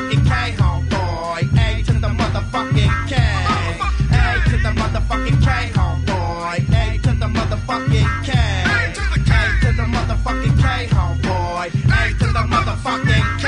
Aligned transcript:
motherfucking 0.00 0.24
K, 0.26 0.52
homeboy. 0.56 1.42
A 1.58 1.82
to 1.82 1.92
the 1.92 2.08
motherfucking 2.08 3.08
K. 3.08 3.16
A 4.12 4.40
to 4.48 4.56
the 4.56 4.72
motherfucking 4.80 5.38
K, 5.42 5.70
homeboy. 5.72 6.56
A 6.70 6.98
to 6.98 7.12
the 7.12 7.26
motherfucking 7.26 8.24
K. 8.24 8.32
A 8.32 8.92
to 8.94 9.72
the 9.72 9.82
motherfucking 9.82 10.56
K, 10.58 10.86
homeboy. 10.86 11.66
A 11.66 12.18
to 12.18 12.26
the 12.26 12.44
motherfucking 12.48 13.26
K. 13.40 13.46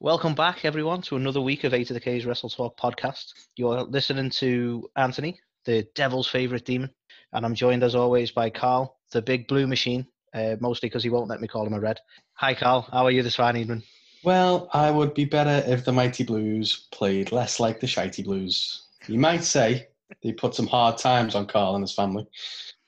Welcome 0.00 0.34
back, 0.34 0.64
everyone, 0.64 1.02
to 1.02 1.16
another 1.16 1.40
week 1.40 1.64
of 1.64 1.74
A 1.74 1.84
to 1.84 1.92
the 1.92 2.00
K's 2.00 2.26
Wrestle 2.26 2.50
Talk 2.50 2.78
podcast. 2.78 3.32
You're 3.56 3.82
listening 3.82 4.30
to 4.30 4.88
Anthony, 4.96 5.40
the 5.64 5.86
devil's 5.94 6.28
favourite 6.28 6.64
demon, 6.64 6.90
and 7.32 7.44
I'm 7.44 7.54
joined 7.54 7.82
as 7.82 7.94
always 7.94 8.30
by 8.30 8.50
Carl, 8.50 8.98
the 9.12 9.22
big 9.22 9.48
blue 9.48 9.66
machine, 9.66 10.06
uh, 10.34 10.56
mostly 10.60 10.88
because 10.88 11.02
he 11.02 11.10
won't 11.10 11.28
let 11.28 11.40
me 11.40 11.48
call 11.48 11.66
him 11.66 11.74
a 11.74 11.80
red. 11.80 12.00
Hi, 12.34 12.54
Carl. 12.54 12.88
How 12.92 13.04
are 13.04 13.10
you 13.10 13.22
this 13.22 13.36
fine 13.36 13.56
evening? 13.56 13.82
Well, 14.24 14.68
I 14.72 14.90
would 14.90 15.14
be 15.14 15.24
better 15.24 15.62
if 15.66 15.84
the 15.84 15.92
Mighty 15.92 16.24
Blues 16.24 16.88
played 16.90 17.30
less 17.30 17.60
like 17.60 17.80
the 17.80 17.86
Shitey 17.86 18.24
Blues. 18.24 18.86
You 19.06 19.18
might 19.18 19.44
say 19.44 19.88
they 20.22 20.32
put 20.32 20.54
some 20.54 20.66
hard 20.66 20.98
times 20.98 21.34
on 21.34 21.46
Carl 21.46 21.74
and 21.74 21.82
his 21.82 21.92
family, 21.92 22.26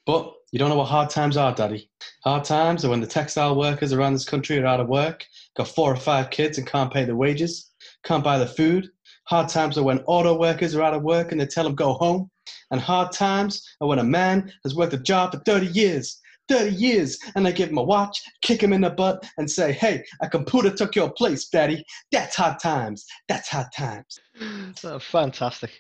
but 0.06 0.32
you 0.51 0.59
don't 0.59 0.70
know 0.70 0.77
what 0.77 0.87
hard 0.88 1.10
times 1.10 1.37
are, 1.37 1.54
Daddy. 1.54 1.90
Hard 2.24 2.45
times 2.45 2.84
are 2.84 2.88
when 2.88 3.01
the 3.01 3.06
textile 3.06 3.56
workers 3.56 3.92
around 3.92 4.15
this 4.15 4.24
country 4.24 4.59
are 4.59 4.66
out 4.66 4.80
of 4.80 4.88
work, 4.88 5.26
got 5.56 5.68
four 5.68 5.92
or 5.92 5.96
five 5.96 6.30
kids 6.30 6.56
and 6.56 6.66
can't 6.66 6.92
pay 6.92 7.04
their 7.04 7.16
wages, 7.16 7.73
can't 8.04 8.24
buy 8.24 8.38
the 8.38 8.46
food. 8.46 8.88
Hard 9.24 9.48
times 9.48 9.76
are 9.76 9.82
when 9.82 9.98
auto 10.06 10.38
workers 10.38 10.74
are 10.74 10.82
out 10.82 10.95
of 10.95 11.02
work 11.02 11.32
and 11.32 11.40
they 11.40 11.46
tell 11.46 11.65
them 11.65 11.74
go 11.74 11.92
home. 11.95 12.30
And 12.70 12.80
hard 12.80 13.12
times 13.12 13.62
are 13.80 13.88
when 13.88 13.98
a 13.98 14.04
man 14.04 14.52
has 14.65 14.74
worked 14.74 14.95
a 14.95 14.98
job 14.98 15.32
for 15.32 15.38
30 15.40 15.66
years 15.66 16.20
30 16.48 16.74
years 16.74 17.18
and 17.34 17.46
I 17.46 17.52
give 17.52 17.70
him 17.70 17.78
a 17.78 17.82
watch, 17.82 18.23
kick 18.42 18.62
him 18.62 18.73
in 18.73 18.82
the 18.82 18.91
butt, 18.91 19.24
and 19.38 19.50
say, 19.50 19.73
Hey, 19.73 20.04
a 20.20 20.28
computer 20.28 20.70
took 20.70 20.95
your 20.95 21.10
place, 21.10 21.48
daddy. 21.48 21.84
That's 22.12 22.37
hard 22.37 22.59
times. 22.60 23.04
That's 23.29 23.48
hard 23.48 23.68
times. 23.76 24.18
Oh, 24.85 24.98
fantastic. 24.98 25.70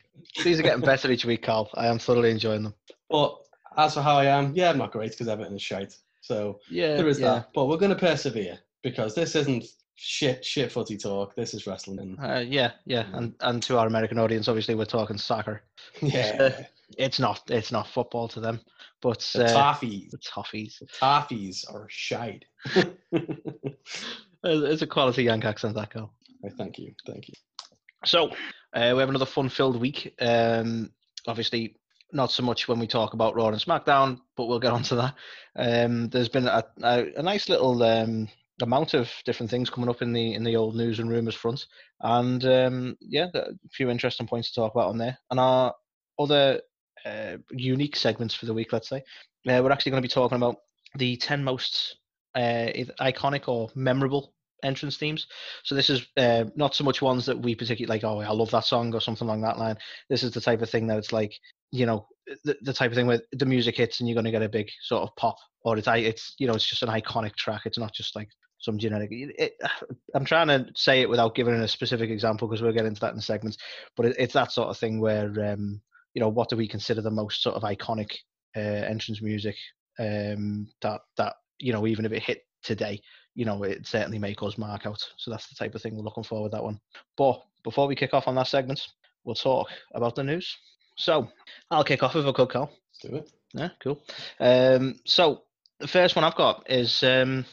These 0.42 0.58
are 0.58 0.62
getting 0.62 0.80
better 0.80 1.10
each 1.10 1.26
week, 1.26 1.42
Carl. 1.42 1.68
I 1.74 1.86
am 1.88 1.98
thoroughly 1.98 2.30
enjoying 2.30 2.62
them. 2.62 2.74
But 3.10 3.36
as 3.76 3.94
for 3.94 4.00
how 4.00 4.16
I 4.16 4.24
am, 4.24 4.54
yeah, 4.54 4.70
I'm 4.70 4.78
not 4.78 4.92
great 4.92 5.10
because 5.10 5.28
Everton 5.28 5.54
is 5.54 5.62
shite. 5.62 5.94
So 6.22 6.58
Yeah, 6.70 6.96
there 6.96 7.06
is 7.06 7.20
yeah. 7.20 7.34
that. 7.34 7.48
But 7.54 7.66
we're 7.66 7.76
going 7.76 7.90
to 7.90 7.98
persevere 7.98 8.58
because 8.82 9.14
this 9.14 9.36
isn't 9.36 9.66
shit, 9.96 10.44
shit 10.44 10.72
footy 10.72 10.96
talk. 10.96 11.34
This 11.34 11.54
is 11.54 11.66
wrestling. 11.66 12.18
Uh, 12.20 12.44
yeah, 12.46 12.72
yeah, 12.84 13.06
and 13.12 13.34
and 13.40 13.62
to 13.64 13.78
our 13.78 13.86
American 13.86 14.18
audience, 14.18 14.48
obviously, 14.48 14.74
we're 14.74 14.84
talking 14.84 15.18
soccer. 15.18 15.62
yeah, 16.02 16.64
It's 16.96 17.18
not, 17.18 17.42
it's 17.48 17.72
not 17.72 17.88
football 17.88 18.28
to 18.28 18.40
them, 18.40 18.60
but 19.02 19.28
the 19.34 19.46
uh, 19.46 19.74
toffees. 19.74 20.10
the 20.10 20.18
toffees. 20.18 20.78
The 20.78 20.86
toffees 20.86 21.64
are 21.72 21.86
shite. 21.88 22.44
It's 24.48 24.82
a 24.82 24.86
quality 24.86 25.24
Yank 25.24 25.44
accent, 25.44 25.74
that. 25.74 25.90
I 25.96 26.48
thank 26.50 26.78
you. 26.78 26.92
Thank 27.06 27.28
you. 27.28 27.34
So 28.04 28.28
uh, 28.72 28.92
we 28.94 29.00
have 29.00 29.08
another 29.08 29.26
fun-filled 29.26 29.80
week. 29.80 30.14
Um, 30.20 30.92
obviously, 31.26 31.76
not 32.12 32.30
so 32.30 32.42
much 32.42 32.68
when 32.68 32.78
we 32.78 32.86
talk 32.86 33.14
about 33.14 33.34
Raw 33.34 33.48
and 33.48 33.60
SmackDown, 33.60 34.20
but 34.36 34.46
we'll 34.46 34.60
get 34.60 34.72
onto 34.72 34.96
that. 34.96 35.14
Um, 35.56 36.08
there's 36.08 36.28
been 36.28 36.46
a, 36.46 36.64
a, 36.82 37.06
a 37.16 37.22
nice 37.22 37.48
little 37.48 37.82
um, 37.82 38.28
amount 38.62 38.94
of 38.94 39.10
different 39.24 39.50
things 39.50 39.70
coming 39.70 39.90
up 39.90 40.02
in 40.02 40.12
the 40.12 40.34
in 40.34 40.44
the 40.44 40.56
old 40.56 40.76
news 40.76 41.00
and 41.00 41.10
rumors 41.10 41.34
front, 41.34 41.66
and 42.00 42.44
um, 42.44 42.96
yeah, 43.00 43.26
a 43.34 43.52
few 43.72 43.90
interesting 43.90 44.26
points 44.26 44.50
to 44.50 44.60
talk 44.60 44.74
about 44.74 44.88
on 44.90 44.98
there. 44.98 45.18
And 45.30 45.40
our 45.40 45.74
other 46.18 46.60
uh, 47.04 47.36
unique 47.50 47.96
segments 47.96 48.34
for 48.34 48.46
the 48.46 48.54
week, 48.54 48.72
let's 48.72 48.88
say, 48.88 49.02
uh, 49.48 49.60
we're 49.62 49.72
actually 49.72 49.90
going 49.90 50.02
to 50.02 50.08
be 50.08 50.12
talking 50.12 50.36
about 50.36 50.56
the 50.96 51.16
ten 51.16 51.44
most 51.44 51.98
uh, 52.34 52.68
iconic 53.00 53.48
or 53.48 53.68
memorable 53.74 54.32
entrance 54.62 54.96
themes. 54.96 55.26
So 55.64 55.74
this 55.74 55.90
is 55.90 56.06
uh, 56.16 56.44
not 56.56 56.74
so 56.74 56.84
much 56.84 57.02
ones 57.02 57.26
that 57.26 57.38
we 57.38 57.54
particularly 57.54 57.88
like. 57.88 58.04
Oh, 58.04 58.20
I 58.20 58.32
love 58.32 58.50
that 58.50 58.64
song 58.64 58.94
or 58.94 59.00
something 59.00 59.26
along 59.26 59.42
that 59.42 59.58
line. 59.58 59.76
This 60.08 60.22
is 60.22 60.32
the 60.32 60.40
type 60.40 60.62
of 60.62 60.70
thing 60.70 60.86
that 60.86 60.98
it's 60.98 61.12
like, 61.12 61.34
you 61.70 61.86
know, 61.86 62.06
the, 62.44 62.56
the 62.62 62.72
type 62.72 62.90
of 62.90 62.96
thing 62.96 63.06
where 63.06 63.20
the 63.32 63.46
music 63.46 63.76
hits 63.76 64.00
and 64.00 64.08
you're 64.08 64.14
going 64.14 64.24
to 64.24 64.30
get 64.30 64.42
a 64.42 64.48
big 64.48 64.68
sort 64.82 65.02
of 65.02 65.14
pop, 65.16 65.36
or 65.62 65.76
it's 65.78 65.88
it's 65.88 66.34
you 66.38 66.46
know 66.46 66.54
it's 66.54 66.68
just 66.68 66.82
an 66.82 66.88
iconic 66.88 67.36
track. 67.36 67.62
It's 67.64 67.78
not 67.78 67.94
just 67.94 68.16
like 68.16 68.28
some 68.58 68.78
generic. 68.78 69.10
It, 69.12 69.54
I'm 70.14 70.24
trying 70.24 70.48
to 70.48 70.66
say 70.74 71.02
it 71.02 71.08
without 71.08 71.34
giving 71.34 71.54
a 71.54 71.68
specific 71.68 72.10
example 72.10 72.48
because 72.48 72.62
we'll 72.62 72.72
get 72.72 72.86
into 72.86 73.00
that 73.02 73.14
in 73.14 73.20
segments. 73.20 73.58
But 73.96 74.06
it, 74.06 74.16
it's 74.18 74.34
that 74.34 74.50
sort 74.52 74.68
of 74.68 74.78
thing 74.78 75.00
where 75.00 75.52
um, 75.52 75.80
you 76.16 76.20
know 76.20 76.28
what 76.28 76.48
do 76.48 76.56
we 76.56 76.66
consider 76.66 77.00
the 77.00 77.10
most 77.10 77.42
sort 77.42 77.54
of 77.54 77.62
iconic 77.62 78.10
uh, 78.56 78.60
entrance 78.60 79.22
music 79.22 79.54
um, 80.00 80.66
that 80.82 81.02
that 81.16 81.34
you 81.60 81.72
know 81.72 81.86
even 81.86 82.04
if 82.04 82.10
it 82.10 82.22
hit 82.22 82.42
today 82.64 83.00
you 83.36 83.44
know, 83.44 83.62
it 83.62 83.86
certainly 83.86 84.18
make 84.18 84.42
us 84.42 84.58
mark 84.58 84.86
out. 84.86 85.00
So 85.18 85.30
that's 85.30 85.46
the 85.46 85.54
type 85.54 85.74
of 85.74 85.82
thing 85.82 85.94
we're 85.94 86.02
looking 86.02 86.24
forward 86.24 86.50
to 86.50 86.56
that 86.56 86.64
one. 86.64 86.80
But 87.16 87.42
before 87.62 87.86
we 87.86 87.94
kick 87.94 88.14
off 88.14 88.26
on 88.26 88.34
that 88.36 88.48
segment, 88.48 88.80
we'll 89.24 89.34
talk 89.34 89.68
about 89.94 90.16
the 90.16 90.24
news. 90.24 90.56
So 90.96 91.28
I'll 91.70 91.84
kick 91.84 92.02
off 92.02 92.16
if 92.16 92.24
I 92.24 92.32
could, 92.32 92.48
Carl. 92.48 92.72
Do 93.02 93.16
it. 93.16 93.30
Yeah, 93.52 93.68
cool. 93.82 94.02
Um, 94.40 94.98
so 95.04 95.42
the 95.80 95.86
first 95.86 96.16
one 96.16 96.24
I've 96.24 96.34
got 96.34 96.64
is 96.70 97.02
um, 97.02 97.44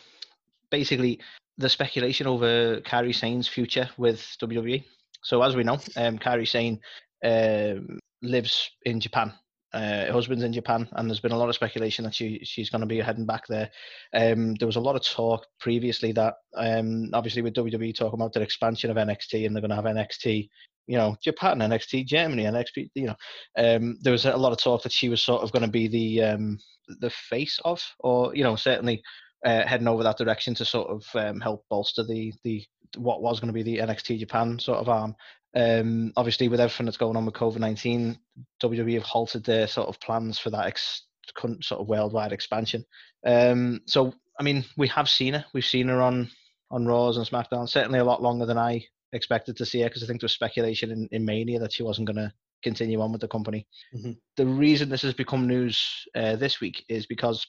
basically 0.72 1.20
the 1.58 1.70
speculation 1.70 2.28
over 2.28 2.80
Kairi 2.80 3.14
Sane's 3.14 3.50
future 3.50 3.90
with 3.98 4.20
WWE. 4.42 4.86
So 5.22 5.44
as 5.44 5.56
we 5.56 5.64
know, 5.64 5.80
um, 5.98 6.18
Kairi 6.18 6.48
Sane 6.48 6.80
um, 7.26 8.00
lives 8.24 8.72
in 8.84 9.00
Japan. 9.00 9.34
Uh, 9.74 10.06
her 10.06 10.12
husband's 10.12 10.44
in 10.44 10.54
Japan, 10.54 10.88
and 10.94 11.10
there's 11.10 11.20
been 11.20 11.32
a 11.32 11.38
lot 11.38 11.50
of 11.50 11.56
speculation 11.56 12.06
that 12.06 12.14
she 12.14 12.40
she's 12.44 12.70
going 12.70 12.82
to 12.82 12.88
be 12.88 13.00
heading 13.00 13.26
back 13.26 13.48
there. 13.48 13.72
Um, 14.14 14.54
there 14.56 14.68
was 14.68 14.76
a 14.76 14.82
lot 14.82 14.96
of 14.96 15.04
talk 15.04 15.48
previously 15.60 16.12
that 16.12 16.36
um, 16.56 17.10
obviously 17.14 17.42
with 17.42 17.56
WWE 17.56 17.96
talking 17.96 18.20
about 18.20 18.34
their 18.34 18.44
expansion 18.44 18.92
of 18.92 18.98
NXT, 18.98 19.46
and 19.46 19.56
they're 19.56 19.62
going 19.62 19.70
to 19.72 19.76
have 19.76 19.86
NXT, 19.86 20.48
you 20.86 20.98
know, 20.98 21.16
Japan, 21.24 21.58
NXT 21.58 22.06
Germany, 22.06 22.44
NXT, 22.44 22.92
you 22.94 23.08
know, 23.08 23.16
um, 23.58 23.98
there 24.02 24.12
was 24.12 24.26
a 24.26 24.38
lot 24.38 24.52
of 24.52 24.60
talk 24.60 24.84
that 24.84 24.92
she 24.92 25.10
was 25.10 25.24
sort 25.24 25.42
of 25.42 25.52
going 25.52 25.66
to 25.66 25.72
be 25.72 25.88
the 25.88 26.22
um, 26.22 26.60
the 27.00 27.10
face 27.10 27.60
of, 27.66 27.84
or 28.02 28.36
you 28.36 28.44
know, 28.44 28.56
certainly 28.56 29.02
uh, 29.44 29.66
heading 29.66 29.88
over 29.88 30.04
that 30.04 30.18
direction 30.18 30.54
to 30.56 30.66
sort 30.66 30.90
of 30.90 31.04
um, 31.16 31.40
help 31.40 31.66
bolster 31.70 32.04
the 32.04 32.32
the 32.44 32.64
what 32.98 33.24
was 33.24 33.40
going 33.40 33.48
to 33.48 33.54
be 33.54 33.64
the 33.64 33.80
NXT 33.80 34.20
Japan 34.20 34.60
sort 34.60 34.78
of 34.78 34.90
arm. 34.90 35.16
Um, 35.56 36.14
obviously, 36.18 36.48
with 36.48 36.60
everything 36.60 36.86
that's 36.86 36.98
going 36.98 37.16
on 37.16 37.26
with 37.26 37.36
COVID 37.36 37.60
nineteen, 37.60 38.18
WWE 38.62 38.96
have 38.96 39.04
halted 39.04 39.44
their 39.44 39.68
sort 39.68 39.88
of 39.88 40.00
plans 40.00 40.40
for 40.40 40.50
that 40.50 40.66
ex- 40.66 41.04
sort 41.62 41.82
of 41.82 41.88
worldwide 41.88 42.34
expansion. 42.34 42.86
Um, 43.26 43.82
so, 43.88 44.14
I 44.40 44.44
mean, 44.44 44.66
we 44.78 44.88
have 44.90 45.10
seen 45.10 45.36
her. 45.36 45.46
We've 45.54 45.66
seen 45.66 45.88
her 45.88 46.02
on 46.02 46.30
on 46.72 46.86
Raws 46.86 47.18
and 47.18 47.28
SmackDown. 47.28 47.70
Certainly 47.70 48.00
a 48.00 48.04
lot 48.04 48.22
longer 48.22 48.46
than 48.46 48.58
I 48.58 48.84
expected 49.14 49.56
to 49.58 49.66
see 49.66 49.82
her 49.82 49.90
because 49.90 50.04
I 50.04 50.08
think 50.08 50.22
there 50.22 50.26
was 50.26 50.34
speculation 50.34 50.92
in, 50.92 51.08
in 51.12 51.24
Mania 51.26 51.60
that 51.60 51.72
she 51.72 51.84
wasn't 51.84 52.08
going 52.08 52.18
to 52.18 52.34
continue 52.64 53.00
on 53.02 53.12
with 53.12 53.22
the 53.22 53.28
company. 53.28 53.68
Mhm. 53.96 54.18
The 54.38 54.46
reason 54.48 54.90
this 54.90 55.04
has 55.04 55.14
become 55.14 55.48
news 55.48 56.08
uh, 56.16 56.36
this 56.36 56.60
week 56.60 56.84
is 56.90 57.06
because 57.06 57.46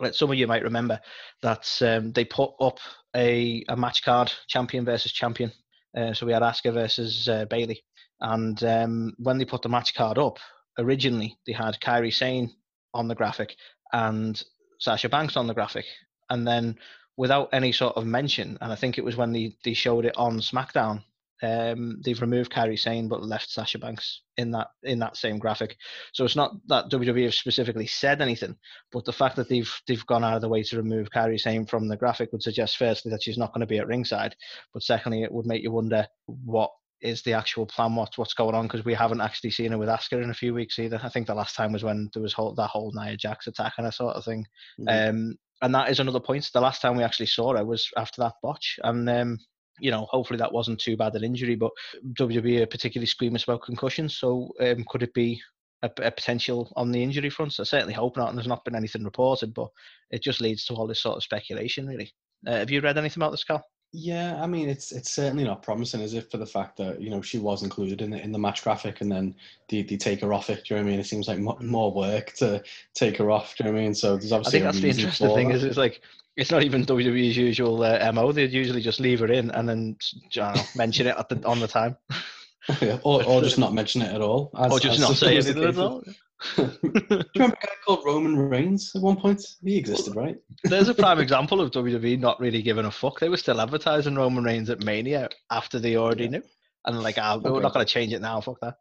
like, 0.00 0.14
some 0.14 0.30
of 0.30 0.38
you 0.38 0.46
might 0.46 0.62
remember 0.62 0.98
that 1.42 1.68
um, 1.82 2.12
they 2.12 2.24
put 2.24 2.52
up 2.60 2.78
a, 3.14 3.62
a 3.68 3.76
match 3.76 4.02
card, 4.02 4.32
champion 4.48 4.84
versus 4.84 5.12
champion. 5.12 5.52
Uh, 5.96 6.14
so 6.14 6.26
we 6.26 6.32
had 6.32 6.42
Asuka 6.42 6.72
versus 6.72 7.28
uh, 7.28 7.44
Bayley, 7.46 7.82
and 8.20 8.62
um, 8.64 9.14
when 9.18 9.38
they 9.38 9.44
put 9.44 9.62
the 9.62 9.68
match 9.68 9.94
card 9.94 10.18
up, 10.18 10.38
originally 10.78 11.36
they 11.46 11.52
had 11.52 11.78
Kairi 11.80 12.12
Sane 12.12 12.50
on 12.94 13.08
the 13.08 13.14
graphic 13.14 13.56
and 13.92 14.42
Sasha 14.78 15.08
Banks 15.08 15.36
on 15.36 15.46
the 15.46 15.54
graphic, 15.54 15.84
and 16.30 16.46
then 16.46 16.78
without 17.16 17.50
any 17.52 17.72
sort 17.72 17.96
of 17.96 18.06
mention, 18.06 18.56
and 18.60 18.72
I 18.72 18.76
think 18.76 18.96
it 18.96 19.04
was 19.04 19.16
when 19.16 19.32
they, 19.32 19.56
they 19.64 19.74
showed 19.74 20.06
it 20.06 20.16
on 20.16 20.38
SmackDown, 20.38 21.02
um, 21.42 22.00
they've 22.04 22.20
removed 22.20 22.52
Kairi 22.52 22.78
Sane 22.78 23.08
but 23.08 23.24
left 23.24 23.50
Sasha 23.50 23.78
Banks 23.78 24.22
in 24.36 24.52
that 24.52 24.68
in 24.84 24.98
that 25.00 25.16
same 25.16 25.38
graphic. 25.38 25.76
So 26.12 26.24
it's 26.24 26.36
not 26.36 26.52
that 26.68 26.88
WWE 26.90 27.24
have 27.24 27.34
specifically 27.34 27.86
said 27.86 28.22
anything, 28.22 28.56
but 28.92 29.04
the 29.04 29.12
fact 29.12 29.36
that 29.36 29.48
they've 29.48 29.72
they've 29.86 30.06
gone 30.06 30.24
out 30.24 30.36
of 30.36 30.42
the 30.42 30.48
way 30.48 30.62
to 30.62 30.76
remove 30.76 31.10
Kairi 31.10 31.38
Sane 31.38 31.66
from 31.66 31.88
the 31.88 31.96
graphic 31.96 32.30
would 32.32 32.42
suggest 32.42 32.76
firstly 32.76 33.10
that 33.10 33.22
she's 33.22 33.38
not 33.38 33.52
going 33.52 33.60
to 33.60 33.66
be 33.66 33.78
at 33.78 33.88
ringside, 33.88 34.36
but 34.72 34.82
secondly 34.82 35.22
it 35.22 35.32
would 35.32 35.46
make 35.46 35.62
you 35.62 35.72
wonder 35.72 36.06
what 36.26 36.70
is 37.00 37.22
the 37.22 37.32
actual 37.32 37.66
plan, 37.66 37.96
what's 37.96 38.16
what's 38.16 38.34
going 38.34 38.54
on 38.54 38.66
because 38.66 38.84
we 38.84 38.94
haven't 38.94 39.20
actually 39.20 39.50
seen 39.50 39.72
her 39.72 39.78
with 39.78 39.88
Asuka 39.88 40.22
in 40.22 40.30
a 40.30 40.34
few 40.34 40.54
weeks 40.54 40.78
either. 40.78 41.00
I 41.02 41.08
think 41.08 41.26
the 41.26 41.34
last 41.34 41.56
time 41.56 41.72
was 41.72 41.82
when 41.82 42.08
there 42.14 42.22
was 42.22 42.32
whole, 42.32 42.54
that 42.54 42.68
whole 42.68 42.92
Nia 42.94 43.16
Jax 43.16 43.48
attack 43.48 43.74
and 43.76 43.86
that 43.86 43.94
sort 43.94 44.16
of 44.16 44.24
thing. 44.24 44.46
Mhm. 44.80 45.08
Um, 45.10 45.38
and 45.60 45.74
that 45.74 45.90
is 45.90 46.00
another 46.00 46.20
point. 46.20 46.48
The 46.52 46.60
last 46.60 46.80
time 46.80 46.96
we 46.96 47.04
actually 47.04 47.26
saw 47.26 47.56
her 47.56 47.64
was 47.64 47.88
after 47.96 48.20
that 48.22 48.34
botch, 48.42 48.78
and 48.82 49.08
um, 49.08 49.38
you 49.80 49.90
know, 49.90 50.06
hopefully 50.10 50.38
that 50.38 50.52
wasn't 50.52 50.80
too 50.80 50.96
bad 50.96 51.14
an 51.14 51.24
injury. 51.24 51.54
But 51.54 51.72
WWE 52.18 52.62
are 52.62 52.66
particularly 52.66 53.06
squeamish 53.06 53.44
about 53.44 53.62
concussions, 53.62 54.16
so 54.16 54.50
um, 54.60 54.84
could 54.88 55.02
it 55.02 55.14
be 55.14 55.40
a, 55.82 55.90
a 56.02 56.10
potential 56.10 56.72
on 56.76 56.92
the 56.92 57.02
injury 57.02 57.30
front? 57.30 57.52
So 57.52 57.62
I 57.62 57.64
certainly 57.64 57.94
hope 57.94 58.16
not. 58.16 58.28
And 58.28 58.38
there's 58.38 58.48
not 58.48 58.64
been 58.64 58.76
anything 58.76 59.04
reported, 59.04 59.54
but 59.54 59.68
it 60.10 60.22
just 60.22 60.40
leads 60.40 60.64
to 60.66 60.74
all 60.74 60.86
this 60.86 61.02
sort 61.02 61.16
of 61.16 61.22
speculation, 61.22 61.86
really. 61.86 62.12
Uh, 62.46 62.58
have 62.58 62.70
you 62.70 62.80
read 62.80 62.98
anything 62.98 63.22
about 63.22 63.30
this, 63.30 63.44
Cal? 63.44 63.64
Yeah, 63.94 64.42
I 64.42 64.46
mean, 64.46 64.70
it's 64.70 64.90
it's 64.90 65.12
certainly 65.12 65.44
not 65.44 65.62
promising, 65.62 66.00
is 66.00 66.14
it, 66.14 66.30
for 66.30 66.38
the 66.38 66.46
fact 66.46 66.78
that 66.78 66.98
you 66.98 67.10
know 67.10 67.20
she 67.20 67.38
was 67.38 67.62
included 67.62 68.00
in 68.00 68.10
the 68.10 68.22
in 68.22 68.32
the 68.32 68.38
match 68.38 68.62
graphic, 68.62 69.02
and 69.02 69.12
then 69.12 69.34
they, 69.68 69.82
they 69.82 69.98
take 69.98 70.22
her 70.22 70.32
off 70.32 70.48
it. 70.48 70.64
Do 70.64 70.74
you 70.74 70.76
know 70.76 70.84
what 70.84 70.88
I 70.88 70.90
mean? 70.92 71.00
It 71.00 71.06
seems 71.06 71.28
like 71.28 71.38
more 71.38 71.92
work 71.92 72.32
to 72.36 72.62
take 72.94 73.18
her 73.18 73.30
off. 73.30 73.54
Do 73.54 73.64
you 73.64 73.70
know 73.70 73.74
what 73.74 73.80
I 73.80 73.82
mean? 73.84 73.94
So 73.94 74.16
there's 74.16 74.32
I 74.32 74.36
obviously 74.36 74.60
think 74.60 74.62
a 74.62 74.72
that's 74.72 74.80
the 74.80 74.88
interesting 74.88 75.34
thing 75.34 75.48
that. 75.48 75.56
is 75.56 75.64
it's 75.64 75.76
like 75.76 76.00
It's 76.36 76.50
not 76.50 76.62
even 76.62 76.84
WWE's 76.86 77.36
usual 77.36 77.82
uh, 77.82 78.10
mo. 78.12 78.32
They'd 78.32 78.52
usually 78.52 78.80
just 78.80 79.00
leave 79.00 79.20
her 79.20 79.30
in 79.30 79.50
and 79.50 79.68
then 79.68 79.96
know, 80.36 80.54
mention 80.74 81.06
it 81.06 81.16
at 81.18 81.28
the 81.28 81.46
on 81.46 81.60
the 81.60 81.68
time, 81.68 81.96
Yeah, 82.80 82.98
or, 83.02 83.22
or 83.24 83.42
just 83.42 83.58
not 83.58 83.74
mention 83.74 84.02
it 84.02 84.14
at 84.14 84.20
all. 84.22 84.50
as- 84.56 84.72
or 84.72 84.80
just 84.80 85.00
not 85.00 85.14
say 85.16 85.34
anything 85.36 85.62
at 85.64 85.76
all. 85.78 86.02
Do 86.56 86.62
you 86.82 87.22
remember 87.36 87.56
a 87.62 87.66
guy 87.66 87.72
called 87.86 88.04
Roman 88.04 88.36
Reigns 88.36 88.90
at 88.96 89.02
one 89.02 89.16
point? 89.16 89.44
He 89.62 89.76
existed, 89.76 90.16
right? 90.16 90.36
There's 90.64 90.88
a 90.88 90.94
prime 90.94 91.20
example 91.20 91.60
of 91.60 91.70
WWE 91.70 92.18
not 92.18 92.40
really 92.40 92.62
giving 92.62 92.84
a 92.86 92.90
fuck. 92.90 93.20
They 93.20 93.28
were 93.28 93.36
still 93.36 93.60
advertising 93.60 94.16
Roman 94.16 94.42
Reigns 94.42 94.68
at 94.68 94.82
Mania 94.82 95.28
after 95.50 95.78
they 95.78 95.96
already 95.96 96.24
Yeah. 96.24 96.30
knew, 96.30 96.42
and 96.86 97.00
like, 97.02 97.16
ah, 97.18 97.36
we're 97.36 97.60
not 97.60 97.72
going 97.74 97.86
to 97.86 97.92
change 97.92 98.12
it 98.12 98.20
now. 98.22 98.40
Fuck 98.40 98.58
that. 98.60 98.74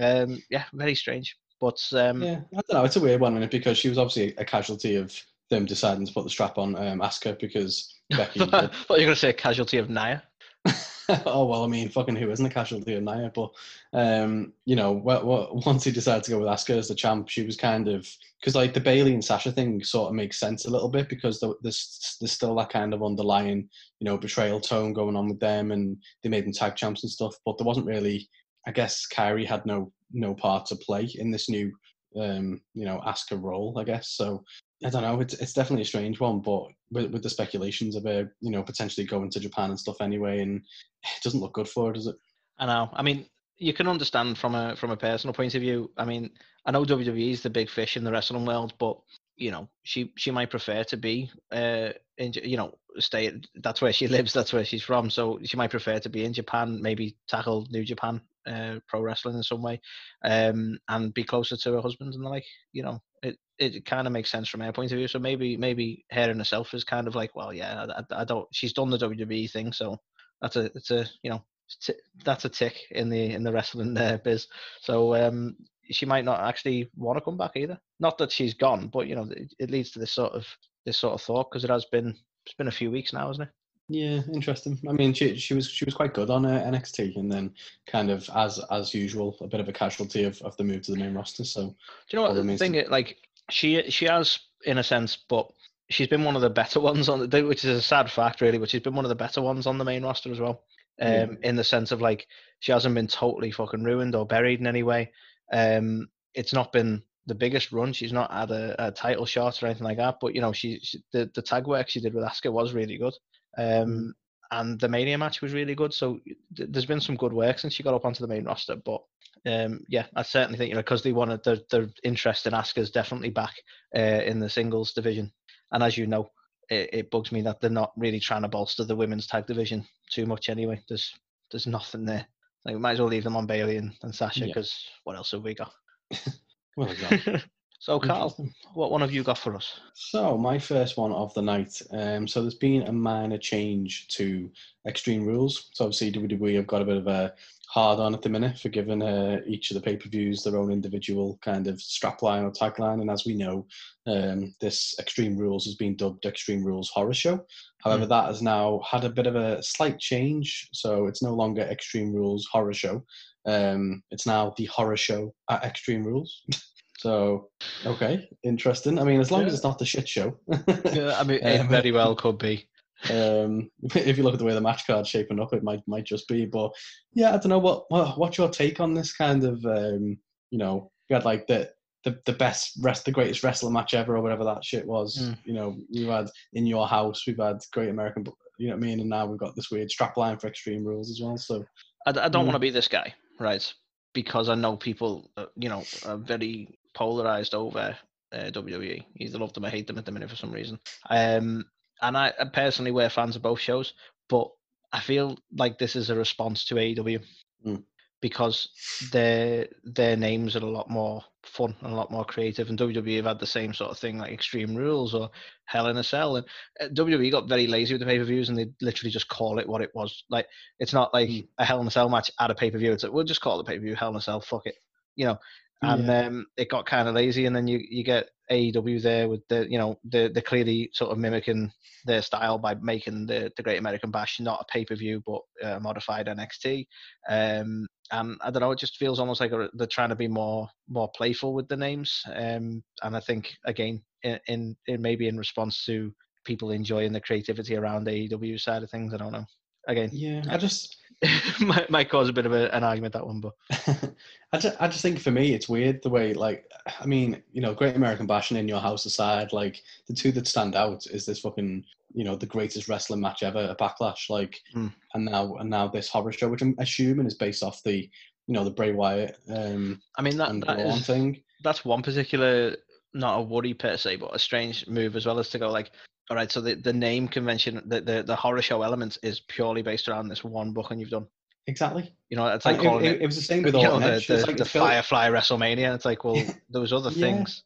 Um, 0.00 0.42
yeah, 0.48 0.64
very 0.72 0.94
strange. 0.94 1.36
But 1.60 1.78
um, 1.92 2.22
Yeah, 2.22 2.40
I 2.56 2.60
don't 2.68 2.72
know. 2.72 2.84
It's 2.84 2.96
a 2.96 3.00
weird 3.00 3.20
one, 3.20 3.46
because 3.48 3.76
she 3.76 3.88
was 3.88 3.98
obviously 3.98 4.34
a 4.38 4.44
casualty 4.44 4.94
of 4.94 5.12
them 5.50 5.64
deciding 5.64 6.06
to 6.06 6.12
put 6.12 6.24
the 6.24 6.30
strap 6.30 6.58
on 6.58 6.76
um, 6.76 7.00
Asuka 7.00 7.38
because 7.38 7.94
Becky. 8.10 8.40
I 8.40 8.46
thought 8.46 8.72
you 8.90 8.94
were 8.94 8.98
going 8.98 9.08
to 9.08 9.16
say 9.16 9.32
casualty 9.32 9.78
of 9.78 9.90
Nia. 9.90 10.22
oh 11.26 11.46
well, 11.46 11.64
I 11.64 11.66
mean, 11.66 11.88
fucking 11.88 12.16
who 12.16 12.30
isn't 12.30 12.44
a 12.44 12.50
casualty 12.50 12.94
of 12.94 13.02
Nia? 13.02 13.32
But 13.34 13.50
um, 13.92 14.52
you 14.64 14.76
know, 14.76 14.92
what, 14.92 15.24
what, 15.24 15.54
once 15.66 15.84
he 15.84 15.90
decided 15.90 16.24
to 16.24 16.30
go 16.32 16.38
with 16.38 16.48
Asuka 16.48 16.76
as 16.76 16.88
the 16.88 16.94
champ, 16.94 17.28
she 17.28 17.44
was 17.44 17.56
kind 17.56 17.88
of 17.88 18.08
because 18.40 18.54
like 18.54 18.74
the 18.74 18.80
Bayley 18.80 19.14
and 19.14 19.24
Sasha 19.24 19.52
thing 19.52 19.82
sort 19.82 20.10
of 20.10 20.14
makes 20.14 20.38
sense 20.38 20.66
a 20.66 20.70
little 20.70 20.88
bit 20.88 21.08
because 21.08 21.40
there's 21.40 22.16
there's 22.20 22.32
still 22.32 22.54
that 22.56 22.70
kind 22.70 22.92
of 22.92 23.02
underlying 23.02 23.68
you 24.00 24.04
know 24.04 24.18
betrayal 24.18 24.60
tone 24.60 24.92
going 24.92 25.16
on 25.16 25.28
with 25.28 25.40
them, 25.40 25.72
and 25.72 25.96
they 26.22 26.28
made 26.28 26.44
them 26.44 26.52
tag 26.52 26.76
champs 26.76 27.02
and 27.02 27.10
stuff. 27.10 27.34
But 27.44 27.58
there 27.58 27.66
wasn't 27.66 27.86
really, 27.86 28.28
I 28.66 28.72
guess, 28.72 29.06
Kairi 29.12 29.46
had 29.46 29.64
no 29.64 29.92
no 30.12 30.34
part 30.34 30.66
to 30.66 30.76
play 30.76 31.08
in 31.14 31.30
this 31.30 31.48
new 31.48 31.72
um, 32.20 32.60
you 32.74 32.84
know 32.84 33.00
Asuka 33.06 33.40
role, 33.40 33.78
I 33.78 33.84
guess. 33.84 34.10
So 34.10 34.44
I 34.84 34.90
don't 34.90 35.02
know. 35.02 35.20
It's 35.20 35.34
it's 35.34 35.52
definitely 35.52 35.82
a 35.82 35.86
strange 35.86 36.20
one, 36.20 36.40
but 36.40 36.68
with, 36.90 37.10
with 37.10 37.22
the 37.22 37.30
speculations 37.30 37.96
of 37.96 38.04
her, 38.04 38.32
you 38.40 38.50
know, 38.50 38.62
potentially 38.62 39.06
going 39.06 39.30
to 39.30 39.40
Japan 39.40 39.70
and 39.70 39.78
stuff 39.78 40.00
anyway, 40.00 40.40
and 40.40 40.56
it 41.04 41.22
doesn't 41.24 41.40
look 41.40 41.54
good 41.54 41.68
for 41.68 41.88
her, 41.88 41.92
does 41.92 42.06
it? 42.06 42.16
I 42.58 42.66
know. 42.66 42.88
I 42.92 43.02
mean, 43.02 43.26
you 43.56 43.72
can 43.72 43.88
understand 43.88 44.38
from 44.38 44.54
a 44.54 44.76
from 44.76 44.90
a 44.90 44.96
personal 44.96 45.34
point 45.34 45.54
of 45.54 45.62
view. 45.62 45.90
I 45.96 46.04
mean, 46.04 46.30
I 46.64 46.70
know 46.70 46.84
WWE 46.84 47.32
is 47.32 47.42
the 47.42 47.50
big 47.50 47.68
fish 47.70 47.96
in 47.96 48.04
the 48.04 48.12
wrestling 48.12 48.44
world, 48.44 48.74
but 48.78 48.98
you 49.36 49.50
know, 49.50 49.68
she 49.82 50.12
she 50.16 50.30
might 50.30 50.50
prefer 50.50 50.84
to 50.84 50.96
be 50.96 51.30
uh 51.50 51.90
in 52.16 52.32
you 52.44 52.56
know 52.56 52.74
stay. 52.98 53.32
That's 53.56 53.82
where 53.82 53.92
she 53.92 54.06
lives. 54.08 54.32
That's 54.32 54.52
where 54.52 54.64
she's 54.64 54.82
from. 54.82 55.10
So 55.10 55.40
she 55.42 55.56
might 55.56 55.70
prefer 55.70 55.98
to 55.98 56.08
be 56.08 56.24
in 56.24 56.32
Japan. 56.32 56.80
Maybe 56.80 57.16
tackle 57.28 57.66
New 57.70 57.84
Japan 57.84 58.20
uh, 58.46 58.76
pro 58.86 59.00
wrestling 59.00 59.36
in 59.36 59.42
some 59.42 59.62
way, 59.62 59.80
um, 60.24 60.78
and 60.88 61.12
be 61.14 61.24
closer 61.24 61.56
to 61.56 61.72
her 61.72 61.80
husband 61.80 62.14
and 62.14 62.24
the 62.24 62.28
like. 62.28 62.44
You 62.72 62.84
know, 62.84 63.02
it 63.22 63.38
it 63.58 63.84
kind 63.84 64.06
of 64.06 64.12
makes 64.12 64.30
sense 64.30 64.48
from 64.48 64.60
her 64.60 64.72
point 64.72 64.92
of 64.92 64.98
view. 64.98 65.08
So 65.08 65.18
maybe 65.18 65.56
maybe 65.56 66.04
her 66.10 66.30
and 66.30 66.40
herself 66.40 66.74
is 66.74 66.84
kind 66.84 67.06
of 67.06 67.14
like, 67.14 67.34
well, 67.34 67.52
yeah, 67.52 67.86
I, 67.96 68.20
I, 68.20 68.24
don't. 68.24 68.46
She's 68.52 68.72
done 68.72 68.90
the 68.90 68.98
WWE 68.98 69.50
thing, 69.50 69.72
so 69.72 69.98
that's 70.40 70.56
a 70.56 70.66
it's 70.74 70.90
a 70.90 71.06
you 71.22 71.30
know 71.30 71.42
t- 71.80 71.94
that's 72.24 72.44
a 72.44 72.48
tick 72.48 72.76
in 72.92 73.08
the 73.08 73.32
in 73.32 73.42
the 73.42 73.52
wrestling 73.52 73.96
uh, 73.96 74.18
biz. 74.22 74.46
So 74.80 75.14
um, 75.14 75.56
she 75.90 76.06
might 76.06 76.24
not 76.24 76.40
actually 76.40 76.90
want 76.96 77.18
to 77.18 77.24
come 77.24 77.36
back 77.36 77.52
either. 77.56 77.78
Not 78.00 78.18
that 78.18 78.32
she's 78.32 78.54
gone, 78.54 78.88
but 78.88 79.06
you 79.06 79.16
know 79.16 79.28
it, 79.30 79.54
it 79.58 79.70
leads 79.70 79.90
to 79.92 79.98
this 79.98 80.12
sort 80.12 80.32
of 80.32 80.46
this 80.84 80.98
sort 80.98 81.14
of 81.14 81.22
thought 81.22 81.50
because 81.50 81.64
it 81.64 81.70
has 81.70 81.84
been 81.86 82.16
it's 82.46 82.54
been 82.54 82.68
a 82.68 82.72
few 82.72 82.90
weeks 82.90 83.12
now, 83.12 83.28
hasn't 83.28 83.48
it? 83.48 83.54
Yeah, 83.90 84.20
interesting. 84.34 84.78
I 84.86 84.92
mean, 84.92 85.14
she 85.14 85.36
she 85.36 85.54
was 85.54 85.66
she 85.66 85.86
was 85.86 85.94
quite 85.94 86.12
good 86.12 86.28
on 86.28 86.44
uh, 86.44 86.62
NXT, 86.70 87.16
and 87.16 87.32
then 87.32 87.54
kind 87.86 88.10
of 88.10 88.28
as 88.34 88.60
as 88.70 88.92
usual, 88.92 89.34
a 89.40 89.46
bit 89.46 89.60
of 89.60 89.68
a 89.68 89.72
casualty 89.72 90.24
of, 90.24 90.40
of 90.42 90.54
the 90.58 90.64
move 90.64 90.82
to 90.82 90.92
the 90.92 90.98
main 90.98 91.14
roster. 91.14 91.44
So 91.44 91.62
Do 91.62 91.74
you 92.10 92.18
know 92.18 92.28
what 92.28 92.34
the 92.34 92.56
thing? 92.58 92.74
is, 92.74 92.90
Like 92.90 93.16
she 93.50 93.90
she 93.90 94.06
has 94.06 94.38
in 94.64 94.78
a 94.78 94.82
sense, 94.82 95.16
but 95.28 95.50
she's 95.90 96.08
been 96.08 96.24
one 96.24 96.36
of 96.36 96.42
the 96.42 96.50
better 96.50 96.80
ones 96.90 97.08
on 97.08 97.28
the 97.28 97.42
which 97.42 97.64
is 97.64 97.78
a 97.78 97.82
sad 97.82 98.10
fact 98.10 98.40
really. 98.40 98.58
But 98.58 98.70
she's 98.70 98.82
been 98.82 98.94
one 98.94 99.04
of 99.04 99.08
the 99.10 99.14
better 99.14 99.40
ones 99.42 99.66
on 99.66 99.78
the 99.78 99.84
main 99.84 100.04
roster 100.04 100.30
as 100.30 100.40
well. 100.40 100.62
Um, 101.00 101.08
Yeah. 101.08 101.26
in 101.44 101.56
the 101.56 101.62
sense 101.64 101.92
of 101.92 102.00
like 102.00 102.26
she 102.58 102.72
hasn't 102.72 102.94
been 102.94 103.06
totally 103.06 103.52
fucking 103.52 103.84
ruined 103.84 104.14
or 104.16 104.26
buried 104.26 104.58
in 104.60 104.66
any 104.66 104.82
way. 104.82 105.12
Um, 105.52 106.08
it's 106.34 106.52
not 106.52 106.72
been 106.72 107.02
the 107.26 107.34
biggest 107.36 107.72
run. 107.72 107.92
She's 107.92 108.12
not 108.12 108.32
had 108.32 108.50
a, 108.50 108.74
a 108.86 108.90
title 108.90 109.24
shot 109.26 109.62
or 109.62 109.66
anything 109.66 109.84
like 109.84 109.98
that. 109.98 110.16
But 110.20 110.34
you 110.34 110.40
know, 110.40 110.52
she, 110.52 110.80
she 110.82 110.98
the 111.12 111.30
the 111.34 111.42
tag 111.42 111.66
work 111.66 111.88
she 111.88 112.00
did 112.00 112.14
with 112.14 112.24
Asuka 112.24 112.52
was 112.52 112.72
really 112.72 112.98
good. 112.98 113.14
Um, 113.56 114.14
and 114.50 114.78
the 114.80 114.88
Mania 114.88 115.18
match 115.18 115.42
was 115.42 115.52
really 115.52 115.74
good. 115.74 115.92
So 115.92 116.20
th- 116.56 116.68
there's 116.70 116.86
been 116.86 117.00
some 117.00 117.16
good 117.16 117.32
work 117.32 117.58
since 117.58 117.74
she 117.74 117.82
got 117.82 117.94
up 117.94 118.04
onto 118.04 118.20
the 118.20 118.32
main 118.32 118.44
roster. 118.44 118.76
But 118.76 119.02
um, 119.46 119.84
yeah, 119.88 120.06
I 120.16 120.22
certainly 120.22 120.58
think 120.58 120.70
you 120.70 120.74
know 120.74 120.80
because 120.82 121.02
they 121.02 121.12
wanted 121.12 121.44
their 121.44 121.58
their 121.70 121.88
interest 122.02 122.46
in 122.46 122.52
Asuka's 122.52 122.90
definitely 122.90 123.30
back 123.30 123.54
uh, 123.96 124.22
in 124.24 124.40
the 124.40 124.48
singles 124.48 124.92
division. 124.92 125.32
And 125.72 125.82
as 125.82 125.98
you 125.98 126.06
know, 126.06 126.30
it, 126.70 126.90
it 126.92 127.10
bugs 127.10 127.32
me 127.32 127.42
that 127.42 127.60
they're 127.60 127.70
not 127.70 127.92
really 127.96 128.20
trying 128.20 128.42
to 128.42 128.48
bolster 128.48 128.84
the 128.84 128.96
women's 128.96 129.26
tag 129.26 129.46
division 129.46 129.86
too 130.10 130.26
much 130.26 130.48
anyway. 130.48 130.82
There's 130.88 131.12
there's 131.50 131.66
nothing 131.66 132.04
there. 132.04 132.26
Like 132.64 132.74
we 132.74 132.80
might 132.80 132.92
as 132.92 133.00
well 133.00 133.08
leave 133.08 133.24
them 133.24 133.36
on 133.36 133.46
Bayley 133.46 133.76
and, 133.76 133.92
and 134.02 134.14
Sasha 134.14 134.40
Yeah. 134.40 134.46
because 134.46 134.74
what 135.04 135.16
else 135.16 135.30
have 135.32 135.42
we 135.42 135.54
got? 135.54 135.72
well, 136.76 136.90
exactly. 136.90 137.42
so 137.80 138.00
Carl, 138.00 138.36
what 138.74 138.90
one 138.90 139.00
have 139.00 139.12
you 139.12 139.22
got 139.22 139.38
for 139.38 139.54
us? 139.54 139.80
So 139.94 140.36
my 140.36 140.58
first 140.58 140.96
one 140.96 141.12
of 141.12 141.32
the 141.34 141.42
night. 141.42 141.80
Um, 141.92 142.26
so 142.26 142.42
there's 142.42 142.56
been 142.56 142.82
a 142.82 142.92
minor 142.92 143.38
change 143.38 144.08
to 144.08 144.50
Extreme 144.86 145.24
Rules. 145.24 145.70
So 145.72 145.84
obviously 145.84 146.10
WWE 146.10 146.56
have 146.56 146.66
got 146.66 146.82
a 146.82 146.84
bit 146.84 146.96
of 146.96 147.06
a 147.06 147.34
hard 147.68 148.00
on 148.00 148.14
at 148.14 148.22
the 148.22 148.28
minute 148.30 148.58
for 148.58 148.70
giving 148.70 149.02
uh, 149.02 149.40
each 149.46 149.70
of 149.70 149.74
the 149.74 149.80
pay 149.80 149.96
per 149.96 150.08
views 150.08 150.42
their 150.42 150.56
own 150.56 150.72
individual 150.72 151.38
kind 151.40 151.68
of 151.68 151.76
strapline 151.76 152.42
or 152.42 152.50
tagline. 152.50 153.00
And 153.00 153.10
as 153.10 153.24
we 153.24 153.34
know, 153.34 153.66
um, 154.08 154.54
this 154.60 154.96
Extreme 154.98 155.36
Rules 155.36 155.64
has 155.66 155.76
been 155.76 155.96
dubbed 155.96 156.26
Extreme 156.26 156.64
Rules 156.64 156.90
Horror 156.90 157.14
Show. 157.14 157.44
However, 157.84 158.06
that 158.06 158.26
has 158.26 158.42
now 158.42 158.80
had 158.90 159.04
a 159.04 159.10
bit 159.10 159.28
of 159.28 159.36
a 159.36 159.62
slight 159.62 160.00
change. 160.00 160.68
So 160.72 161.06
it's 161.06 161.22
no 161.22 161.32
longer 161.32 161.62
Extreme 161.62 162.12
Rules 162.12 162.48
Horror 162.50 162.74
Show. 162.74 163.04
Um, 163.46 164.02
it's 164.10 164.26
now 164.26 164.52
the 164.56 164.64
Horror 164.64 164.96
Show 164.96 165.32
at 165.48 165.62
Extreme 165.62 166.04
Rules. 166.04 166.42
so 166.98 167.48
okay, 167.86 168.28
interesting. 168.44 168.98
I 168.98 169.04
mean, 169.04 169.20
as 169.20 169.30
long 169.30 169.44
as 169.44 169.54
it's 169.54 169.64
not 169.64 169.78
the 169.78 169.84
shit 169.86 170.08
show. 170.08 170.36
Yeah, 170.92 171.16
I 171.18 171.24
mean, 171.24 171.38
it 171.42 171.60
Um, 171.60 171.68
very 171.68 171.92
well 171.92 172.14
could 172.16 172.38
be. 172.38 172.68
um, 173.10 173.70
if 173.94 174.16
you 174.16 174.24
look 174.24 174.34
at 174.34 174.38
the 174.38 174.44
way 174.44 174.54
the 174.54 174.60
match 174.60 174.86
card's 174.86 175.08
shaping 175.08 175.40
up, 175.40 175.52
it 175.54 175.62
might 175.62 175.80
might 175.86 176.04
just 176.04 176.26
be. 176.28 176.44
But 176.46 176.72
yeah, 177.14 177.28
I 177.30 177.38
don't 177.38 177.48
know 177.48 177.58
what, 177.58 177.84
what 177.88 178.18
what's 178.18 178.38
your 178.38 178.48
take 178.50 178.80
on 178.80 178.94
this 178.94 179.12
kind 179.14 179.44
of 179.44 179.64
um, 179.64 180.18
you 180.50 180.58
know 180.58 180.90
you 181.08 181.14
had 181.14 181.24
like 181.24 181.46
the 181.46 181.70
the, 182.04 182.18
the 182.26 182.32
best 182.32 182.72
rest 182.82 183.04
the 183.04 183.12
greatest 183.12 183.42
wrestler 183.42 183.70
match 183.70 183.92
ever 183.94 184.16
or 184.16 184.22
whatever 184.22 184.44
that 184.44 184.64
shit 184.64 184.86
was. 184.86 185.16
Mm. 185.20 185.38
You 185.44 185.52
know, 185.54 185.76
we've 185.92 186.08
had 186.08 186.28
in 186.54 186.66
your 186.66 186.86
house, 186.86 187.26
we've 187.26 187.38
had 187.40 187.58
Great 187.72 187.88
American, 187.90 188.24
you 188.58 188.68
know 188.68 188.74
what 188.76 188.84
I 188.84 188.86
mean, 188.86 189.00
and 189.00 189.08
now 189.10 189.26
we've 189.26 189.38
got 189.38 189.56
this 189.56 189.70
weird 189.70 189.90
strap 189.90 190.16
line 190.16 190.38
for 190.38 190.46
Extreme 190.46 190.84
Rules 190.84 191.10
as 191.10 191.20
well. 191.20 191.36
So 191.36 191.64
I 192.06 192.12
don't 192.12 192.32
Mm. 192.32 192.46
want 192.46 192.52
to 192.52 192.58
be 192.60 192.70
this 192.70 192.86
guy, 192.88 193.12
right? 193.40 193.70
Because 194.14 194.48
I 194.48 194.54
know 194.54 194.76
people, 194.76 195.30
uh, 195.36 195.46
you 195.56 195.68
know, 195.68 195.84
are 196.06 196.16
very 196.16 196.77
polarized 196.98 197.54
over 197.54 197.96
uh, 198.32 198.50
WWE. 198.50 199.04
Either 199.16 199.38
love 199.38 199.52
them 199.52 199.64
or 199.64 199.70
hate 199.70 199.86
them 199.86 199.98
at 199.98 200.04
the 200.04 200.12
minute 200.12 200.28
for 200.30 200.36
some 200.36 200.52
reason. 200.52 200.78
Um, 201.08 201.64
and 202.02 202.16
I, 202.16 202.32
I 202.40 202.44
personally 202.52 202.90
we're 202.90 203.08
fans 203.08 203.36
of 203.36 203.42
both 203.42 203.60
shows, 203.60 203.94
but 204.28 204.48
I 204.92 205.00
feel 205.00 205.38
like 205.56 205.78
this 205.78 205.94
is 205.96 206.10
a 206.10 206.14
response 206.16 206.64
to 206.66 206.74
AEW 206.74 207.20
Mm. 207.66 207.82
because 208.20 208.68
their 209.12 209.66
their 209.82 210.16
names 210.16 210.54
are 210.54 210.62
a 210.64 210.70
lot 210.78 210.88
more 210.88 211.24
fun 211.42 211.74
and 211.80 211.92
a 211.92 211.96
lot 211.96 212.10
more 212.12 212.24
creative. 212.24 212.68
And 212.68 212.78
WWE 212.78 213.16
have 213.16 213.24
had 213.24 213.40
the 213.40 213.46
same 213.58 213.74
sort 213.74 213.90
of 213.90 213.98
thing, 213.98 214.16
like 214.18 214.32
Extreme 214.32 214.76
Rules 214.76 215.12
or 215.12 215.28
Hell 215.64 215.88
in 215.88 215.96
a 215.96 216.04
Cell. 216.04 216.36
And 216.36 216.46
uh, 216.80 216.86
WWE 216.94 217.32
got 217.32 217.48
very 217.48 217.66
lazy 217.66 217.94
with 217.94 218.00
the 218.00 218.06
pay 218.06 218.18
per 218.18 218.24
views, 218.24 218.48
and 218.48 218.56
they 218.56 218.66
literally 218.80 219.10
just 219.10 219.26
call 219.28 219.58
it 219.58 219.68
what 219.68 219.82
it 219.82 219.90
was. 219.94 220.22
Like 220.30 220.46
it's 220.78 220.92
not 220.92 221.12
like 221.12 221.28
Mm. 221.28 221.48
a 221.58 221.64
Hell 221.64 221.80
in 221.80 221.88
a 221.88 221.90
Cell 221.90 222.08
match 222.08 222.30
at 222.38 222.50
a 222.52 222.54
pay 222.54 222.70
per 222.70 222.78
view. 222.78 222.92
It's 222.92 223.02
like 223.02 223.12
we'll 223.12 223.24
just 223.32 223.40
call 223.40 223.58
it 223.60 223.66
pay 223.66 223.76
per 223.78 223.84
view 223.84 223.96
Hell 223.96 224.10
in 224.10 224.16
a 224.16 224.20
Cell. 224.20 224.40
Fuck 224.40 224.66
it, 224.66 224.76
you 225.16 225.24
know. 225.26 225.38
And 225.80 226.10
um, 226.10 226.46
it 226.56 226.70
got 226.70 226.86
kind 226.86 227.08
of 227.08 227.14
lazy, 227.14 227.46
and 227.46 227.54
then 227.54 227.68
you 227.68 227.80
you 227.88 228.02
get 228.02 228.30
AEW 228.50 229.00
there 229.00 229.28
with 229.28 229.46
the 229.48 229.70
you 229.70 229.78
know 229.78 229.96
the 230.04 230.28
the 230.34 230.42
clearly 230.42 230.90
sort 230.92 231.12
of 231.12 231.18
mimicking 231.18 231.70
their 232.04 232.22
style 232.22 232.58
by 232.58 232.74
making 232.74 233.26
the 233.26 233.52
the 233.56 233.62
Great 233.62 233.78
American 233.78 234.10
Bash 234.10 234.40
not 234.40 234.60
a 234.60 234.72
pay 234.72 234.84
per 234.84 234.96
view 234.96 235.22
but 235.24 235.40
a 235.62 235.78
modified 235.78 236.26
NXT. 236.26 236.86
Um, 237.28 237.86
and 238.10 238.38
I 238.42 238.50
don't 238.50 238.60
know, 238.60 238.72
it 238.72 238.78
just 238.78 238.96
feels 238.96 239.20
almost 239.20 239.40
like 239.40 239.52
they're 239.74 239.86
trying 239.86 240.08
to 240.08 240.16
be 240.16 240.28
more 240.28 240.68
more 240.88 241.10
playful 241.14 241.54
with 241.54 241.68
the 241.68 241.76
names. 241.76 242.22
Um, 242.34 242.82
and 243.02 243.16
I 243.16 243.20
think 243.20 243.52
again, 243.64 244.02
in, 244.22 244.40
in, 244.48 244.76
in 244.86 245.02
maybe 245.02 245.28
in 245.28 245.38
response 245.38 245.84
to 245.84 246.12
people 246.44 246.70
enjoying 246.70 247.12
the 247.12 247.20
creativity 247.20 247.76
around 247.76 248.04
the 248.04 248.28
AEW 248.28 248.58
side 248.60 248.82
of 248.82 248.90
things. 248.90 249.12
I 249.12 249.18
don't 249.18 249.32
know. 249.32 249.44
Again, 249.86 250.10
yeah, 250.12 250.42
I 250.50 250.56
just 250.56 250.97
might, 251.60 251.90
might 251.90 252.08
cause 252.10 252.28
a 252.28 252.32
bit 252.32 252.46
of 252.46 252.52
a, 252.52 252.74
an 252.74 252.84
argument 252.84 253.12
that 253.12 253.26
one, 253.26 253.40
but 253.40 253.54
I 254.52 254.58
just, 254.58 254.76
I 254.80 254.88
just 254.88 255.02
think 255.02 255.18
for 255.18 255.30
me 255.30 255.52
it's 255.52 255.68
weird 255.68 256.02
the 256.02 256.10
way 256.10 256.32
like 256.32 256.70
I 257.00 257.06
mean 257.06 257.42
you 257.52 257.60
know 257.60 257.74
Great 257.74 257.96
American 257.96 258.26
Bash 258.26 258.50
and 258.50 258.58
In 258.58 258.68
Your 258.68 258.80
House 258.80 259.04
aside 259.04 259.52
like 259.52 259.82
the 260.06 260.14
two 260.14 260.32
that 260.32 260.46
stand 260.46 260.76
out 260.76 261.06
is 261.06 261.26
this 261.26 261.40
fucking 261.40 261.84
you 262.14 262.24
know 262.24 262.36
the 262.36 262.46
greatest 262.46 262.88
wrestling 262.88 263.20
match 263.20 263.42
ever 263.42 263.68
a 263.70 263.76
Backlash 263.76 264.30
like 264.30 264.60
Hmm. 264.72 264.88
and 265.14 265.24
now 265.24 265.56
and 265.56 265.68
now 265.68 265.88
this 265.88 266.08
horror 266.08 266.32
show 266.32 266.48
which 266.48 266.62
I'm 266.62 266.76
assuming 266.78 267.26
is 267.26 267.34
based 267.34 267.62
off 267.62 267.82
the 267.82 268.08
you 268.46 268.54
know 268.54 268.64
the 268.64 268.70
Bray 268.70 268.92
Wyatt 268.92 269.36
um 269.48 270.00
I 270.16 270.22
mean 270.22 270.36
that, 270.36 270.60
that 270.66 270.80
is 270.80 271.06
thing 271.06 271.42
that's 271.62 271.84
one 271.84 272.02
particular 272.02 272.76
not 273.14 273.38
a 273.38 273.42
worry 273.42 273.74
per 273.74 273.96
se, 273.96 274.16
but 274.16 274.34
a 274.34 274.38
strange 274.38 274.86
move 274.86 275.16
as 275.16 275.26
well 275.26 275.38
as 275.38 275.48
to 275.50 275.58
go 275.58 275.70
like 275.70 275.90
All 276.30 276.36
right, 276.36 276.50
so 276.50 276.60
the, 276.60 276.74
the 276.74 276.92
name 276.92 277.26
convention, 277.28 277.82
the, 277.86 278.00
the 278.00 278.22
the 278.22 278.36
horror 278.36 278.60
show 278.60 278.82
element 278.82 279.16
is 279.22 279.40
purely 279.40 279.82
based 279.82 280.08
around 280.08 280.28
this 280.28 280.44
one 280.44 280.72
book 280.72 280.90
and 280.90 281.00
you've 281.00 281.10
done. 281.10 281.26
Exactly. 281.68 282.14
You 282.30 282.38
know, 282.38 282.46
it's 282.48 282.64
like 282.64 282.76
it, 282.76 282.82
calling 282.82 283.04
it, 283.04 283.16
it, 283.16 283.22
it 283.22 283.26
was 283.26 283.36
the 283.36 283.42
same 283.42 283.62
with 283.62 283.74
all 283.74 283.82
know, 283.82 283.98
the, 283.98 284.24
the, 284.26 284.46
like 284.46 284.56
the 284.56 284.64
Firefly 284.64 285.28
WrestleMania. 285.28 285.94
It's 285.94 286.06
like, 286.06 286.24
well, 286.24 286.42
there 286.70 286.80
was 286.80 286.94
other 286.94 287.10
Yeah. 287.10 287.20
things. 287.20 287.62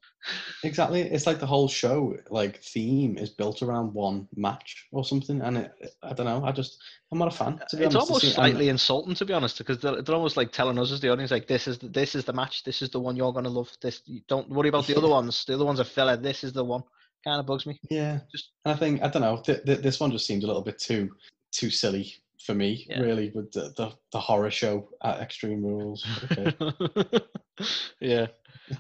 Exactly. 0.64 1.02
It's 1.02 1.26
like 1.26 1.38
the 1.38 1.46
whole 1.46 1.68
show, 1.68 2.16
like 2.30 2.62
theme, 2.62 3.16
is 3.16 3.30
built 3.30 3.62
around 3.62 3.92
one 3.94 4.28
match 4.36 4.86
or 4.92 5.04
something. 5.04 5.40
And 5.40 5.58
it, 5.58 5.72
I 6.02 6.12
don't 6.12 6.26
know. 6.26 6.44
I 6.44 6.50
just, 6.52 6.78
I'm 7.12 7.18
not 7.18 7.28
a 7.28 7.36
fan. 7.36 7.60
To 7.70 7.76
be 7.76 7.84
It's 7.84 7.94
honest. 7.94 8.10
almost 8.10 8.34
slightly 8.34 8.68
insulting, 8.68 9.14
to 9.14 9.24
be 9.24 9.32
honest, 9.32 9.58
because 9.58 9.78
they're, 9.78 10.02
they're 10.02 10.14
almost 10.16 10.36
like 10.36 10.52
telling 10.52 10.78
us 10.80 10.90
as 10.92 11.00
the 11.00 11.10
audience, 11.10 11.30
like, 11.30 11.46
this 11.48 11.66
is 11.68 11.78
the, 11.78 11.88
this 11.88 12.14
is 12.16 12.24
the 12.24 12.32
match. 12.32 12.64
This 12.64 12.82
is 12.82 12.90
the 12.90 13.00
one 13.00 13.16
you're 13.16 13.32
gonna 13.32 13.48
love. 13.48 13.70
This 13.80 14.02
don't 14.28 14.48
worry 14.48 14.68
about 14.68 14.86
the 14.86 14.96
other 14.96 15.08
ones. 15.08 15.44
The 15.44 15.54
other 15.54 15.64
ones 15.64 15.80
are 15.80 15.84
filler. 15.84 16.16
This 16.16 16.42
is 16.44 16.52
the 16.52 16.64
one. 16.64 16.82
Kind 17.24 17.40
of 17.40 17.46
bugs 17.46 17.66
me. 17.66 17.78
Yeah. 17.90 18.20
Just- 18.30 18.50
And 18.64 18.74
I 18.74 18.76
think 18.76 19.02
I 19.02 19.08
don't 19.08 19.22
know. 19.22 19.40
Th- 19.44 19.62
th- 19.64 19.78
this 19.80 20.00
one 20.00 20.10
just 20.10 20.26
seemed 20.26 20.44
a 20.44 20.46
little 20.46 20.62
bit 20.62 20.78
too 20.78 21.10
too 21.52 21.70
silly 21.70 22.14
for 22.44 22.54
me, 22.54 22.86
Yeah. 22.88 23.00
really, 23.00 23.30
with 23.34 23.52
the, 23.52 23.72
the 23.76 23.92
the 24.10 24.18
horror 24.20 24.50
show 24.50 24.88
at 25.04 25.20
Extreme 25.20 25.62
Rules. 25.64 26.04
Okay. 26.32 27.20
yeah, 28.00 28.26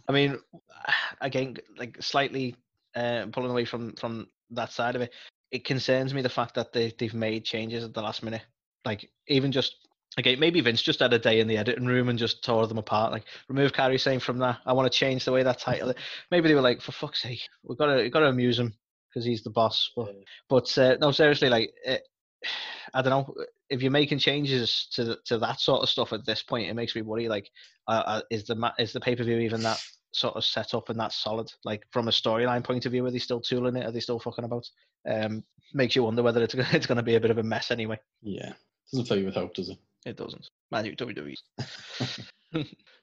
I 0.08 0.12
mean, 0.12 0.38
again, 1.20 1.56
like 1.76 2.02
slightly 2.02 2.56
uh, 2.96 3.26
pulling 3.32 3.50
away 3.50 3.64
from 3.64 3.94
from 3.96 4.26
that 4.50 4.72
side 4.72 4.96
of 4.96 5.02
it, 5.02 5.12
it 5.50 5.64
concerns 5.64 6.12
me 6.12 6.22
the 6.22 6.28
fact 6.28 6.54
that 6.54 6.72
they 6.72 6.92
they've 6.98 7.14
made 7.14 7.44
changes 7.44 7.84
at 7.84 7.94
the 7.94 8.02
last 8.02 8.22
minute. 8.22 8.42
Like 8.84 9.08
even 9.28 9.52
just 9.52 9.88
okay, 10.18 10.36
maybe 10.36 10.60
Vince 10.60 10.82
just 10.82 11.00
had 11.00 11.12
a 11.12 11.18
day 11.18 11.40
in 11.40 11.48
the 11.48 11.56
editing 11.56 11.86
room 11.86 12.08
and 12.08 12.18
just 12.18 12.44
tore 12.44 12.66
them 12.66 12.78
apart. 12.78 13.12
Like 13.12 13.24
remove 13.48 13.72
Kairi 13.72 14.00
Sane 14.00 14.20
from 14.20 14.38
that. 14.38 14.58
I 14.66 14.72
want 14.72 14.90
to 14.90 14.98
change 14.98 15.24
the 15.24 15.32
way 15.32 15.42
that 15.42 15.58
title. 15.58 15.94
Maybe 16.30 16.48
they 16.48 16.54
were 16.54 16.60
like, 16.60 16.80
for 16.80 16.92
fuck's 16.92 17.22
sake, 17.22 17.40
we've 17.62 17.78
got 17.78 17.86
to 17.86 18.02
we've 18.02 18.12
got 18.12 18.20
to 18.20 18.26
amuse 18.26 18.58
him 18.58 18.74
because 19.08 19.24
he's 19.24 19.42
the 19.42 19.50
boss. 19.50 19.90
But 19.96 20.14
but 20.48 20.78
uh, 20.78 20.96
no, 21.00 21.12
seriously, 21.12 21.48
like 21.48 21.72
it, 21.84 22.02
I 22.94 23.00
don't 23.00 23.10
know 23.10 23.34
if 23.70 23.80
you're 23.80 23.90
making 23.90 24.18
changes 24.18 24.88
to 24.94 25.16
to 25.26 25.38
that 25.38 25.60
sort 25.60 25.82
of 25.82 25.88
stuff 25.88 26.12
at 26.12 26.26
this 26.26 26.42
point. 26.42 26.68
It 26.68 26.74
makes 26.74 26.94
me 26.94 27.02
worry. 27.02 27.28
Like, 27.28 27.48
uh, 27.88 28.02
uh, 28.04 28.20
is 28.30 28.44
the 28.44 28.72
is 28.78 28.92
the 28.92 29.00
pay 29.00 29.16
per 29.16 29.24
view 29.24 29.38
even 29.38 29.62
that 29.62 29.82
sort 30.12 30.36
of 30.36 30.44
set 30.44 30.74
up 30.74 30.90
and 30.90 31.00
that 31.00 31.12
solid? 31.12 31.50
Like 31.64 31.84
from 31.90 32.08
a 32.08 32.12
storyline 32.12 32.64
point 32.64 32.84
of 32.86 32.92
view, 32.92 33.06
are 33.06 33.10
they 33.10 33.18
still 33.18 33.40
tooling 33.40 33.76
it? 33.76 33.86
Are 33.86 33.92
they 33.92 34.00
still 34.00 34.18
fucking 34.18 34.44
about? 34.44 34.68
Um, 35.08 35.42
makes 35.74 35.96
you 35.96 36.02
wonder 36.02 36.22
whether 36.22 36.42
it's 36.42 36.54
it's 36.72 36.86
going 36.86 36.96
to 36.96 37.02
be 37.02 37.14
a 37.14 37.20
bit 37.20 37.30
of 37.30 37.38
a 37.38 37.42
mess 37.42 37.70
anyway. 37.70 37.98
yeah. 38.22 38.52
Doesn't 38.92 39.06
fill 39.06 39.18
you 39.18 39.26
with 39.26 39.34
hope, 39.34 39.54
does 39.54 39.70
it? 39.70 39.78
It 40.04 40.16
doesn't. 40.16 40.48
Man, 40.70 40.84
you 40.84 40.96
WWE. 40.96 41.36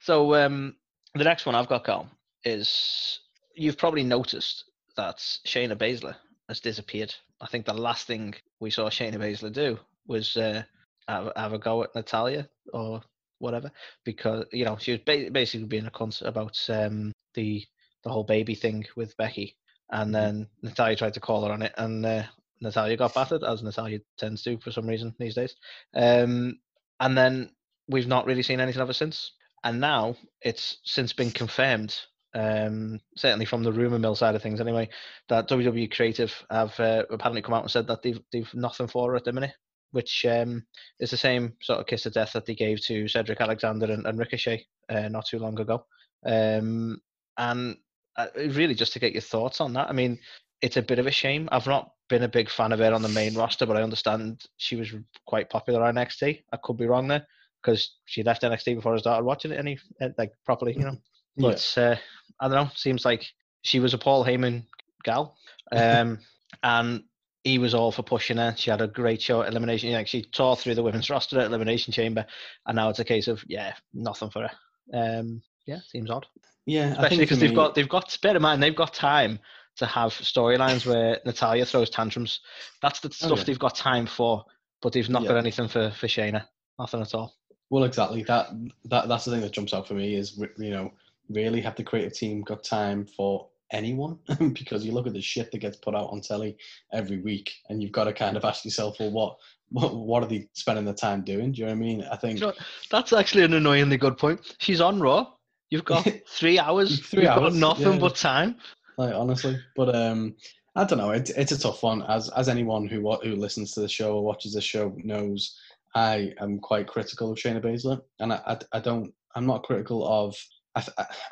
so 0.02 0.36
um, 0.36 0.76
the 1.16 1.24
next 1.24 1.46
one 1.46 1.56
I've 1.56 1.70
got, 1.70 1.84
Carl, 1.84 2.10
is 2.44 3.20
you've 3.56 3.78
probably 3.78 4.04
noticed 4.04 4.66
that 4.96 5.18
Shayna 5.48 5.76
Baszler 5.76 6.16
has 6.48 6.60
disappeared. 6.60 7.14
I 7.42 7.48
think 7.48 7.66
the 7.66 7.74
last 7.74 8.06
thing 8.08 8.36
we 8.60 8.70
saw 8.70 8.90
Shayna 8.90 9.16
Baszler 9.16 9.54
do 9.54 9.80
was 10.08 10.36
uh, 10.36 10.64
have, 11.08 11.32
have 11.36 11.54
a 11.54 11.60
go 11.60 11.84
at 11.84 11.96
Natalya 11.96 12.50
or 12.74 13.02
whatever, 13.40 13.72
because 14.04 14.46
you 14.52 14.66
know 14.66 14.78
she 14.78 14.92
was 14.92 15.02
ba- 15.06 15.32
basically 15.32 15.68
being 15.68 15.86
a 15.86 15.92
cunt 15.92 16.22
about 16.26 16.60
um, 16.70 17.14
the 17.34 17.64
the 18.04 18.10
whole 18.10 18.24
baby 18.24 18.56
thing 18.56 18.86
with 18.96 19.16
Becky, 19.18 19.56
and 19.92 20.14
then 20.14 20.48
Natalya 20.62 20.96
tried 20.96 21.14
to 21.14 21.20
call 21.20 21.46
her 21.46 21.52
on 21.52 21.62
it, 21.62 21.74
and 21.78 22.06
uh, 22.06 22.24
Natalya 22.62 22.98
got 22.98 23.14
battered, 23.14 23.44
as 23.44 23.64
Natalya 23.64 24.00
tends 24.18 24.44
to 24.44 24.58
for 24.58 24.72
some 24.72 24.88
reason 24.88 25.16
these 25.20 25.36
days. 25.36 25.56
Um, 25.94 26.60
and 27.00 27.18
then 27.18 27.52
we've 27.88 28.08
not 28.08 28.26
really 28.26 28.44
seen 28.44 28.60
anything 28.60 28.82
ever 28.82 28.94
since. 28.94 29.32
And 29.64 29.82
now 29.82 30.16
it's 30.42 30.78
since 30.84 31.12
been 31.12 31.32
confirmed, 31.32 32.00
um, 32.34 33.00
certainly 33.18 33.46
from 33.46 33.64
the 33.64 33.74
rumor 33.74 34.00
mill 34.00 34.16
side 34.16 34.36
of 34.36 34.42
things 34.42 34.62
anyway, 34.62 34.90
that 35.28 35.50
WWE 35.50 35.92
Creative 35.92 36.34
have 36.50 36.80
uh, 36.80 37.04
apparently 37.10 37.42
come 37.42 37.54
out 37.54 37.64
and 37.64 37.72
said 37.72 37.88
that 37.88 38.02
they've 38.02 38.22
they've 38.32 38.54
nothing 38.54 38.88
for 38.88 39.10
her 39.10 39.16
at 39.18 39.26
the 39.26 39.34
minute, 39.34 39.54
which 39.92 40.26
um, 40.26 40.66
is 41.00 41.12
the 41.12 41.18
same 41.18 41.54
sort 41.62 41.80
of 41.80 41.88
kiss 41.88 42.06
of 42.06 42.14
death 42.14 42.34
that 42.34 42.46
they 42.46 42.56
gave 42.56 42.80
to 42.86 43.08
Cedric 43.08 43.42
Alexander 43.42 43.92
and, 43.92 44.06
and 44.06 44.18
Ricochet 44.18 44.66
uh, 44.90 45.10
not 45.10 45.26
too 45.26 45.40
long 45.40 45.60
ago. 45.60 45.86
Um, 46.26 47.02
and 47.38 47.78
uh, 48.16 48.28
really, 48.36 48.76
just 48.76 48.94
to 48.94 49.00
get 49.00 49.14
your 49.14 49.22
thoughts 49.22 49.60
on 49.60 49.74
that, 49.74 49.90
I 49.90 49.94
mean, 49.94 50.20
it's 50.62 50.78
a 50.78 50.82
bit 50.82 51.00
of 51.00 51.08
a 51.08 51.12
shame. 51.12 51.50
I've 51.52 51.68
not 51.68 51.92
been 52.10 52.24
a 52.24 52.28
big 52.28 52.50
fan 52.50 52.72
of 52.72 52.80
her 52.80 52.94
on 52.94 53.02
the 53.02 53.10
main 53.10 53.36
roster, 53.36 53.66
but 53.66 53.78
I 53.78 53.84
understand 53.84 54.44
she 54.58 54.76
was 54.76 54.94
quite 55.26 55.50
popular 55.50 55.84
on 55.84 55.96
NXT. 55.96 56.44
I 56.52 56.58
could 56.58 56.78
be 56.78 56.88
wrong 56.88 57.08
there 57.08 57.26
because 57.62 57.96
she 58.06 58.24
left 58.24 58.42
NXT 58.42 58.76
before 58.76 58.96
I 58.96 58.98
started 58.98 59.26
watching 59.26 59.52
it 59.52 59.60
any 59.60 59.80
uh, 60.02 60.10
like 60.18 60.34
properly, 60.46 60.74
you 60.74 60.84
know. 60.84 60.98
Yeah. 61.38 61.50
But 61.50 61.74
uh, 61.78 61.96
I 62.40 62.48
don't 62.48 62.56
know. 62.56 62.72
Seems 62.76 63.06
like 63.06 63.26
she 63.62 63.80
was 63.80 63.94
a 63.94 63.98
Paul 63.98 64.26
Heyman 64.26 64.66
gal, 65.04 65.38
um, 65.72 66.20
and 66.64 67.04
he 67.44 67.58
was 67.58 67.74
all 67.74 67.92
for 67.92 68.04
pushing 68.04 68.38
her. 68.38 68.54
She 68.58 68.70
had 68.70 68.82
a 68.82 68.88
great 68.88 69.22
show 69.22 69.42
at 69.42 69.50
Elimination. 69.50 69.92
Like 69.94 70.08
she 70.08 70.24
tore 70.24 70.58
through 70.58 70.76
the 70.76 70.84
women's 70.84 71.10
roster 71.10 71.40
at 71.40 71.46
Elimination 71.46 71.94
Chamber, 71.94 72.26
and 72.66 72.76
now 72.76 72.90
it's 72.90 73.00
a 73.00 73.06
case 73.06 73.28
of 73.28 73.44
yeah, 73.48 73.74
nothing 73.94 74.30
for 74.30 74.48
her. 74.48 74.52
Um, 74.94 75.42
yeah, 75.68 75.80
seems 75.86 76.10
odd, 76.10 76.26
Yeah, 76.66 76.94
especially 76.94 77.20
because 77.20 77.40
they've 77.40 77.52
me- 77.52 77.56
got 77.56 77.76
they've 77.76 77.88
got 77.88 78.18
bear 78.24 78.36
in 78.36 78.42
mind 78.42 78.64
they've 78.64 78.76
got 78.76 78.94
time 78.94 79.40
to 79.80 79.86
have 79.86 80.12
storylines 80.12 80.86
where 80.86 81.20
Natalya 81.26 81.66
throws 81.66 81.90
tantrums. 81.90 82.42
That's 82.82 83.00
the 83.00 83.10
oh, 83.10 83.12
stuff 83.28 83.40
yeah. 83.40 83.44
they've 83.46 83.60
got 83.60 83.76
time 83.76 84.06
for, 84.06 84.46
but 84.82 84.94
they've 84.94 85.10
not 85.10 85.24
Yeah. 85.24 85.30
got 85.30 85.38
anything 85.38 85.68
for 85.68 85.92
for 85.92 86.08
Shayna. 86.08 86.46
Nothing 86.78 87.02
at 87.02 87.14
all. 87.14 87.36
Well, 87.70 87.84
exactly. 87.84 88.24
That 88.24 88.50
that 88.86 89.08
that's 89.08 89.26
the 89.26 89.32
thing 89.32 89.42
that 89.42 89.52
jumps 89.52 89.74
out 89.74 89.88
for 89.88 89.94
me 89.94 90.16
is 90.16 90.38
you 90.58 90.72
know 90.72 90.92
really 91.30 91.62
have 91.62 91.76
the 91.76 91.84
creative 91.84 92.14
team 92.14 92.42
got 92.42 92.64
time 92.64 93.06
for 93.06 93.48
anyone 93.72 94.18
because 94.54 94.84
you 94.84 94.92
look 94.92 95.08
at 95.08 95.14
the 95.14 95.22
shit 95.22 95.52
that 95.52 95.60
gets 95.60 95.78
put 95.78 95.94
out 95.96 96.10
on 96.10 96.22
telly 96.22 96.58
every 96.92 97.20
week 97.20 97.52
and 97.70 97.84
you've 97.84 97.92
got 97.92 98.06
to 98.06 98.14
kind 98.14 98.36
of 98.36 98.44
ask 98.44 98.66
yourself, 98.66 98.98
well, 99.00 99.12
what 99.12 99.38
what 99.72 99.96
what 99.96 100.24
are 100.24 100.28
they 100.28 100.48
spending 100.54 100.86
the 100.86 100.94
time 100.94 101.22
doing? 101.24 101.52
Do 101.52 101.62
you 101.62 101.68
know 101.68 101.74
what 101.74 101.78
I 101.78 101.80
mean? 101.80 102.04
I 102.12 102.16
think 102.16 102.42
that's 102.90 103.14
actually 103.14 103.44
an 103.44 103.54
annoyingly 103.54 103.98
good 103.98 104.18
point. 104.18 104.56
She's 104.60 104.82
on 104.82 105.00
Raw. 105.00 105.28
You've 105.70 105.86
got 105.86 106.08
three 106.28 106.58
hours. 106.58 107.00
Three 107.00 107.24
You've 107.24 107.36
got 107.36 107.44
hours, 107.44 107.56
nothing 107.56 107.94
yeah. 107.94 108.00
but 108.00 108.16
time. 108.16 108.56
Like 109.00 109.14
honestly, 109.16 109.58
but 109.76 109.96
um. 109.96 110.36
I 110.76 110.84
don't 110.86 111.00
know. 111.00 111.10
It, 111.12 111.32
it's 111.36 111.52
a 111.52 111.60
tough 111.60 111.82
one. 111.82 112.04
As 112.04 112.30
as 112.30 112.48
anyone 112.48 112.88
who 112.88 113.12
who 113.24 113.36
listens 113.36 113.74
to 113.74 113.82
the 113.82 113.90
show 113.90 114.14
or 114.16 114.24
watches 114.24 114.54
the 114.54 114.62
show 114.62 114.96
knows, 115.04 115.58
I 115.96 116.32
am 116.40 116.60
quite 116.60 116.88
critical 116.88 117.32
of 117.32 117.38
Shayna 117.40 117.62
Baszler, 117.62 118.00
and 118.20 118.32
I, 118.32 118.40
I, 118.46 118.58
I 118.78 118.80
don't. 118.80 119.12
I'm 119.36 119.48
not 119.48 119.64
critical 119.64 120.08
of. 120.08 120.36
I, 120.76 120.84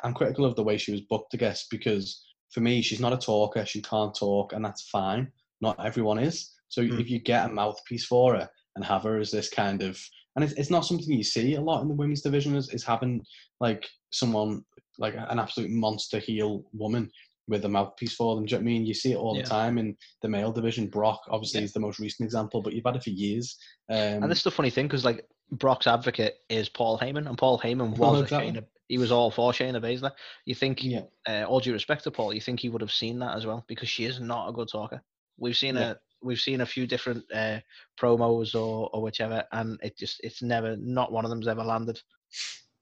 I'm 0.02 0.12
critical 0.12 0.44
of 0.44 0.56
the 0.56 0.64
way 0.64 0.76
she 0.76 0.90
was 0.92 1.02
booked, 1.02 1.34
I 1.34 1.36
guess, 1.38 1.66
because 1.70 2.20
for 2.50 2.60
me, 2.60 2.82
she's 2.82 3.00
not 3.00 3.12
a 3.12 3.16
talker. 3.16 3.64
She 3.64 3.80
can't 3.80 4.14
talk, 4.14 4.52
and 4.52 4.64
that's 4.64 4.88
fine. 4.90 5.30
Not 5.60 5.82
everyone 5.86 6.18
is. 6.18 6.52
So 6.68 6.82
Mm. 6.82 7.00
if 7.00 7.08
you 7.08 7.20
get 7.20 7.46
a 7.48 7.52
mouthpiece 7.52 8.06
for 8.06 8.34
her 8.36 8.50
and 8.74 8.84
have 8.84 9.04
her 9.04 9.18
as 9.20 9.30
this 9.30 9.48
kind 9.48 9.82
of, 9.82 9.98
and 10.34 10.44
it's, 10.44 10.54
it's 10.54 10.70
not 10.70 10.84
something 10.84 11.10
you 11.12 11.22
see 11.22 11.54
a 11.54 11.60
lot 11.60 11.82
in 11.82 11.88
the 11.88 11.94
women's 11.94 12.22
division 12.22 12.56
is, 12.56 12.68
is 12.74 12.84
having 12.84 13.24
like 13.60 13.88
someone 14.10 14.64
like 14.98 15.14
an 15.14 15.38
absolute 15.38 15.70
monster 15.70 16.18
heel 16.18 16.64
woman 16.72 17.08
with 17.48 17.64
a 17.64 17.68
mouthpiece 17.68 18.14
for 18.14 18.34
them. 18.36 18.44
Do 18.44 18.50
you 18.52 18.58
know 18.58 18.64
what 18.64 18.70
I 18.70 18.72
mean? 18.72 18.86
You 18.86 18.94
see 18.94 19.12
it 19.12 19.16
all 19.16 19.34
Yeah. 19.36 19.42
the 19.42 19.48
time 19.48 19.78
in 19.78 19.96
the 20.22 20.28
male 20.28 20.52
division. 20.52 20.86
Brock 20.86 21.20
obviously 21.28 21.60
Yeah. 21.60 21.64
is 21.64 21.72
the 21.72 21.80
most 21.80 21.98
recent 21.98 22.26
example, 22.26 22.62
but 22.62 22.74
you've 22.74 22.84
had 22.84 22.96
it 22.96 23.02
for 23.02 23.10
years. 23.10 23.56
Um, 23.88 24.22
and 24.22 24.30
this 24.30 24.38
is 24.38 24.44
the 24.44 24.50
funny 24.50 24.70
thing 24.70 24.86
because 24.86 25.04
like 25.04 25.26
Brock's 25.52 25.86
advocate 25.86 26.34
is 26.50 26.68
Paul 26.68 26.98
Heyman, 26.98 27.26
and 27.26 27.38
Paul 27.38 27.58
Heyman 27.58 27.96
Oh, 28.00 28.12
was 28.12 28.20
a 28.20 28.22
exactly. 28.24 28.52
Shayna. 28.52 28.64
He 28.88 28.98
was 28.98 29.12
all 29.12 29.30
for 29.30 29.52
Shayna 29.52 29.82
Baszler. 29.82 30.12
You 30.46 30.54
think, 30.54 30.82
yeah, 30.82 31.02
uh, 31.26 31.44
all 31.44 31.60
due 31.60 31.72
respect 31.74 32.04
to 32.04 32.10
Paul, 32.10 32.32
you 32.32 32.40
think 32.40 32.60
he 32.60 32.68
would 32.70 32.80
have 32.80 32.92
seen 32.92 33.18
that 33.18 33.36
as 33.36 33.44
well 33.44 33.64
because 33.68 33.88
she 33.88 34.04
is 34.04 34.18
not 34.20 34.48
a 34.48 34.52
good 34.52 34.68
talker. 34.68 35.02
We've 35.36 35.56
seen 35.56 35.74
Yeah. 35.76 35.90
a 35.92 35.96
we've 36.20 36.40
seen 36.40 36.62
a 36.62 36.66
few 36.66 36.86
different 36.86 37.24
uh, 37.32 37.60
promos 38.00 38.54
or 38.54 38.90
or 38.92 39.02
whichever, 39.02 39.44
and 39.52 39.78
it 39.82 39.96
just 39.96 40.20
it's 40.24 40.42
never 40.42 40.76
not 40.76 41.12
one 41.12 41.24
of 41.24 41.30
them's 41.30 41.48
ever 41.48 41.62
landed. 41.64 42.00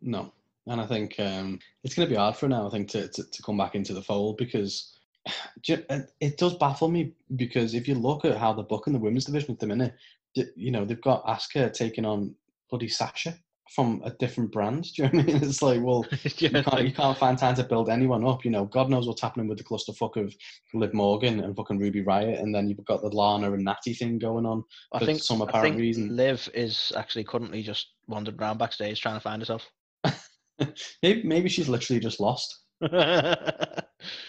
no, 0.00 0.32
and 0.66 0.80
I 0.80 0.86
think 0.86 1.18
um, 1.18 1.58
it's 1.84 1.94
going 1.94 2.08
to 2.08 2.12
be 2.12 2.18
hard 2.18 2.36
for 2.36 2.48
now. 2.48 2.66
I 2.66 2.70
think 2.70 2.88
to, 2.90 3.08
to 3.08 3.22
to 3.22 3.42
come 3.42 3.56
back 3.56 3.74
into 3.74 3.94
the 3.94 4.02
fold 4.02 4.36
because 4.36 4.92
it 5.68 5.86
it 6.20 6.38
does 6.38 6.54
baffle 6.54 6.88
me 6.88 7.12
because 7.36 7.74
if 7.74 7.88
you 7.88 7.94
look 7.94 8.24
at 8.24 8.36
how 8.36 8.52
they're 8.52 8.64
booking 8.64 8.92
the 8.92 8.98
women's 8.98 9.26
division 9.26 9.52
at 9.52 9.60
the 9.60 9.66
minute, 9.66 9.94
you 10.34 10.70
know 10.70 10.84
they've 10.84 11.00
got 11.00 11.24
Asuka 11.26 11.72
taking 11.72 12.04
on 12.04 12.34
bloody 12.70 12.88
Sasha 12.88 13.38
from 13.74 14.00
a 14.04 14.10
different 14.10 14.52
brand. 14.52 14.84
Do 14.96 15.02
you 15.02 15.08
know 15.08 15.18
what 15.18 15.28
I 15.28 15.32
mean? 15.32 15.42
It's 15.42 15.62
like, 15.62 15.82
well, 15.82 16.06
Yeah, 16.38 16.50
you 16.50 16.62
can't, 16.62 16.84
you 16.84 16.92
can't 16.92 17.18
find 17.18 17.36
time 17.38 17.54
to 17.56 17.64
build 17.64 17.88
anyone 17.88 18.26
up. 18.26 18.44
You 18.44 18.50
know, 18.50 18.64
God 18.64 18.90
knows 18.90 19.06
what's 19.06 19.22
happening 19.22 19.48
with 19.48 19.58
the 19.58 19.64
clusterfuck 19.64 20.16
of 20.16 20.34
Liv 20.74 20.94
Morgan 20.94 21.40
and 21.40 21.56
fucking 21.56 21.78
Ruby 21.78 22.02
Riott, 22.04 22.40
and 22.40 22.54
then 22.54 22.68
you've 22.68 22.84
got 22.84 23.02
the 23.02 23.08
Lana 23.08 23.52
and 23.52 23.64
Natty 23.64 23.94
thing 23.94 24.18
going 24.18 24.46
on 24.46 24.62
I 24.92 25.00
for 25.00 25.06
think 25.06 25.22
some 25.22 25.42
I 25.42 25.46
apparent 25.46 25.70
think 25.72 25.80
reason. 25.80 26.16
Liv 26.16 26.48
is 26.54 26.92
actually 26.96 27.24
currently 27.24 27.62
just 27.62 27.88
wandering 28.06 28.38
around 28.40 28.58
backstage 28.58 29.00
trying 29.00 29.16
to 29.16 29.20
find 29.20 29.42
herself. 29.42 29.68
maybe, 31.02 31.22
maybe 31.22 31.48
she's 31.48 31.68
literally 31.68 32.00
just 32.00 32.20
lost. 32.20 32.64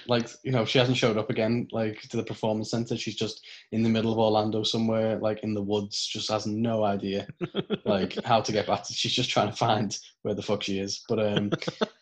Like, 0.07 0.29
you 0.43 0.51
know, 0.51 0.65
she 0.65 0.79
hasn't 0.79 0.97
showed 0.97 1.17
up 1.17 1.29
again, 1.29 1.67
like 1.71 2.01
to 2.09 2.17
the 2.17 2.23
performance 2.23 2.71
center. 2.71 2.97
She's 2.97 3.15
just 3.15 3.45
in 3.71 3.83
the 3.83 3.89
middle 3.89 4.11
of 4.11 4.17
Orlando 4.17 4.63
somewhere, 4.63 5.19
like 5.19 5.43
in 5.43 5.53
the 5.53 5.61
woods, 5.61 6.05
just 6.07 6.31
has 6.31 6.45
no 6.47 6.83
idea 6.83 7.27
like 7.85 8.17
how 8.23 8.41
to 8.41 8.51
get 8.51 8.67
back. 8.67 8.83
To, 8.83 8.93
she's 8.93 9.13
just 9.13 9.29
trying 9.29 9.49
to 9.49 9.55
find 9.55 9.97
where 10.21 10.33
the 10.33 10.41
fuck 10.41 10.63
she 10.63 10.79
is. 10.79 11.03
But 11.09 11.19
um, 11.19 11.51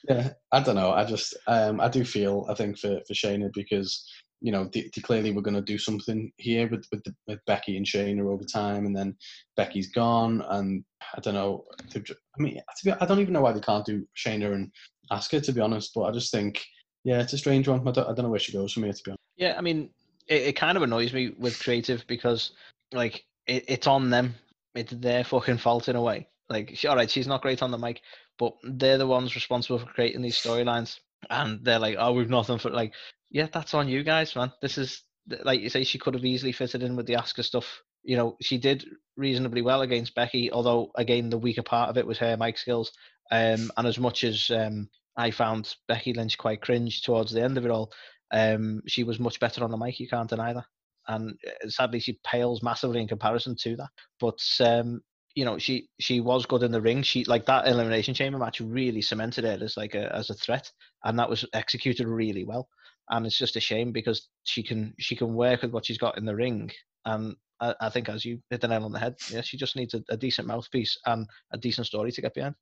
yeah, 0.08 0.34
I 0.51 0.62
don't 0.62 0.75
know. 0.75 0.91
I 0.91 1.05
just 1.05 1.36
um, 1.48 1.82
I 1.82 1.89
do 1.89 2.05
feel 2.05 2.46
I 2.50 2.53
think 2.53 2.77
for 2.77 3.00
for 3.08 3.13
Shayna 3.13 3.51
because 3.53 4.08
you 4.41 4.51
know, 4.51 4.69
they, 4.73 4.89
they 4.95 5.01
clearly 5.01 5.31
were 5.31 5.41
going 5.41 5.55
to 5.55 5.61
do 5.61 5.77
something 5.77 6.31
here 6.37 6.67
with 6.69 6.85
with, 6.91 7.03
the, 7.03 7.15
with 7.27 7.39
Becky 7.45 7.77
and 7.77 7.85
Shayna 7.85 8.21
over 8.21 8.43
time, 8.43 8.85
and 8.85 8.95
then 8.95 9.15
Becky's 9.55 9.91
gone, 9.91 10.43
and 10.49 10.83
I 11.15 11.19
don't 11.21 11.33
know. 11.33 11.65
I 11.95 12.01
mean, 12.37 12.59
be, 12.83 12.91
I 12.91 13.05
don't 13.05 13.19
even 13.19 13.33
know 13.33 13.41
why 13.41 13.53
they 13.53 13.59
can't 13.59 13.85
do 13.85 14.05
Shayna 14.17 14.53
and 14.53 14.71
Asuka 15.11 15.43
to 15.43 15.53
be 15.53 15.61
honest, 15.61 15.91
but 15.95 16.03
I 16.03 16.11
just 16.11 16.31
think, 16.31 16.63
yeah, 17.03 17.21
it's 17.21 17.33
a 17.33 17.37
strange 17.37 17.67
one. 17.67 17.87
I 17.87 17.91
don't, 17.91 18.07
I 18.07 18.13
don't 18.13 18.23
know 18.25 18.29
where 18.29 18.39
she 18.39 18.51
goes 18.51 18.73
from 18.73 18.83
here 18.83 18.93
to 18.93 19.03
be 19.03 19.11
honest. 19.11 19.21
Yeah, 19.37 19.55
I 19.57 19.61
mean, 19.61 19.89
it, 20.27 20.41
it 20.43 20.53
kind 20.53 20.77
of 20.77 20.83
annoys 20.83 21.13
me 21.13 21.33
with 21.37 21.59
creative 21.59 22.05
because, 22.07 22.51
like, 22.93 23.25
it, 23.47 23.65
it's 23.67 23.87
on 23.87 24.09
them. 24.09 24.35
It's 24.73 24.93
their 24.93 25.23
fucking 25.23 25.57
fault 25.57 25.87
in 25.87 25.95
a 25.95 26.01
way. 26.01 26.27
Like, 26.49 26.71
she, 26.75 26.87
all 26.87 26.95
right, 26.95 27.09
she's 27.09 27.27
not 27.27 27.41
great 27.41 27.63
on 27.63 27.71
the 27.71 27.77
mic, 27.77 28.01
but 28.37 28.53
they're 28.63 28.97
the 28.97 29.07
ones 29.07 29.35
responsible 29.35 29.79
for 29.79 29.85
creating 29.85 30.21
these 30.21 30.37
storylines. 30.37 30.99
And 31.29 31.63
they're 31.63 31.79
like, 31.79 31.95
oh, 31.97 32.13
we've 32.13 32.29
nothing 32.29 32.59
for, 32.59 32.69
like, 32.69 32.93
yeah, 33.29 33.48
that's 33.51 33.74
on 33.74 33.88
you 33.88 34.03
guys, 34.03 34.36
man. 34.36 34.51
This 34.62 34.77
is, 34.77 35.03
like 35.44 35.62
you 35.62 35.70
say, 35.70 35.84
she 35.84 36.00
could 36.00 36.13
have 36.13 36.25
easily 36.25 36.51
fitted 36.51 36.84
in 36.84 36.96
with 36.96 37.05
the 37.05 37.13
Asuka 37.13 37.44
stuff. 37.44 37.82
You 38.03 38.17
know, 38.17 38.38
she 38.41 38.58
did 38.58 38.86
reasonably 39.17 39.62
well 39.62 39.82
against 39.82 40.15
Becky, 40.15 40.51
although, 40.51 40.91
again, 40.96 41.29
the 41.29 41.38
weaker 41.38 41.63
part 41.63 41.89
of 41.89 41.98
it 41.98 42.05
was 42.05 42.17
her 42.20 42.38
mic 42.38 42.58
skills. 42.58 42.91
Um, 43.32 43.72
and 43.77 43.88
as 43.88 43.98
much 43.98 44.24
as 44.24 44.51
um, 44.51 44.89
I 45.17 45.32
found 45.32 45.75
Becky 45.88 46.13
Lynch 46.13 46.38
quite 46.38 46.62
cringe 46.62 47.01
towards 47.01 47.32
the 47.32 47.44
end 47.44 47.58
of 47.58 47.65
it 47.65 47.72
all, 47.72 47.91
um, 48.32 48.82
she 48.88 49.03
was 49.03 49.20
much 49.20 49.39
better 49.39 49.63
on 49.63 49.72
the 49.72 49.77
mic. 49.77 50.00
You 50.00 50.08
can't 50.08 50.29
deny 50.29 50.53
that. 50.53 50.65
And 51.08 51.38
uh, 51.48 51.70
sadly, 51.70 52.00
she 52.00 52.20
pales 52.25 52.63
massively 52.63 53.01
in 53.01 53.08
comparison 53.08 53.55
to 53.62 53.75
that. 53.77 53.89
But 54.20 54.39
um, 54.60 55.01
you 55.36 55.46
know, 55.46 55.58
she 55.58 55.89
she 56.00 56.22
was 56.22 56.46
good 56.46 56.63
in 56.63 56.72
the 56.72 56.82
ring. 56.82 57.03
She 57.03 57.25
like 57.25 57.46
that 57.46 57.67
elimination 57.67 58.13
chamber 58.13 58.39
match 58.39 58.62
really 58.62 59.01
cemented 59.01 59.46
it 59.46 59.62
as 59.62 59.77
like 59.77 59.94
a 59.94 60.13
as 60.15 60.29
a 60.29 60.34
threat, 60.34 60.72
and 61.03 61.20
that 61.20 61.29
was 61.29 61.46
executed 61.53 62.08
really 62.08 62.46
well. 62.46 62.67
And 63.09 63.25
it's 63.25 63.38
just 63.38 63.55
a 63.55 63.59
shame 63.59 63.91
because 63.91 64.29
she 64.43 64.63
can 64.63 64.93
she 65.00 65.15
can 65.15 65.33
work 65.33 65.62
with 65.62 65.71
what 65.71 65.85
she's 65.85 65.97
got 65.97 66.17
in 66.17 66.25
the 66.25 66.35
ring. 66.35 66.71
And 67.05 67.35
I, 67.59 67.75
I 67.81 67.89
think 67.89 68.09
as 68.09 68.25
you 68.25 68.39
hit 68.50 68.62
the 68.62 68.67
nail 68.67 68.85
on 68.85 68.91
the 68.91 69.00
head, 69.00 69.15
yeah, 69.29 69.41
she 69.41 69.57
just 69.57 69.75
needs 69.75 69.93
a, 69.93 70.03
a 70.09 70.17
decent 70.17 70.47
mouthpiece 70.47 70.97
and 71.05 71.27
a 71.51 71.57
decent 71.57 71.88
story 71.88 72.12
to 72.12 72.21
get 72.21 72.33
behind. 72.33 72.55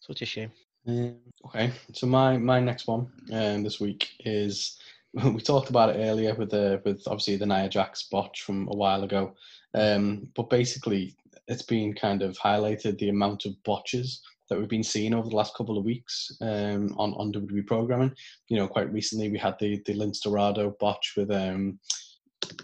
Such 0.00 0.22
a 0.22 0.26
shame. 0.26 0.52
Um, 0.86 1.16
okay, 1.46 1.72
so 1.92 2.06
my 2.06 2.36
my 2.36 2.60
next 2.60 2.86
one 2.86 3.10
um, 3.32 3.62
this 3.62 3.80
week 3.80 4.10
is 4.20 4.78
we 5.12 5.40
talked 5.40 5.70
about 5.70 5.94
it 5.94 6.00
earlier 6.00 6.34
with 6.34 6.50
the 6.50 6.80
with 6.84 7.02
obviously 7.06 7.36
the 7.36 7.46
Nia 7.46 7.68
Jax 7.68 8.04
botch 8.04 8.42
from 8.42 8.68
a 8.68 8.74
while 8.74 9.02
ago, 9.04 9.34
um, 9.74 10.28
but 10.34 10.50
basically 10.50 11.16
it's 11.46 11.62
been 11.62 11.94
kind 11.94 12.22
of 12.22 12.36
highlighted 12.38 12.98
the 12.98 13.10
amount 13.10 13.44
of 13.44 13.62
botches 13.64 14.22
that 14.48 14.58
we've 14.58 14.68
been 14.68 14.82
seeing 14.82 15.14
over 15.14 15.28
the 15.28 15.36
last 15.36 15.54
couple 15.56 15.78
of 15.78 15.84
weeks 15.84 16.30
um, 16.40 16.94
on 16.98 17.14
on 17.14 17.32
WWE 17.32 17.66
programming. 17.66 18.12
You 18.48 18.58
know, 18.58 18.68
quite 18.68 18.92
recently 18.92 19.30
we 19.30 19.38
had 19.38 19.56
the 19.60 19.82
the 19.86 19.94
Lince 19.94 20.20
Dorado 20.22 20.74
botch 20.80 21.14
with 21.16 21.30
um, 21.30 21.78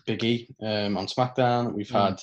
Big 0.07 0.23
E 0.25 0.49
um, 0.63 0.97
on 0.97 1.07
SmackDown. 1.07 1.73
We've 1.73 1.89
Mm. 1.89 2.09
had 2.09 2.21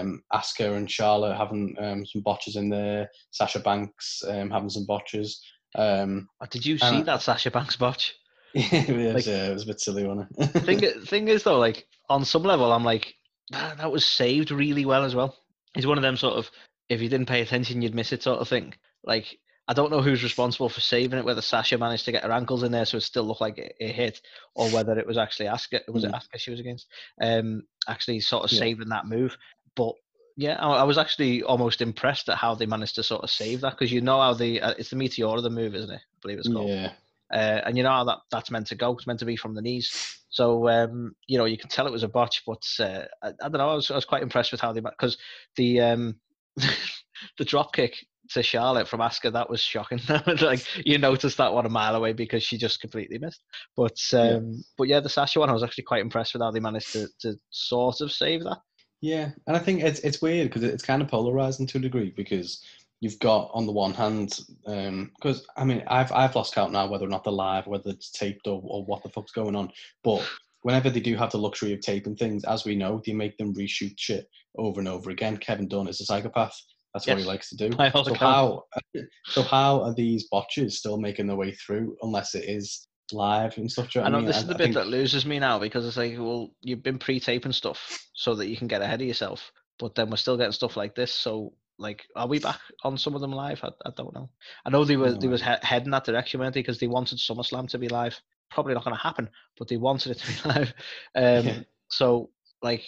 um, 0.00 0.22
Asuka 0.32 0.76
and 0.76 0.90
Charlotte 0.90 1.36
having 1.36 1.74
um, 1.78 2.06
some 2.06 2.22
botches 2.22 2.56
in 2.56 2.70
there. 2.70 3.10
Sasha 3.30 3.60
Banks 3.60 4.22
um, 4.26 4.50
having 4.50 4.70
some 4.70 4.86
botches. 4.86 5.40
Um, 5.74 6.28
Oh, 6.40 6.46
Did 6.48 6.64
you 6.64 6.78
see 6.78 6.86
And- 6.96 7.06
that 7.06 7.20
Sasha 7.22 7.50
Banks 7.50 7.76
botch? 7.76 8.14
it, 8.54 9.14
was, 9.14 9.26
Like- 9.26 9.34
uh, 9.34 9.50
it 9.50 9.52
was 9.52 9.64
a 9.64 9.66
bit 9.66 9.80
silly, 9.80 10.06
wasn't 10.06 10.28
it? 10.38 10.46
thing 10.64 10.80
thing 11.04 11.28
is 11.28 11.42
though, 11.42 11.58
like 11.58 11.86
on 12.08 12.24
some 12.24 12.42
level, 12.44 12.72
I'm 12.72 12.84
like 12.84 13.14
that, 13.50 13.76
that 13.76 13.92
was 13.92 14.06
saved 14.06 14.50
really 14.50 14.86
well 14.86 15.04
as 15.04 15.14
well. 15.14 15.36
It's 15.76 15.84
one 15.86 15.98
of 15.98 16.02
them 16.02 16.16
sort 16.16 16.34
of 16.38 16.50
if 16.88 17.00
you 17.00 17.08
didn't 17.08 17.26
pay 17.26 17.40
attention, 17.42 17.82
you'd 17.82 17.94
miss 17.94 18.12
it 18.12 18.22
sort 18.22 18.40
of 18.40 18.48
thing. 18.48 18.74
Like 19.04 19.38
I 19.68 19.74
don't 19.74 19.90
know 19.90 20.00
who's 20.00 20.22
responsible 20.22 20.70
for 20.70 20.80
saving 20.80 21.18
it, 21.18 21.24
whether 21.24 21.42
Sasha 21.42 21.76
managed 21.76 22.06
to 22.06 22.12
get 22.12 22.24
her 22.24 22.32
ankles 22.32 22.62
in 22.62 22.72
there 22.72 22.86
so 22.86 22.96
it 22.96 23.02
still 23.02 23.24
looked 23.24 23.42
like 23.42 23.58
it, 23.58 23.74
it 23.78 23.94
hit, 23.94 24.20
or 24.54 24.68
whether 24.70 24.98
it 24.98 25.06
was 25.06 25.18
actually 25.18 25.46
Asuka. 25.46 25.80
Was 25.92 26.04
it 26.04 26.10
Mm. 26.10 26.14
Asuka 26.14 26.38
she 26.38 26.50
was 26.50 26.60
against? 26.60 26.86
Um, 27.20 27.62
actually 27.86 28.20
sort 28.20 28.44
of 28.44 28.52
Yeah. 28.52 28.60
saving 28.60 28.88
that 28.88 29.06
move. 29.06 29.36
But 29.76 29.94
yeah, 30.36 30.54
I, 30.54 30.78
I 30.78 30.82
was 30.84 30.96
actually 30.96 31.42
almost 31.42 31.82
impressed 31.82 32.28
at 32.30 32.38
how 32.38 32.54
they 32.54 32.64
managed 32.64 32.94
to 32.94 33.02
sort 33.02 33.24
of 33.24 33.30
save 33.30 33.60
that 33.60 33.72
because 33.72 33.92
you 33.92 34.00
know 34.00 34.20
how 34.20 34.32
the 34.32 34.62
uh, 34.62 34.74
it's 34.78 34.90
the 34.90 34.96
meteor 34.96 35.26
of 35.26 35.42
the 35.42 35.50
move, 35.50 35.74
isn't 35.74 35.90
it? 35.90 36.00
I 36.00 36.18
believe 36.22 36.38
it's 36.38 36.48
called 36.48 36.70
yeah, 36.70 36.92
uh, 37.30 37.60
and 37.66 37.76
you 37.76 37.82
know 37.82 37.90
how 37.90 38.04
that 38.04 38.18
that's 38.30 38.50
meant 38.50 38.68
to 38.68 38.74
go. 38.74 38.92
It's 38.92 39.06
meant 39.06 39.18
to 39.18 39.26
be 39.26 39.36
from 39.36 39.54
the 39.54 39.62
knees. 39.62 40.22
So 40.30 40.68
um, 40.68 41.14
you 41.26 41.36
know 41.36 41.44
you 41.44 41.58
can 41.58 41.68
tell 41.68 41.86
it 41.86 41.92
was 41.92 42.04
a 42.04 42.08
botch, 42.08 42.42
but 42.46 42.64
uh, 42.80 43.04
I, 43.22 43.28
I 43.28 43.48
don't 43.48 43.58
know. 43.58 43.68
I 43.68 43.74
was, 43.74 43.90
I 43.90 43.96
was 43.96 44.04
quite 44.06 44.22
impressed 44.22 44.52
with 44.52 44.60
how 44.62 44.72
they 44.72 44.80
because 44.80 45.18
the 45.56 45.80
um, 45.82 46.16
the 47.38 47.44
drop 47.44 47.72
kick 47.72 47.94
to 48.30 48.42
Charlotte 48.42 48.88
from 48.88 49.00
Asuka 49.00 49.32
that 49.32 49.48
was 49.48 49.60
shocking. 49.60 50.00
like 50.42 50.64
you 50.86 50.98
noticed 50.98 51.38
that 51.38 51.52
one 51.52 51.66
a 51.66 51.70
mile 51.70 51.94
away 51.94 52.12
because 52.12 52.42
she 52.42 52.58
just 52.58 52.80
completely 52.80 53.18
missed. 53.18 53.42
But 53.76 53.98
um, 54.12 54.62
but 54.76 54.88
yeah, 54.88 55.00
the 55.00 55.08
Sasha 55.08 55.40
one 55.40 55.50
I 55.50 55.54
was 55.54 55.62
actually 55.62 55.84
quite 55.84 56.02
impressed 56.02 56.34
with 56.34 56.42
how 56.42 56.50
they 56.50 56.60
managed 56.60 56.92
to 56.92 57.08
to 57.20 57.36
sort 57.50 58.00
of 58.00 58.12
save 58.12 58.44
that. 58.44 58.58
yeah. 59.00 59.30
And 59.46 59.56
I 59.56 59.60
think 59.60 59.82
it's 59.82 60.00
it's 60.00 60.22
weird 60.22 60.48
because 60.48 60.64
it's 60.64 60.84
kind 60.84 61.02
of 61.02 61.08
polarizing 61.08 61.66
to 61.68 61.78
a 61.78 61.80
degree 61.80 62.12
because 62.16 62.62
you've 63.00 63.18
got 63.20 63.50
on 63.54 63.66
the 63.66 63.72
one 63.72 63.94
hand, 63.94 64.38
because 64.64 65.46
I 65.56 65.64
mean 65.64 65.82
I've 65.86 66.12
I've 66.12 66.34
lost 66.34 66.54
count 66.54 66.72
now 66.72 66.86
whether 66.88 67.06
or 67.06 67.10
not 67.10 67.24
they're 67.24 67.32
live, 67.32 67.66
whether 67.66 67.90
it's 67.90 68.10
taped 68.10 68.46
or, 68.46 68.60
or 68.64 68.84
what 68.84 69.02
the 69.02 69.08
fuck's 69.08 69.32
going 69.32 69.56
on. 69.56 69.70
But 70.04 70.28
whenever 70.62 70.90
they 70.90 71.00
do 71.00 71.16
have 71.16 71.30
the 71.30 71.38
luxury 71.38 71.72
of 71.72 71.80
taping 71.80 72.16
things, 72.16 72.44
as 72.44 72.64
we 72.64 72.74
know, 72.76 73.00
they 73.04 73.12
make 73.12 73.36
them 73.38 73.54
reshoot 73.54 73.94
shit 73.96 74.28
over 74.56 74.80
and 74.80 74.88
over 74.88 75.10
again. 75.10 75.36
Kevin 75.36 75.68
Dunn 75.68 75.88
is 75.88 76.00
a 76.00 76.04
psychopath. 76.04 76.56
That's 76.94 77.06
what 77.06 77.18
he 77.18 77.24
likes 77.24 77.50
to 77.50 77.56
do. 77.56 77.70
So 78.04 78.14
how 78.14 78.64
so 79.26 79.42
how 79.42 79.82
are 79.82 79.94
these 79.94 80.26
botches 80.30 80.78
still 80.78 80.98
making 80.98 81.26
their 81.26 81.36
way 81.36 81.52
through 81.52 81.96
unless 82.02 82.34
it 82.34 82.44
is 82.48 82.86
live 83.12 83.56
and 83.58 83.70
stuff? 83.70 83.94
You 83.94 84.00
I 84.02 84.08
know 84.08 84.18
what 84.18 84.26
this 84.26 84.36
I 84.36 84.40
is 84.40 84.46
the 84.46 84.54
I 84.54 84.56
bit 84.56 84.64
think- 84.64 84.74
that 84.76 84.88
loses 84.88 85.24
me 85.26 85.38
now 85.38 85.58
because 85.58 85.86
it's 85.86 85.96
like, 85.96 86.14
well, 86.18 86.50
you've 86.62 86.82
been 86.82 86.98
pre-taping 86.98 87.52
stuff 87.52 87.98
so 88.14 88.34
that 88.36 88.48
you 88.48 88.56
can 88.56 88.66
get 88.68 88.82
ahead 88.82 89.00
of 89.00 89.06
yourself, 89.06 89.52
but 89.78 89.94
then 89.94 90.10
we're 90.10 90.16
still 90.16 90.36
getting 90.36 90.52
stuff 90.52 90.76
like 90.76 90.94
this. 90.94 91.12
So, 91.12 91.52
like, 91.78 92.02
are 92.16 92.26
we 92.26 92.38
back 92.40 92.58
on 92.82 92.98
some 92.98 93.14
of 93.14 93.20
them 93.20 93.32
live? 93.32 93.60
I, 93.62 93.68
I 93.86 93.90
don't 93.96 94.14
know. 94.14 94.30
I 94.64 94.70
know 94.70 94.84
they 94.84 94.96
were 94.96 95.12
they 95.12 95.26
No 95.26 95.32
was 95.32 95.42
he- 95.42 95.54
heading 95.62 95.90
that 95.92 96.04
direction, 96.04 96.40
weren't 96.40 96.54
they? 96.54 96.60
Because 96.60 96.80
they 96.80 96.88
wanted 96.88 97.18
SummerSlam 97.18 97.68
to 97.68 97.78
be 97.78 97.88
live. 97.88 98.18
Probably 98.50 98.74
not 98.74 98.84
going 98.84 98.96
to 98.96 99.02
happen, 99.02 99.28
but 99.58 99.68
they 99.68 99.76
wanted 99.76 100.12
it 100.12 100.18
to 100.18 100.26
be 100.26 100.48
live. 100.58 100.74
Um, 101.14 101.46
Yeah. 101.46 101.58
So, 101.90 102.30
like, 102.62 102.82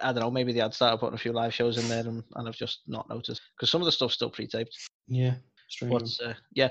I 0.00 0.12
don't 0.12 0.20
know. 0.20 0.30
Maybe 0.30 0.52
they 0.52 0.60
had 0.60 0.74
started 0.74 0.98
putting 0.98 1.14
a 1.14 1.18
few 1.18 1.32
live 1.32 1.54
shows 1.54 1.78
in 1.78 1.88
there, 1.88 2.06
and, 2.06 2.22
and 2.34 2.48
I've 2.48 2.56
just 2.56 2.80
not 2.86 3.08
noticed 3.08 3.40
because 3.56 3.70
some 3.70 3.80
of 3.80 3.86
the 3.86 3.92
stuff's 3.92 4.14
still 4.14 4.30
pre-taped. 4.30 4.76
yeah, 5.08 5.34
strange. 5.68 6.18
uh, 6.24 6.34
yeah, 6.52 6.68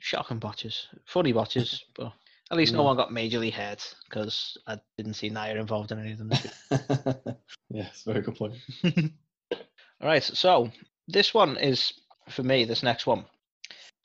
shocking 0.00 0.38
botches, 0.38 0.88
funny 1.06 1.32
botches, 1.32 1.84
but 1.96 2.12
at 2.50 2.58
least 2.58 2.74
no 2.74 2.82
one 2.82 2.96
got 2.96 3.10
majorly 3.10 3.52
hurt 3.52 3.94
because 4.08 4.58
I 4.66 4.78
didn't 4.98 5.14
see 5.14 5.30
Nia 5.30 5.56
involved 5.56 5.90
in 5.92 5.98
any 5.98 6.12
of 6.12 6.18
them. 6.18 6.30
yeah, 7.70 7.86
it's 7.88 8.06
a 8.06 8.12
very 8.12 8.22
good 8.22 8.36
point. 8.36 8.54
All 8.84 10.08
right, 10.08 10.22
so 10.22 10.70
this 11.08 11.32
one 11.32 11.56
is 11.56 11.92
for 12.28 12.42
me. 12.42 12.64
This 12.64 12.82
next 12.82 13.06
one, 13.06 13.24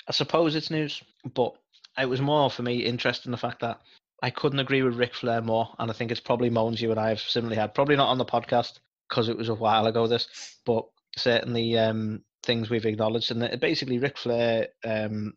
I 0.08 0.12
suppose 0.12 0.56
it's 0.56 0.72
news, 0.72 1.04
but 1.34 1.54
it 1.98 2.10
was 2.10 2.22
more 2.22 2.50
for 2.50 2.64
me 2.64 2.78
interest 2.78 3.26
in 3.26 3.32
the 3.32 3.38
fact 3.38 3.62
that 3.62 3.82
I 4.22 4.30
couldn't 4.30 4.60
agree 4.60 4.82
with 4.82 4.96
Ric 4.96 5.14
Flair 5.14 5.42
more, 5.42 5.74
and 5.78 5.92
I 5.92 5.94
think 5.94 6.12
it's 6.12 6.20
probably 6.20 6.50
moans 6.50 6.82
you 6.82 6.92
and 6.92 7.00
I 7.00 7.10
have 7.10 7.20
similarly 7.20 7.58
had. 7.58 7.74
Probably 7.76 7.96
not 7.96 8.10
on 8.10 8.18
the 8.18 8.26
podcast 8.26 8.80
because 9.10 9.30
it 9.30 9.38
was 9.38 9.50
a 9.50 9.56
while 9.56 9.86
ago. 9.86 10.08
This, 10.08 10.28
but 10.66 10.86
certainly 11.16 11.78
um, 11.78 12.24
things 12.44 12.70
we've 12.70 12.86
acknowledged, 12.86 13.32
and 13.32 13.60
basically 13.60 14.00
Ric 14.00 14.18
Flair 14.18 14.70
um, 14.84 15.34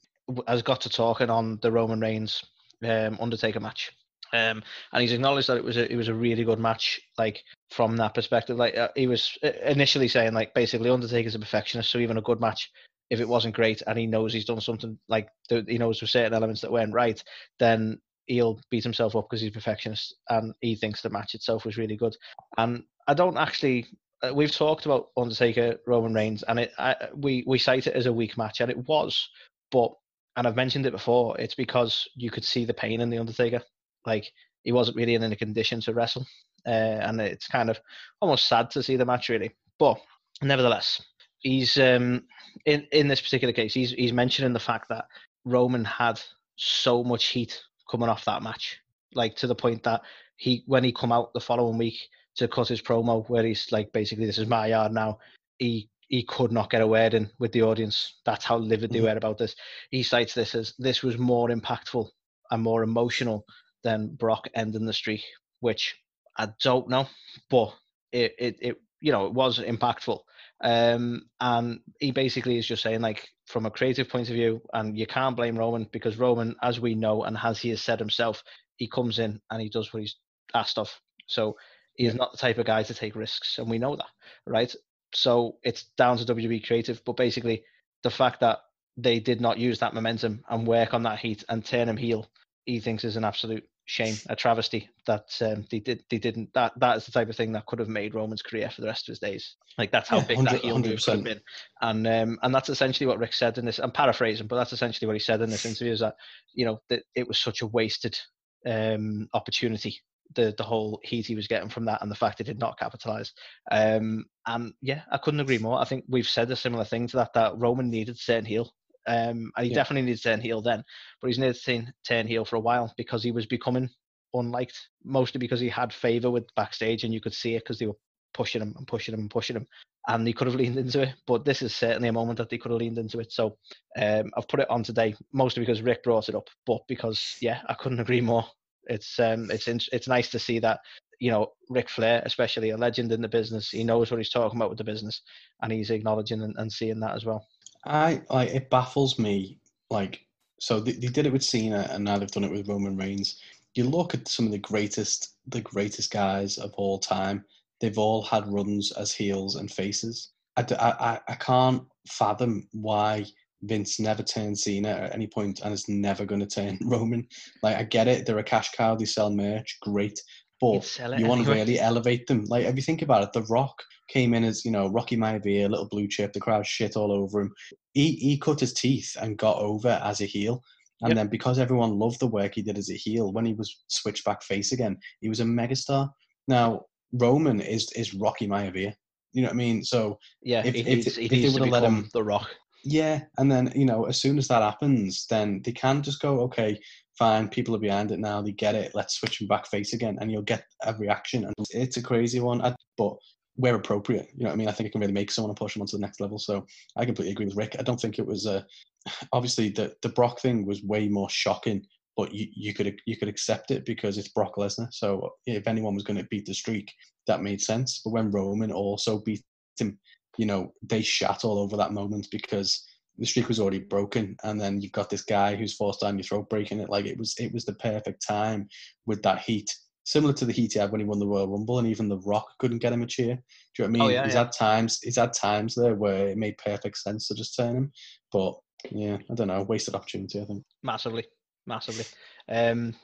has 0.47 0.63
got 0.63 0.81
to 0.83 0.89
talking 0.89 1.31
on 1.31 1.59
the 1.61 1.73
Roman 1.73 2.01
Reigns 2.01 2.43
um, 2.83 3.19
Undertaker 3.21 3.61
match. 3.61 3.93
Um, 4.33 4.63
and 4.93 5.03
he's 5.03 5.13
acknowledged 5.13 5.49
that 5.49 5.57
it 5.57 5.65
was 5.65 5.77
a 5.77 5.93
it 5.93 5.97
was 5.97 6.09
a 6.09 6.15
really 6.15 6.45
good 6.45 6.61
match, 6.61 7.01
like 7.19 7.43
from 7.71 7.97
that 7.97 8.15
perspective. 8.15 8.57
Like 8.57 8.77
uh, 8.77 8.89
he 8.95 9.07
was 9.07 9.37
uh, 9.43 9.51
initially 9.65 10.09
saying, 10.09 10.33
like 10.33 10.55
basically 10.55 10.89
Undertaker's 10.89 11.35
a 11.35 11.39
perfectionist, 11.39 11.91
so 11.91 11.99
even 11.99 12.17
a 12.17 12.23
good 12.23 12.41
match, 12.41 12.71
if 13.11 13.21
it 13.21 13.29
wasn't 13.29 13.55
great, 13.55 13.83
and 13.87 13.99
he 13.99 14.07
knows 14.07 14.33
he's 14.33 14.45
done 14.45 14.61
something 14.61 14.99
like 15.09 15.29
he 15.49 15.79
knows 15.79 16.01
there's 16.01 16.13
certain 16.13 16.35
elements 16.35 16.61
that 16.61 16.73
weren't 16.73 16.95
right, 16.95 17.23
then 17.59 18.01
he'll 18.27 18.61
beat 18.71 18.85
himself 18.85 19.17
up 19.17 19.27
because 19.29 19.41
he's 19.41 19.51
a 19.51 19.55
perfectionist, 19.55 20.17
and 20.29 20.55
he 20.61 20.75
thinks 20.77 21.03
the 21.03 21.11
match 21.11 21.35
itself 21.35 21.65
was 21.65 21.77
really 21.77 21.97
good. 21.97 22.17
And 22.57 22.85
I 23.07 23.15
don't 23.15 23.37
actually. 23.37 23.87
Uh, 24.23 24.35
we've 24.35 24.53
talked 24.53 24.85
about 24.85 25.09
Undertaker 25.17 25.79
Roman 25.87 26.13
Reigns, 26.13 26.43
and 26.45 26.61
it 26.61 26.73
I, 26.79 26.95
we 27.15 27.45
we 27.47 27.59
cite 27.59 27.87
it 27.87 27.95
as 27.95 28.07
a 28.07 28.13
weak 28.13 28.39
match, 28.39 28.61
and 28.61 28.71
it 28.71 28.89
was, 28.89 29.29
but 29.73 29.93
and 30.37 30.47
I've 30.47 30.57
mentioned 30.57 30.87
it 30.87 30.93
before. 30.93 31.39
It's 31.41 31.55
because 31.55 32.07
you 32.15 32.31
could 32.31 32.45
see 32.45 32.65
the 32.65 32.75
pain 32.75 33.01
in 33.01 33.11
the 33.11 33.19
Undertaker 33.19 33.63
like 34.07 34.31
he 34.63 34.73
wasn't 34.73 34.97
really 34.97 35.15
in 35.15 35.23
a 35.23 35.37
condition 35.37 35.81
to 35.81 35.95
wrestle, 35.95 36.27
uh, 36.67 36.71
and 36.71 37.21
it's 37.21 37.49
kind 37.49 37.71
of 37.71 37.81
almost 38.21 38.47
sad 38.47 38.71
to 38.71 38.83
see 38.83 38.97
the 38.97 39.05
match 39.05 39.29
really. 39.29 39.51
But 39.79 39.99
nevertheless, 40.43 41.03
he's 41.39 41.79
um, 41.79 42.23
in 42.67 42.87
in 42.93 43.09
this 43.09 43.21
particular 43.21 43.53
case, 43.53 43.75
he's 43.75 43.91
he's 43.93 44.13
mentioning 44.13 44.53
the 44.53 44.61
fact 44.61 44.89
that 44.89 45.07
Roman 45.45 45.85
had 45.85 46.21
so 46.57 47.03
much 47.03 47.27
heat 47.27 47.61
coming 47.91 48.09
off 48.09 48.25
that 48.25 48.43
match, 48.43 48.79
like 49.15 49.37
to 49.37 49.47
the 49.47 49.55
point 49.55 49.83
that 49.85 50.03
he 50.37 50.63
when 50.67 50.85
he 50.85 50.93
come 50.93 51.13
out 51.13 51.33
the 51.33 51.41
following 51.41 51.79
week 51.79 51.99
to 52.37 52.49
cut 52.49 52.69
his 52.69 52.81
promo 52.83 53.29
where 53.29 53.43
he's 53.45 53.71
like 53.73 53.93
basically 53.93 54.27
this 54.27 54.39
is 54.39 54.47
my 54.47 54.69
yard 54.69 54.93
now, 54.93 55.19
he 55.59 55.89
he 56.09 56.23
could 56.25 56.51
not 56.53 56.71
get 56.71 56.83
a 56.83 56.87
word 56.87 57.15
in 57.15 57.31
with 57.39 57.53
the 57.53 57.63
audience. 57.63 58.21
That's 58.25 58.45
how 58.45 58.59
livid 58.59 58.91
they 58.93 58.99
Mhm. 58.99 59.03
were 59.03 59.17
about 59.17 59.39
this. 59.39 59.55
He 59.91 60.03
cites 60.03 60.35
this 60.35 60.55
as 60.55 60.75
this 60.79 61.03
was 61.03 61.19
more 61.19 61.49
impactful 61.51 62.09
and 62.51 62.63
more 62.63 62.83
emotional 62.83 63.45
than 63.85 64.15
Brock 64.17 64.49
ending 64.55 64.87
the 64.87 64.93
streak, 64.93 65.25
which 65.61 65.97
I 66.37 66.49
don't 66.63 66.89
know, 66.89 67.09
but 67.49 67.75
it 68.13 68.35
it, 68.39 68.57
it 68.61 68.77
you 69.01 69.13
know 69.13 69.27
it 69.27 69.33
was 69.33 69.59
impactful. 69.61 70.21
Um, 70.63 71.27
and 71.41 71.81
he 71.99 72.11
basically 72.11 72.59
is 72.59 72.67
just 72.67 72.83
saying 72.83 73.01
like 73.01 73.29
from 73.47 73.67
a 73.67 73.71
creative 73.71 74.09
point 74.09 74.29
of 74.29 74.35
view, 74.35 74.63
and 74.73 74.97
you 74.97 75.07
can't 75.07 75.37
blame 75.37 75.59
Roman 75.59 75.89
because 75.91 76.19
Roman, 76.19 76.57
as 76.63 76.81
we 76.81 76.95
know 76.95 77.25
and 77.25 77.37
as 77.43 77.59
he 77.59 77.71
has 77.71 77.83
said 77.83 77.99
himself, 77.99 78.43
he 78.77 78.89
comes 78.89 79.19
in 79.19 79.41
and 79.51 79.61
he 79.61 79.69
does 79.69 79.93
what 79.93 80.01
he's 80.01 80.17
asked 80.55 80.79
of. 80.79 80.91
So 81.27 81.57
he 81.95 82.07
is 82.07 82.15
not 82.15 82.33
the 82.33 82.39
type 82.39 82.59
of 82.59 82.67
guy 82.67 82.83
to 82.83 82.95
take 82.95 83.17
risks, 83.17 83.59
and 83.59 83.69
we 83.71 83.79
know 83.79 83.97
that, 83.97 84.07
right? 84.47 84.75
So 85.15 85.57
it's 85.63 85.85
down 85.97 86.19
to 86.19 86.25
WWE 86.25 86.67
creative, 86.67 87.03
but 87.05 87.17
basically 87.17 87.65
the 88.03 88.11
fact 88.11 88.41
that 88.41 88.59
they 88.97 89.21
did 89.21 89.41
not 89.41 89.59
use 89.59 89.79
that 89.81 89.95
momentum 89.95 90.43
and 90.49 90.67
work 90.67 90.95
on 90.95 91.03
that 91.05 91.19
heat 91.19 91.45
and 91.49 91.65
turn 91.65 91.89
him 91.89 91.97
heel, 91.97 92.31
he 92.65 92.81
thinks 92.81 93.05
is 93.05 93.17
an 93.17 93.25
absolute 93.25 93.65
shame, 93.91 94.21
a 94.29 94.37
travesty 94.37 94.89
that 95.07 95.37
um, 95.41 95.67
they 95.69 95.81
did 95.81 96.05
they 96.11 96.19
didn't 96.19 96.55
that 96.55 96.73
that 96.79 96.97
is 96.97 97.07
the 97.07 97.13
type 97.13 97.29
of 97.29 97.35
thing 97.35 97.51
that 97.53 97.67
could 97.67 97.81
have 97.81 97.89
made 97.89 98.15
Roman's 98.15 98.41
career 98.43 98.71
for 98.71 98.83
the 98.83 98.87
rest 98.87 99.09
of 99.09 99.13
his 99.13 99.19
days. 99.19 99.57
Like 99.79 99.91
that's 99.91 100.09
how 100.09 100.19
Yeah, 100.19 100.27
big 100.29 100.39
that 100.45 100.47
100 100.47 100.63
heel 100.63 100.79
move 100.79 101.03
could 101.03 101.15
have 101.15 101.25
been, 101.25 101.41
and 101.81 102.07
um, 102.07 102.39
and 102.43 102.55
that's 102.55 102.69
essentially 102.69 103.09
what 103.09 103.19
Ric 103.19 103.33
said 103.33 103.59
in 103.59 103.65
this. 103.65 103.81
I'm 103.81 103.91
paraphrasing, 103.91 104.47
but 104.47 104.57
that's 104.57 104.73
essentially 104.73 105.07
what 105.07 105.17
he 105.17 105.21
said 105.21 105.41
in 105.41 105.51
this 105.51 105.67
interview: 105.67 105.93
is 105.93 106.01
that 106.01 106.15
you 106.55 106.65
know 106.65 106.81
that 106.89 107.03
it 107.17 107.27
was 107.27 107.39
such 107.39 107.63
a 107.63 107.67
wasted 107.67 108.17
um, 108.65 109.29
opportunity. 109.35 109.99
The, 110.37 110.55
the 110.57 110.63
whole 110.63 111.01
heat 111.03 111.27
he 111.27 111.35
was 111.35 111.49
getting 111.49 111.71
from 111.71 111.87
that 111.87 112.03
and 112.03 112.09
the 112.09 112.15
fact 112.15 112.39
he 112.39 112.45
did 112.45 112.61
not 112.61 112.79
capitalize 112.79 113.33
um, 113.73 114.27
and 114.47 114.73
yeah 114.81 115.01
I 115.11 115.19
couldn't 115.19 115.41
agree 115.41 115.59
more 115.59 115.81
I 115.81 115.85
think 115.85 116.05
we've 116.09 116.29
said 116.29 116.49
a 116.53 116.55
similar 116.55 116.85
thing 116.85 117.09
to 117.09 117.17
that 117.17 117.33
that 117.35 117.59
Roman 117.59 117.91
needed 117.91 118.17
turn 118.25 118.45
heel 118.45 118.73
um, 119.09 119.51
and 119.57 119.65
he 119.65 119.71
Yeah. 119.71 119.77
definitely 119.77 120.03
needs 120.03 120.23
to 120.23 120.31
turn 120.31 120.41
heel 120.41 120.61
then 120.63 120.85
but 121.21 121.29
he's 121.29 121.39
needed 121.39 121.57
to 121.57 121.61
turn, 122.07 122.27
heel 122.27 122.45
for 122.45 122.57
a 122.57 122.61
while 122.61 122.93
because 122.97 123.23
he 123.23 123.33
was 123.33 123.47
becoming 123.47 123.91
unliked, 124.35 124.79
mostly 125.05 125.39
because 125.39 125.61
he 125.61 125.69
had 125.69 125.93
favor 125.93 126.31
with 126.31 126.47
backstage 126.57 127.05
and 127.05 127.13
you 127.15 127.21
could 127.21 127.35
see 127.35 127.55
it 127.57 127.61
because 127.61 127.79
they 127.79 127.87
were 127.87 127.97
pushing 128.35 128.63
him 128.63 128.75
and 128.77 128.87
pushing 128.87 129.15
him 129.15 129.21
and 129.21 129.31
pushing 129.31 129.57
him, 129.57 129.67
and 130.09 130.27
he 130.27 130.33
could 130.33 130.47
have 130.47 130.57
leaned 130.57 130.79
into 130.79 131.03
it. 131.03 131.15
But 131.27 131.45
this 131.45 131.63
is 131.63 131.75
certainly 131.75 132.09
a 132.09 132.13
moment 132.13 132.39
that 132.39 132.49
they 132.51 132.59
could 132.59 132.71
have 132.71 132.81
leaned 132.81 132.99
into 132.99 133.21
it. 133.21 133.33
So 133.33 133.57
um, 133.99 134.31
I've 134.37 134.49
put 134.49 134.61
it 134.61 134.71
on 134.71 134.83
today, 134.83 135.15
mostly 135.33 135.63
because 135.63 135.83
Ric 135.83 136.03
brought 136.05 136.29
it 136.29 136.35
up, 136.35 136.49
but 136.67 136.83
because 136.89 137.37
yeah, 137.41 137.63
I 137.69 137.75
couldn't 137.75 138.01
agree 138.01 138.21
more. 138.21 138.45
It's 138.87 139.19
um, 139.21 139.51
it's 139.51 139.69
in- 139.69 139.81
it's 139.93 140.09
nice 140.09 140.31
to 140.31 140.39
see 140.39 140.59
that 140.61 140.81
you 141.21 141.31
know 141.31 141.49
Ric 141.69 141.89
Flair, 141.91 142.23
especially 142.25 142.71
a 142.71 142.77
legend 142.77 143.13
in 143.13 143.21
the 143.21 143.29
business, 143.29 143.71
he 143.71 143.85
knows 143.85 144.11
what 144.11 144.19
he's 144.19 144.31
talking 144.31 144.59
about 144.59 144.71
with 144.71 144.79
the 144.79 144.85
business, 144.85 145.23
and 145.63 145.73
he's 145.73 145.91
acknowledging 145.91 146.43
and, 146.43 146.55
and 146.59 146.73
seeing 146.73 147.01
that 147.01 147.15
as 147.15 147.25
well. 147.25 147.47
I 147.85 148.23
like 148.31 148.51
it 148.51 148.71
baffles 148.71 149.19
me. 149.19 149.59
Like, 149.91 150.27
so 150.61 150.81
they, 150.81 150.93
they 150.93 151.09
did 151.09 151.27
it 151.27 151.33
with 151.33 151.45
Cena, 151.45 151.89
and 151.91 152.05
now 152.05 152.19
they've 152.19 152.31
done 152.31 152.45
it 152.45 152.51
with 152.53 152.69
Roman 152.69 152.97
Reigns. 152.97 153.41
You 153.75 153.85
look 153.85 154.15
at 154.15 154.29
some 154.29 154.47
of 154.47 154.53
the 154.53 154.59
greatest, 154.59 155.37
the 155.47 155.61
greatest 155.61 156.11
guys 156.11 156.59
of 156.59 156.73
all 156.75 156.99
time. 156.99 157.45
They've 157.81 157.99
all 157.99 158.23
had 158.23 158.53
runs 158.53 158.93
as 158.93 159.13
heels 159.13 159.57
and 159.57 159.71
faces. 159.71 160.33
I, 160.57 160.65
I, 160.79 161.21
I 161.29 161.35
can't 161.37 161.85
fathom 162.07 162.69
why 162.73 163.25
Vince 163.63 164.01
never 164.01 164.23
turned 164.23 164.59
Cena 164.59 164.89
at 164.89 165.15
any 165.15 165.27
point 165.27 165.61
and 165.61 165.73
is 165.73 165.89
never 165.89 166.25
going 166.25 166.41
to 166.41 166.47
turn 166.47 166.79
Roman. 166.85 167.27
Like, 167.63 167.77
I 167.77 167.85
get 167.85 168.09
it; 168.09 168.27
they're 168.27 168.39
a 168.39 168.45
cash 168.45 168.71
cow. 168.73 168.95
They 168.95 169.05
sell 169.05 169.31
merch, 169.31 169.79
great. 169.81 170.21
But 170.61 170.99
you 171.19 171.27
want 171.27 171.45
to 171.45 171.51
really 171.51 171.81
elevate 171.81 172.27
them. 172.27 172.45
Like, 172.45 172.67
if 172.67 172.77
you 172.77 172.83
think 172.83 173.01
about 173.03 173.23
it, 173.23 173.33
The 173.33 173.43
Rock 173.45 173.83
came 174.09 174.35
in 174.35 174.45
as 174.45 174.65
you 174.65 174.71
know 174.71 174.89
Rocky 174.89 175.17
Maivia, 175.17 175.65
a 175.65 175.69
little 175.69 175.89
blue 175.89 176.07
chip. 176.07 176.33
The 176.33 176.41
crowd 176.41 176.67
shit 176.67 176.97
all 176.97 177.13
over 177.13 177.41
him. 177.41 177.53
He 177.95 178.13
he 178.17 178.39
cut 178.39 178.61
his 178.61 178.75
teeth 178.75 179.17
and 179.21 179.39
got 179.39 179.57
over 179.59 180.01
as 180.05 180.21
a 180.21 180.27
heel. 180.27 180.63
And 181.03 181.11
Yep. 181.11 181.17
then 181.17 181.29
because 181.29 181.59
everyone 181.59 181.99
loved 181.99 182.21
the 182.21 182.27
work 182.27 182.55
he 182.55 182.63
did 182.63 182.77
as 182.77 182.91
a 182.91 182.95
heel, 182.95 183.33
when 183.33 183.47
he 183.47 183.55
was 183.55 183.85
switched 183.89 184.25
back 184.27 184.43
face 184.43 184.73
again, 184.73 184.99
he 185.23 185.31
was 185.31 185.41
a 185.41 185.45
megastar. 185.45 186.11
Now 186.47 186.83
Roman 187.15 187.61
is 187.61 187.91
is 187.93 188.13
Rocky 188.15 188.47
Maivia. 188.47 188.93
You 189.33 189.43
know 189.43 189.49
what 189.49 189.55
I 189.55 189.57
mean? 189.57 189.83
So 189.83 190.19
Yeah, 190.43 190.63
If- 190.65 190.75
he 190.75 190.81
if- 190.81 191.17
he 191.17 191.25
if 191.25 191.31
they 191.31 191.49
would've 191.49 191.69
let 191.73 191.85
him- 191.85 192.11
the 192.13 192.23
Rock. 192.23 192.51
yeah, 192.85 193.23
and 193.39 193.51
then 193.51 193.73
you 193.75 193.87
know, 193.87 194.05
as 194.05 194.21
soon 194.21 194.37
as 194.37 194.49
that 194.49 194.61
happens, 194.63 195.27
then 195.27 195.63
they 195.65 195.73
can 195.73 196.03
just 196.03 196.21
go, 196.21 196.41
okay, 196.41 196.79
fine, 197.19 197.49
people 197.49 197.75
are 197.75 197.81
behind 197.81 198.11
it 198.11 198.19
now, 198.19 198.41
they 198.41 198.53
get 198.53 198.75
it, 198.75 198.93
let's 198.95 199.17
switch 199.17 199.39
them 199.39 199.49
back 199.49 199.67
face 199.67 199.93
again, 199.93 200.19
and 200.21 200.31
you'll 200.31 200.43
get 200.43 200.65
a 200.85 200.95
reaction. 200.95 201.45
And 201.45 201.55
it's 201.71 201.97
a 201.97 202.03
crazy 202.03 202.41
one, 202.41 202.61
but 202.97 203.17
where 203.57 203.75
appropriate, 203.75 204.29
you 204.35 204.45
know 204.45 204.49
what 204.49 204.55
I 204.55 204.57
mean? 204.57 204.69
I 204.69 204.73
think 204.73 204.89
it 204.89 204.93
can 204.93 205.01
really 205.01 205.13
make 205.13 205.31
someone 205.31 205.51
and 205.51 205.57
push 205.57 205.75
them 205.75 205.83
onto 205.83 205.97
the 205.97 206.01
next 206.01 206.21
level. 206.21 206.39
So 206.39 206.67
I 206.97 207.05
completely 207.05 207.33
agree 207.33 207.47
with 207.47 207.57
Ric. 207.57 207.77
I 207.79 207.83
don't 207.83 208.01
think 208.01 208.19
it 208.19 208.27
was 208.27 208.47
uh, 208.47 208.63
obviously 209.33 209.69
the 209.71 209.95
the 210.03 210.09
Brock 210.09 210.41
thing 210.41 210.67
was 210.67 210.83
way 210.83 211.09
more 211.09 211.29
shocking, 211.29 211.85
but 212.17 212.33
you, 212.33 212.47
you 212.55 212.75
could 212.75 212.99
you 213.07 213.17
could 213.17 213.29
accept 213.29 213.71
it 213.71 213.85
because 213.85 214.19
it's 214.19 214.29
Brock 214.29 214.57
Lesnar. 214.57 214.93
So 214.93 215.31
if 215.47 215.67
anyone 215.67 215.95
was 215.95 216.05
going 216.05 216.19
to 216.19 216.29
beat 216.31 216.47
the 216.47 216.55
streak, 216.55 216.93
that 217.27 217.43
made 217.43 217.61
sense. 217.61 218.01
But 218.05 218.13
when 218.13 218.31
Roman 218.31 218.73
also 218.73 219.19
beat 219.19 219.43
him, 219.79 219.99
you 220.39 220.47
know, 220.47 220.73
they 220.83 221.03
shat 221.03 221.45
all 221.45 221.59
over 221.59 221.77
that 221.77 221.93
moment 221.93 222.29
because 222.31 222.85
the 223.21 223.27
streak 223.27 223.49
was 223.49 223.61
already 223.61 223.79
broken, 223.79 224.35
and 224.43 224.59
then 224.59 224.81
you've 224.81 224.93
got 224.93 225.11
this 225.11 225.23
guy 225.23 225.55
who's 225.55 225.77
forced 225.77 226.01
down 226.01 226.17
your 226.17 226.25
throat, 226.25 226.49
breaking 226.49 226.81
it. 226.81 226.89
Like 226.89 227.05
it 227.05 227.19
was, 227.19 227.35
it 227.39 227.53
was 227.53 227.67
the 227.67 227.75
perfect 227.75 228.27
time 228.27 228.67
with 229.07 229.23
that 229.23 229.41
heat, 229.41 229.71
similar 230.05 230.33
to 230.33 230.47
the 230.47 230.53
heat 230.53 230.73
he 230.73 230.79
had 230.79 230.91
when 230.91 231.01
he 231.01 231.07
won 231.07 231.19
the 231.19 231.27
Royal 231.27 231.47
Rumble, 231.47 231.79
and 231.79 231.87
even 231.87 232.09
The 232.09 232.19
Rock 232.19 232.47
couldn't 232.59 232.79
get 232.79 232.95
him 232.95 233.03
a 233.03 233.07
cheer. 233.07 233.35
Do 233.35 233.83
you 233.83 233.85
know 233.85 233.85
what 233.85 233.89
I 233.89 233.93
mean? 233.93 234.03
Oh, 234.03 234.07
mean? 234.07 234.15
yeah, 234.15 234.25
he's 234.25 234.35
yeah. 234.35 234.45
had 234.45 234.53
times, 234.53 235.01
he's 235.03 235.17
had 235.17 235.35
times 235.35 235.75
there 235.75 235.95
where 235.95 236.29
it 236.29 236.39
made 236.39 236.57
perfect 236.59 236.97
sense 236.97 237.29
to 237.29 237.35
just 237.35 237.55
turn 237.55 237.77
him, 237.77 237.93
but 238.33 238.55
yeah, 238.91 239.19
I 239.31 239.35
don't 239.35 239.49
know, 239.49 239.63
wasted 239.63 239.95
opportunity. 239.95 240.41
I 240.41 240.47
think. 240.47 240.65
massively, 240.83 241.27
massively. 241.67 242.07
Um, 242.49 242.95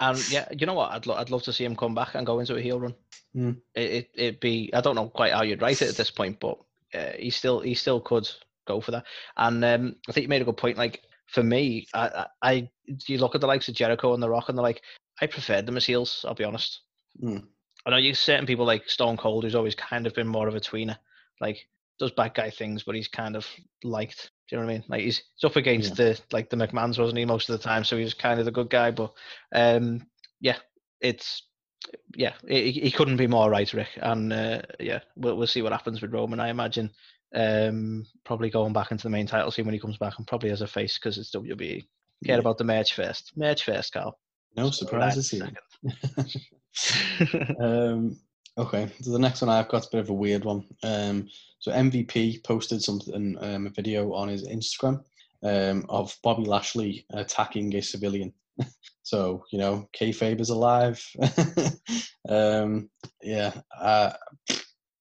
and 0.00 0.32
yeah, 0.32 0.48
you 0.50 0.66
know 0.66 0.74
what? 0.74 0.90
I'd 0.92 1.06
lo- 1.06 1.14
I'd 1.16 1.30
love 1.30 1.42
to 1.44 1.52
see 1.52 1.64
him 1.64 1.76
come 1.76 1.94
back 1.94 2.14
and 2.14 2.26
go 2.26 2.40
into 2.40 2.56
a 2.56 2.60
heel 2.60 2.80
run. 2.80 2.94
Hmm. 3.34 3.52
It, 3.74 3.90
it 3.90 4.10
it'd 4.14 4.40
be 4.40 4.70
I 4.74 4.80
don't 4.80 4.96
know 4.96 5.08
quite 5.08 5.32
how 5.32 5.42
you'd 5.42 5.62
write 5.62 5.82
it 5.82 5.90
at 5.90 5.96
this 5.96 6.10
point, 6.10 6.40
but 6.40 6.58
uh, 6.94 7.12
he 7.18 7.30
still 7.30 7.60
he 7.60 7.74
still 7.74 8.00
could 8.00 8.28
go 8.70 8.80
for 8.80 8.92
that. 8.92 9.04
And 9.36 9.64
um, 9.64 9.96
I 10.08 10.12
think 10.12 10.22
you 10.22 10.28
made 10.28 10.42
a 10.42 10.46
good 10.46 10.56
point. 10.56 10.78
Like 10.78 11.02
for 11.26 11.42
me, 11.42 11.86
I, 11.94 12.26
I 12.42 12.70
you 13.06 13.18
look 13.18 13.34
at 13.34 13.40
the 13.40 13.46
likes 13.46 13.68
of 13.68 13.74
Jericho 13.74 14.14
and 14.14 14.22
The 14.22 14.30
Rock, 14.30 14.48
and 14.48 14.58
they're 14.58 14.62
like 14.62 14.82
I 15.20 15.26
preferred 15.26 15.66
them 15.66 15.76
as 15.76 15.86
heels. 15.86 16.24
I'll 16.26 16.34
be 16.34 16.44
honest. 16.44 16.80
Hmm. 17.20 17.38
I 17.86 17.90
know 17.90 17.96
you 17.96 18.14
certain 18.14 18.46
people 18.46 18.66
like 18.66 18.88
Stone 18.88 19.16
Cold, 19.16 19.44
who's 19.44 19.54
always 19.54 19.74
kind 19.74 20.06
of 20.06 20.14
been 20.14 20.28
more 20.28 20.48
of 20.48 20.54
a 20.54 20.60
tweener, 20.60 20.98
like 21.40 21.66
does 21.98 22.10
bad 22.10 22.34
guy 22.34 22.50
things, 22.50 22.82
but 22.82 22.94
he's 22.94 23.08
kind 23.08 23.36
of 23.36 23.46
liked. 23.84 24.30
Do 24.48 24.56
you 24.56 24.60
know 24.60 24.66
what 24.66 24.72
I 24.72 24.74
mean? 24.74 24.84
Like 24.88 25.02
he's, 25.02 25.22
he's 25.36 25.44
up 25.44 25.56
against 25.56 25.96
the 25.96 26.20
like 26.32 26.50
the 26.50 26.56
McMahon's, 26.56 26.98
wasn't 26.98 27.18
he, 27.18 27.24
most 27.24 27.48
of 27.48 27.58
the 27.58 27.62
time? 27.62 27.84
So 27.84 27.96
he 27.96 28.04
was 28.04 28.14
kind 28.14 28.38
of 28.38 28.46
the 28.46 28.52
good 28.52 28.70
guy. 28.70 28.90
But 28.90 29.12
um, 29.52 30.06
yeah, 30.40 30.56
it's 31.00 31.42
yeah, 32.14 32.34
he, 32.46 32.72
he 32.72 32.90
couldn't 32.90 33.16
be 33.16 33.26
more 33.26 33.50
right, 33.50 33.72
Ric. 33.72 33.88
And 33.96 34.32
uh, 34.32 34.62
yeah, 34.78 35.00
we'll 35.16 35.36
we'll 35.36 35.46
see 35.46 35.62
what 35.62 35.72
happens 35.72 36.02
with 36.02 36.12
Roman. 36.12 36.40
I 36.40 36.48
imagine 36.48 36.90
um, 37.34 38.04
probably 38.24 38.50
going 38.50 38.72
back 38.72 38.90
into 38.90 39.04
the 39.04 39.10
main 39.10 39.26
title 39.26 39.50
scene 39.50 39.64
when 39.64 39.74
he 39.74 39.80
comes 39.80 39.98
back, 39.98 40.14
and 40.18 40.26
probably 40.26 40.50
as 40.50 40.62
a 40.62 40.66
face 40.66 40.98
because 40.98 41.18
it's 41.18 41.34
WWE. 41.34 41.86
Care 42.26 42.34
Yeah. 42.36 42.40
about 42.40 42.58
the 42.58 42.64
merch 42.64 42.94
first. 42.94 43.32
Merch 43.36 43.64
first, 43.64 43.92
Carl. 43.92 44.18
No 44.56 44.70
So 44.70 44.84
surprises 44.84 45.30
here. 45.30 45.48
um, 47.60 48.16
okay, 48.58 48.90
so 49.00 49.12
the 49.12 49.18
next 49.18 49.40
one 49.40 49.48
I've 49.48 49.68
got 49.68 49.82
is 49.82 49.86
a 49.86 49.90
bit 49.90 50.00
of 50.00 50.10
a 50.10 50.14
weird 50.14 50.44
one. 50.44 50.64
Um, 50.82 51.28
so 51.58 51.72
MVP 51.72 52.44
posted 52.44 52.82
something, 52.82 53.36
um, 53.40 53.66
a 53.66 53.70
video 53.70 54.12
on 54.12 54.28
his 54.28 54.46
Instagram 54.46 55.02
um, 55.42 55.86
of 55.88 56.16
Bobby 56.22 56.44
Lashley 56.44 57.06
attacking 57.12 57.74
a 57.76 57.82
civilian. 57.82 58.32
so 59.02 59.44
you 59.50 59.58
know, 59.58 59.88
kayfabe 59.98 60.40
is 60.40 60.50
alive. 60.50 61.02
um, 62.28 62.90
yeah, 63.22 63.52
uh, 63.78 64.12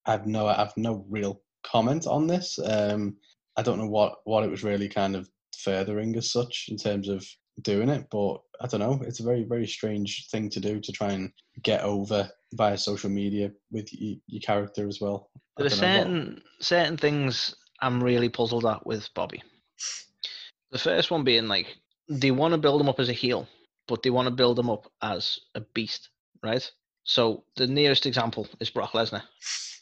I've 0.05 0.25
no, 0.25 0.47
I've 0.47 0.75
no 0.77 1.05
real 1.09 1.41
comment 1.63 2.07
on 2.07 2.27
this. 2.27 2.59
Um, 2.63 3.17
I 3.57 3.61
don't 3.61 3.77
know 3.79 3.87
what 3.87 4.15
what 4.23 4.43
it 4.43 4.49
was 4.51 4.63
really 4.63 4.89
kind 4.89 5.15
of 5.15 5.29
furthering 5.57 6.15
as 6.15 6.31
such 6.31 6.67
in 6.69 6.77
terms 6.77 7.09
of 7.09 7.25
doing 7.61 7.89
it, 7.89 8.07
but 8.09 8.37
I 8.61 8.67
don't 8.67 8.79
know. 8.79 9.01
It's 9.05 9.19
a 9.19 9.23
very 9.23 9.43
very 9.43 9.67
strange 9.67 10.27
thing 10.31 10.49
to 10.51 10.59
do 10.59 10.79
to 10.79 10.91
try 10.91 11.11
and 11.11 11.31
get 11.63 11.81
over 11.83 12.29
via 12.53 12.77
social 12.77 13.09
media 13.09 13.51
with 13.71 13.89
y- 13.99 14.17
your 14.27 14.41
character 14.41 14.87
as 14.87 14.99
well. 15.01 15.29
There 15.57 15.67
are 15.67 15.69
don't 15.69 15.79
what- 15.79 16.03
certain 16.03 16.41
certain 16.59 16.97
things 16.97 17.55
I'm 17.81 18.03
really 18.03 18.29
puzzled 18.29 18.65
at 18.65 18.85
with 18.85 19.13
Bobby. 19.13 19.41
The 20.71 20.77
first 20.79 21.11
one 21.11 21.23
being 21.23 21.47
like 21.47 21.77
they 22.07 22.31
want 22.31 22.53
to 22.53 22.57
build 22.57 22.81
him 22.81 22.89
up 22.89 22.99
as 22.99 23.09
a 23.09 23.13
heel, 23.13 23.47
but 23.87 24.01
they 24.03 24.09
want 24.09 24.27
to 24.27 24.31
build 24.33 24.57
him 24.59 24.69
up 24.69 24.91
as 25.01 25.39
a 25.55 25.61
beast, 25.61 26.09
right? 26.43 26.69
So 27.03 27.43
the 27.55 27.67
nearest 27.67 28.05
example 28.05 28.47
is 28.59 28.69
Brock 28.69 28.91
Lesnar. 28.91 29.23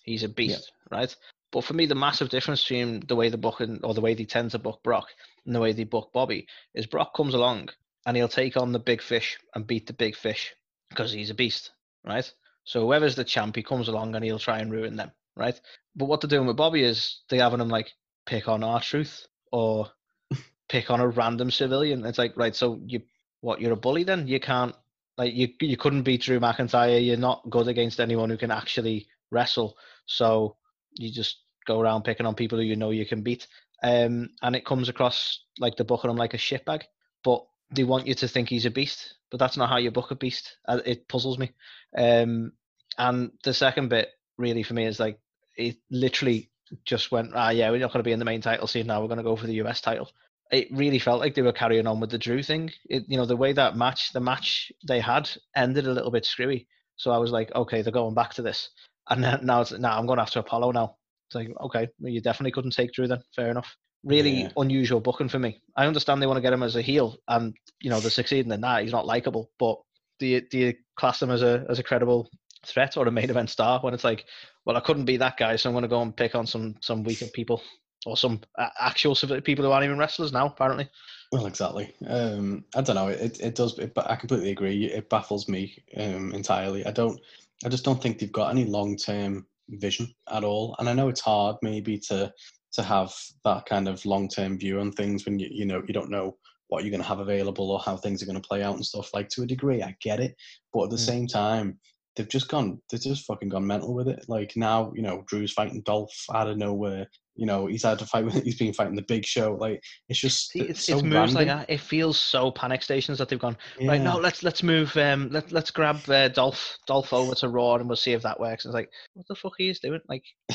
He's 0.03 0.23
a 0.23 0.29
beast, 0.29 0.71
right? 0.91 1.13
But 1.51 1.63
for 1.63 1.73
me, 1.73 1.85
the 1.85 1.95
massive 1.95 2.29
difference 2.29 2.63
between 2.63 3.01
the 3.07 3.15
way 3.15 3.29
the 3.29 3.37
book 3.37 3.61
and, 3.61 3.83
or 3.83 3.93
the 3.93 4.01
way 4.01 4.13
they 4.13 4.25
tend 4.25 4.51
to 4.51 4.59
book 4.59 4.81
Brock 4.83 5.07
and 5.45 5.55
the 5.55 5.59
way 5.61 5.71
they 5.73 5.85
book 5.85 6.11
Bobby 6.13 6.47
is 6.73 6.85
Brock 6.85 7.13
comes 7.15 7.33
along 7.33 7.69
and 8.05 8.17
he'll 8.17 8.27
take 8.27 8.57
on 8.57 8.71
the 8.73 8.79
big 8.79 9.01
fish 9.01 9.37
and 9.55 9.67
beat 9.67 9.87
the 9.87 9.93
big 9.93 10.15
fish 10.15 10.53
because 10.89 11.11
he's 11.11 11.29
a 11.29 11.35
beast, 11.35 11.71
right? 12.05 12.29
So 12.65 12.81
whoever's 12.81 13.15
the 13.15 13.23
champ, 13.23 13.55
he 13.55 13.63
comes 13.63 13.87
along 13.87 14.15
and 14.15 14.25
he'll 14.25 14.39
try 14.39 14.59
and 14.59 14.71
ruin 14.71 14.97
them, 14.97 15.11
right? 15.35 15.59
But 15.95 16.05
what 16.05 16.21
they're 16.21 16.29
doing 16.29 16.47
with 16.47 16.57
Bobby 16.57 16.83
is 16.83 17.21
they're 17.29 17.41
having 17.41 17.61
him 17.61 17.69
like 17.69 17.91
pick 18.25 18.47
on 18.49 18.63
R-Truth 18.63 19.27
or 19.51 19.89
pick 20.69 20.91
on 20.91 20.99
a 20.99 21.07
random 21.07 21.51
civilian. 21.51 22.05
It's 22.05 22.17
like, 22.17 22.35
right, 22.37 22.55
so 22.55 22.81
you 22.85 23.01
what 23.41 23.61
you're 23.61 23.73
a 23.73 23.77
bully 23.77 24.03
then? 24.03 24.27
You 24.27 24.39
can't 24.39 24.75
Like 25.17 25.33
you, 25.33 25.49
you 25.61 25.77
couldn't 25.77 26.03
beat 26.03 26.21
Drew 26.23 26.39
McIntyre. 26.39 27.05
You're 27.05 27.17
not 27.17 27.49
good 27.49 27.67
against 27.67 27.99
anyone 27.99 28.29
who 28.29 28.37
can 28.37 28.51
actually 28.51 29.07
wrestle. 29.31 29.77
So 30.05 30.57
you 30.97 31.11
just 31.11 31.37
go 31.65 31.79
around 31.79 32.03
picking 32.03 32.25
on 32.25 32.35
people 32.35 32.57
who 32.57 32.63
you 32.63 32.75
know 32.75 32.91
you 32.91 33.05
can 33.05 33.21
beat. 33.21 33.47
Um, 33.83 34.29
and 34.41 34.55
it 34.55 34.65
comes 34.65 34.89
across 34.89 35.43
like 35.59 35.75
they're 35.75 35.85
booking 35.85 36.09
him 36.09 36.17
like 36.17 36.33
a 36.33 36.37
shitbag, 36.37 36.83
but 37.23 37.45
they 37.71 37.83
want 37.83 38.07
you 38.07 38.15
to 38.15 38.27
think 38.27 38.49
he's 38.49 38.65
a 38.65 38.71
beast. 38.71 39.15
But 39.29 39.39
that's 39.39 39.57
not 39.57 39.69
how 39.69 39.77
you 39.77 39.91
book 39.91 40.11
a 40.11 40.15
beast. 40.15 40.57
Uh, 40.67 40.79
It 40.85 41.07
puzzles 41.07 41.37
me. 41.37 41.51
Um, 41.97 42.53
and 42.97 43.31
the 43.43 43.53
second 43.53 43.89
bit 43.89 44.09
really 44.37 44.63
for 44.63 44.73
me 44.73 44.85
is 44.85 44.99
like 44.99 45.19
it 45.57 45.77
literally 45.91 46.49
just 46.85 47.11
went, 47.11 47.31
ah, 47.33 47.49
yeah, 47.49 47.69
we're 47.69 47.79
not 47.79 47.91
going 47.91 48.03
to 48.03 48.07
be 48.07 48.11
in 48.11 48.19
the 48.19 48.25
main 48.25 48.41
title 48.41 48.67
scene 48.67 48.87
now. 48.87 49.01
We're 49.01 49.07
going 49.07 49.17
to 49.17 49.23
go 49.23 49.35
for 49.35 49.47
the 49.47 49.61
US 49.65 49.81
title. 49.81 50.09
It 50.51 50.69
really 50.71 50.99
felt 50.99 51.19
like 51.19 51.35
they 51.35 51.41
were 51.41 51.51
carrying 51.51 51.87
on 51.87 51.99
with 51.99 52.09
the 52.09 52.17
Drew 52.17 52.41
thing. 52.41 52.71
It, 52.89 53.03
you 53.07 53.17
know, 53.17 53.25
the 53.25 53.35
way 53.35 53.53
that 53.53 53.75
match, 53.75 54.13
the 54.13 54.19
match 54.21 54.71
they 54.87 54.99
had 54.99 55.29
ended 55.55 55.87
a 55.87 55.91
little 55.91 56.11
bit 56.11 56.25
screwy. 56.25 56.67
So 56.95 57.11
I 57.11 57.17
was 57.17 57.31
like, 57.31 57.53
okay, 57.53 57.81
they're 57.81 57.91
going 57.91 58.15
back 58.15 58.33
to 58.35 58.41
this. 58.41 58.69
And 59.09 59.21
now 59.43 59.61
it's 59.61 59.71
now 59.71 59.97
I'm 59.97 60.05
going 60.05 60.19
after 60.19 60.39
Apollo 60.39 60.71
now. 60.71 60.95
It's 61.29 61.35
like, 61.35 61.49
okay, 61.61 61.87
well, 61.99 62.11
you 62.11 62.21
definitely 62.21 62.51
couldn't 62.51 62.71
take 62.71 62.93
Drew 62.93 63.07
then. 63.07 63.21
Fair 63.35 63.49
enough. 63.49 63.75
Really 64.03 64.43
Yeah. 64.43 64.51
unusual 64.57 64.99
booking 64.99 65.29
for 65.29 65.39
me. 65.39 65.61
I 65.75 65.85
understand 65.85 66.21
they 66.21 66.27
want 66.27 66.37
to 66.37 66.41
get 66.41 66.53
him 66.53 66.63
as 66.63 66.75
a 66.75 66.81
heel, 66.81 67.17
and 67.27 67.53
you 67.81 67.89
know 67.89 67.99
they're 67.99 68.09
succeeding 68.09 68.51
in 68.51 68.61
that. 68.61 68.83
He's 68.83 68.91
not 68.91 69.05
likable, 69.05 69.49
but 69.59 69.77
do 70.19 70.27
you, 70.27 70.41
do 70.41 70.57
you 70.57 70.73
class 70.95 71.21
him 71.21 71.31
as 71.31 71.41
a 71.41 71.65
as 71.69 71.79
a 71.79 71.83
credible 71.83 72.29
threat 72.65 72.97
or 72.97 73.07
a 73.07 73.11
main 73.11 73.29
event 73.29 73.49
star 73.49 73.79
when 73.81 73.93
it's 73.93 74.03
like, 74.03 74.25
well, 74.65 74.77
I 74.77 74.81
couldn't 74.81 75.05
be 75.05 75.17
that 75.17 75.37
guy, 75.37 75.55
so 75.55 75.69
I'm 75.69 75.73
going 75.73 75.83
to 75.83 75.87
go 75.87 76.01
and 76.01 76.15
pick 76.15 76.35
on 76.35 76.45
some 76.45 76.75
some 76.81 77.03
weaker 77.03 77.27
people 77.33 77.61
or 78.05 78.15
some 78.15 78.39
uh, 78.57 78.69
actual 78.79 79.15
people 79.41 79.65
who 79.65 79.71
aren't 79.71 79.85
even 79.85 79.97
wrestlers 79.97 80.31
now, 80.31 80.47
apparently. 80.47 80.89
Well, 81.31 81.45
exactly. 81.45 81.93
Um, 82.07 82.63
I 82.75 82.81
don't 82.81 82.95
know. 82.95 83.07
It 83.09 83.39
it 83.41 83.55
does. 83.55 83.73
But 83.73 84.09
I 84.09 84.15
completely 84.15 84.51
agree. 84.51 84.85
It 84.85 85.09
baffles 85.09 85.49
me 85.49 85.77
um, 85.97 86.33
entirely. 86.33 86.85
I 86.85 86.91
don't. 86.91 87.19
I 87.65 87.69
just 87.69 87.83
don't 87.83 88.01
think 88.01 88.19
they've 88.19 88.31
got 88.31 88.51
any 88.51 88.65
long 88.65 88.95
term 88.97 89.45
vision 89.69 90.13
at 90.31 90.43
all. 90.43 90.75
And 90.79 90.87
I 90.87 90.93
know 90.93 91.09
it's 91.09 91.21
hard 91.21 91.57
maybe 91.61 91.97
to 92.09 92.31
to 92.73 92.83
have 92.83 93.13
that 93.43 93.65
kind 93.65 93.87
of 93.87 94.05
long 94.05 94.27
term 94.27 94.57
view 94.59 94.79
on 94.79 94.91
things 94.91 95.25
when 95.25 95.39
you 95.39 95.47
you 95.51 95.65
know 95.65 95.81
you 95.87 95.93
don't 95.93 96.11
know 96.11 96.37
what 96.69 96.83
you're 96.83 96.91
going 96.91 97.01
to 97.01 97.07
have 97.07 97.19
available 97.19 97.71
or 97.71 97.79
how 97.79 97.95
things 97.95 98.21
are 98.21 98.25
going 98.25 98.39
to 98.39 98.47
play 98.47 98.61
out 98.61 98.75
and 98.75 98.85
stuff. 98.85 99.13
Like 99.13 99.29
to 99.29 99.43
a 99.43 99.47
degree, 99.47 99.81
I 99.81 99.95
get 100.01 100.19
it, 100.19 100.35
but 100.73 100.85
at 100.85 100.89
the 100.89 100.97
Mm. 100.97 101.05
same 101.05 101.27
time. 101.27 101.79
They've 102.17 102.27
just 102.27 102.49
gone. 102.49 102.81
They've 102.91 102.99
just 103.01 103.25
fucking 103.25 103.49
gone 103.49 103.65
mental 103.65 103.93
with 103.93 104.07
it. 104.07 104.25
Like 104.27 104.53
now, 104.55 104.91
you 104.95 105.03
know, 105.03 105.23
Drew's 105.27 105.53
fighting 105.53 105.81
Dolph 105.85 106.11
out 106.33 106.49
of 106.49 106.57
nowhere. 106.57 107.07
You 107.35 107.45
know, 107.45 107.67
he's 107.67 107.83
had 107.83 107.99
to 107.99 108.05
fight. 108.07 108.25
with 108.25 108.33
He's 108.43 108.57
been 108.57 108.73
fighting 108.73 108.95
the 108.95 109.03
Big 109.03 109.23
Show. 109.23 109.53
Like 109.59 109.81
it's 110.09 110.19
just 110.19 110.49
See, 110.49 110.61
it's, 110.61 110.85
so 110.87 110.95
it's 110.95 111.03
moves 111.03 111.35
like 111.35 111.45
that. 111.47 111.69
It 111.69 111.79
feels 111.79 112.17
so 112.19 112.49
panic 112.49 112.81
stations 112.81 113.19
that 113.19 113.29
they've 113.29 113.37
gone 113.37 113.55
right 113.79 113.97
Yeah. 113.99 114.03
now. 114.03 114.17
Let's 114.17 114.41
let's 114.41 114.63
move. 114.63 114.97
Um, 114.97 115.29
let 115.29 115.51
let's 115.51 115.69
grab 115.69 115.97
uh, 116.09 116.29
Dolph 116.29 116.77
Dolph 116.87 117.13
over 117.13 117.35
to 117.35 117.49
Raw 117.49 117.75
and 117.75 117.87
we'll 117.87 117.95
see 117.95 118.13
if 118.13 118.23
that 118.23 118.39
works. 118.39 118.65
And 118.65 118.71
it's 118.71 118.75
like, 118.75 118.89
what 119.13 119.27
the 119.29 119.35
fuck 119.35 119.53
are 119.59 119.63
you 119.63 119.73
doing? 119.75 120.01
Like 120.09 120.23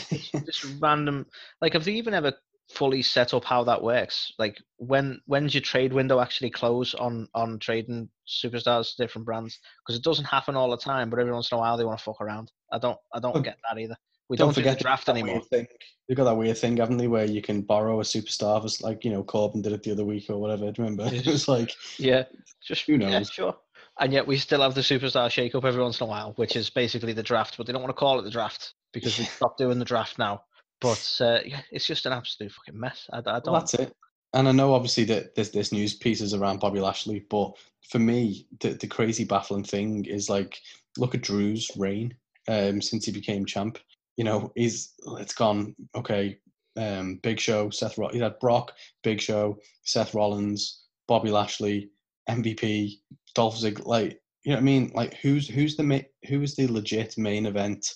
just 0.45 0.67
random. 0.81 1.27
Like, 1.61 1.75
have 1.75 1.85
they 1.85 1.93
even 1.93 2.15
ever 2.15 2.33
fully 2.73 3.03
set 3.03 3.35
up 3.35 3.45
how 3.45 3.65
that 3.65 3.83
works? 3.83 4.33
Like, 4.39 4.59
when 4.77 5.21
when's 5.27 5.55
your 5.55 5.61
trade 5.61 5.93
window 5.93 6.21
actually 6.21 6.51
close 6.51 6.95
on 6.95 7.29
on 7.35 7.59
trading 7.59 8.09
superstars 8.27 8.97
different 8.97 9.27
brands? 9.27 9.59
Because 9.85 9.99
it 9.99 10.05
doesn't 10.05 10.25
happen 10.25 10.57
all 10.57 10.71
the 10.71 10.77
time, 10.77 11.11
but 11.11 11.19
every 11.19 11.33
once 11.33 11.51
in 11.51 11.57
a 11.57 11.61
while 11.61 11.77
they 11.77 11.85
want 11.85 11.99
to 11.99 12.05
fuck 12.05 12.21
around. 12.21 12.51
I 12.73 12.79
don't 12.79 12.99
I 13.15 13.21
don't 13.21 13.43
get 13.43 13.59
that 13.69 13.81
either. 13.81 13.97
We 14.29 14.37
don't 14.37 14.47
don't, 14.47 14.55
do 14.55 14.61
forget 14.61 14.79
the 14.79 14.85
draft 14.85 15.09
anymore. 15.09 15.43
Thing. 15.51 15.67
They've 16.09 16.17
got 16.17 16.25
that 16.25 16.37
weird 16.37 16.57
thing, 16.57 16.77
haven't 16.79 16.97
they, 16.97 17.09
where 17.09 17.27
you 17.27 17.43
can 17.43 17.63
borrow 17.63 18.01
a 18.01 18.03
superstar, 18.03 18.65
as 18.65 18.81
like 18.81 19.05
you 19.05 19.11
know 19.11 19.23
Corbin 19.23 19.63
did 19.63 19.73
it 19.73 19.83
the 19.83 19.93
other 19.93 20.05
week 20.05 20.31
or 20.31 20.39
whatever. 20.39 20.71
Do 20.71 20.83
you 20.83 20.89
remember? 20.89 21.05
It 21.15 21.27
was 21.27 21.49
like, 21.49 21.75
Yeah, 21.99 22.25
just 22.67 22.87
Who 22.87 22.95
Yeah, 22.95 23.19
knows? 23.19 23.31
sure. 23.31 23.57
And 24.01 24.13
yet 24.13 24.27
we 24.27 24.39
still 24.39 24.63
have 24.63 24.75
the 24.75 24.81
superstar 24.81 25.31
shake 25.31 25.55
up 25.55 25.65
every 25.65 25.83
once 25.83 26.01
in 26.01 26.05
a 26.07 26.09
while, 26.09 26.33
which 26.37 26.57
is 26.57 26.71
basically 26.71 27.13
the 27.13 27.23
draft, 27.23 27.57
but 27.59 27.67
they 27.67 27.73
don't 27.73 27.83
want 27.83 27.95
to 27.95 28.01
call 28.01 28.19
it 28.19 28.23
the 28.23 28.31
draft 28.31 28.75
because 28.93 29.17
they 29.19 29.25
stopped 29.37 29.59
doing 29.59 29.79
the 29.79 29.85
draft 29.85 30.19
now. 30.19 30.43
But 30.83 31.17
uh, 31.21 31.41
yeah, 31.47 31.63
it's 31.71 31.87
just 31.87 32.07
an 32.07 32.13
absolute 32.13 32.53
fucking 32.53 32.79
mess. 32.79 33.09
I, 33.13 33.19
I 33.19 33.21
don't. 33.21 33.47
well, 33.47 33.61
that's 33.61 33.75
it. 33.75 33.95
And 34.35 34.49
I 34.49 34.53
know 34.53 34.75
obviously 34.75 35.05
that 35.05 35.35
this 35.35 35.51
this 35.51 35.73
news 35.73 35.95
piece 35.95 36.21
is 36.21 36.35
around 36.35 36.61
Bobby 36.61 36.81
Lashley, 36.81 37.25
but 37.31 37.53
for 37.89 37.99
me, 37.99 38.47
the 38.61 38.71
the 38.71 38.87
crazy 38.87 39.25
baffling 39.25 39.65
thing 39.65 40.05
is 40.07 40.29
like, 40.31 40.59
look 40.99 41.15
at 41.15 41.21
Drew's 41.23 41.71
reign 41.77 42.15
um, 42.49 42.81
since 42.81 43.05
he 43.05 43.13
became 43.13 43.45
champ. 43.47 43.79
You 44.17 44.25
know, 44.25 44.53
he's 44.57 44.95
it's 45.19 45.35
gone 45.35 45.75
okay. 45.95 46.39
Um, 46.77 47.21
Big 47.23 47.39
Show, 47.39 47.69
Seth. 47.69 47.99
Roll- 47.99 48.09
he 48.13 48.19
had 48.19 48.39
Brock, 48.39 48.73
Big 49.03 49.21
Show, 49.21 49.59
Seth 49.85 50.15
Rollins, 50.15 50.85
Bobby 51.07 51.31
Lashley, 51.31 51.91
MVP, 52.31 52.95
Dolph 53.35 53.57
Ziggler. 53.57 53.85
Like, 53.87 54.21
you 54.45 54.53
know 54.53 54.57
what 54.57 54.63
I 54.63 54.65
mean? 54.65 54.91
Like, 54.95 55.15
who's 55.15 55.47
who's 55.47 55.77
the 55.77 55.83
ma- 55.83 55.99
who 56.29 56.41
is 56.41 56.57
the 56.57 56.67
legit 56.69 57.19
main 57.19 57.45
event 57.47 57.87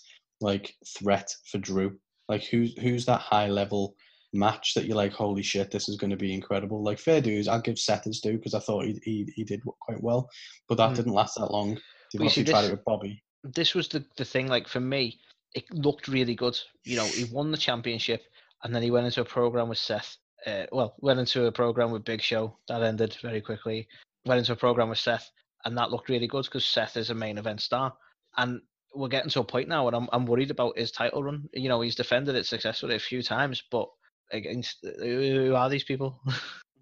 like 0.42 0.74
threat 0.86 1.34
for 1.50 1.56
Drew? 1.58 1.98
Like, 2.28 2.44
who's 2.44 2.76
who's 2.78 3.06
that 3.06 3.20
high 3.20 3.48
level 3.48 3.94
match 4.32 4.74
that 4.74 4.84
you're 4.86 4.96
like, 4.96 5.12
holy 5.12 5.42
shit, 5.42 5.70
this 5.70 5.88
is 5.88 5.96
going 5.96 6.10
to 6.10 6.16
be 6.16 6.34
incredible. 6.34 6.82
Like 6.82 6.98
fair 6.98 7.20
dues, 7.20 7.48
I'll 7.48 7.60
give 7.60 7.78
Seth 7.78 8.04
his 8.04 8.20
due 8.20 8.36
because 8.36 8.54
I 8.54 8.60
thought 8.60 8.84
he, 8.84 9.00
he 9.04 9.32
he 9.34 9.44
did 9.44 9.62
quite 9.80 10.02
well, 10.02 10.28
but 10.68 10.76
that 10.78 10.90
Mm. 10.90 10.96
didn't 10.96 11.12
last 11.12 11.36
that 11.38 11.50
long. 11.50 11.74
They 12.12 12.18
Well, 12.18 12.24
you 12.24 12.30
see, 12.30 12.40
obviously 12.42 12.44
tried 12.44 12.64
it 12.64 12.70
with 12.72 12.84
Bobby. 12.84 13.22
This 13.44 13.74
was 13.74 13.88
the 13.88 14.04
the 14.16 14.24
thing. 14.24 14.48
Like 14.48 14.68
for 14.68 14.80
me, 14.80 15.20
it 15.54 15.64
looked 15.72 16.08
really 16.08 16.34
good. 16.34 16.58
You 16.84 16.96
know, 16.96 17.06
he 17.06 17.24
won 17.24 17.50
the 17.50 17.56
championship, 17.56 18.24
and 18.62 18.74
then 18.74 18.82
he 18.82 18.90
went 18.90 19.06
into 19.06 19.20
a 19.20 19.24
program 19.24 19.68
with 19.68 19.78
Seth. 19.78 20.16
Uh, 20.46 20.66
well, 20.70 20.94
went 21.00 21.18
into 21.18 21.46
a 21.46 21.52
program 21.52 21.90
with 21.90 22.04
Big 22.04 22.20
Show 22.20 22.58
that 22.68 22.82
ended 22.82 23.16
very 23.22 23.40
quickly. 23.40 23.88
Went 24.26 24.38
into 24.40 24.52
a 24.52 24.56
program 24.56 24.88
with 24.88 24.98
Seth, 24.98 25.30
and 25.64 25.76
that 25.78 25.90
looked 25.90 26.08
really 26.08 26.26
good 26.26 26.44
because 26.44 26.64
Seth 26.64 26.96
is 26.96 27.10
a 27.10 27.14
main 27.14 27.38
event 27.38 27.60
star. 27.60 27.94
And 28.36 28.60
we're 28.96 29.08
getting 29.08 29.30
to 29.30 29.40
a 29.40 29.44
point 29.44 29.68
now, 29.68 29.86
and 29.86 29.96
I'm 29.96 30.08
I'm 30.12 30.26
worried 30.26 30.50
about 30.50 30.78
his 30.78 30.90
title 30.90 31.22
run. 31.22 31.48
You 31.52 31.68
know, 31.68 31.80
he's 31.80 31.94
defended 31.94 32.36
it 32.36 32.46
successfully 32.46 32.96
a 32.96 33.00
few 33.00 33.22
times, 33.22 33.62
but 33.70 33.88
against 34.32 34.84
who 35.00 35.54
are 35.54 35.68
these 35.68 35.84
people? 35.84 36.20
Do 36.26 36.32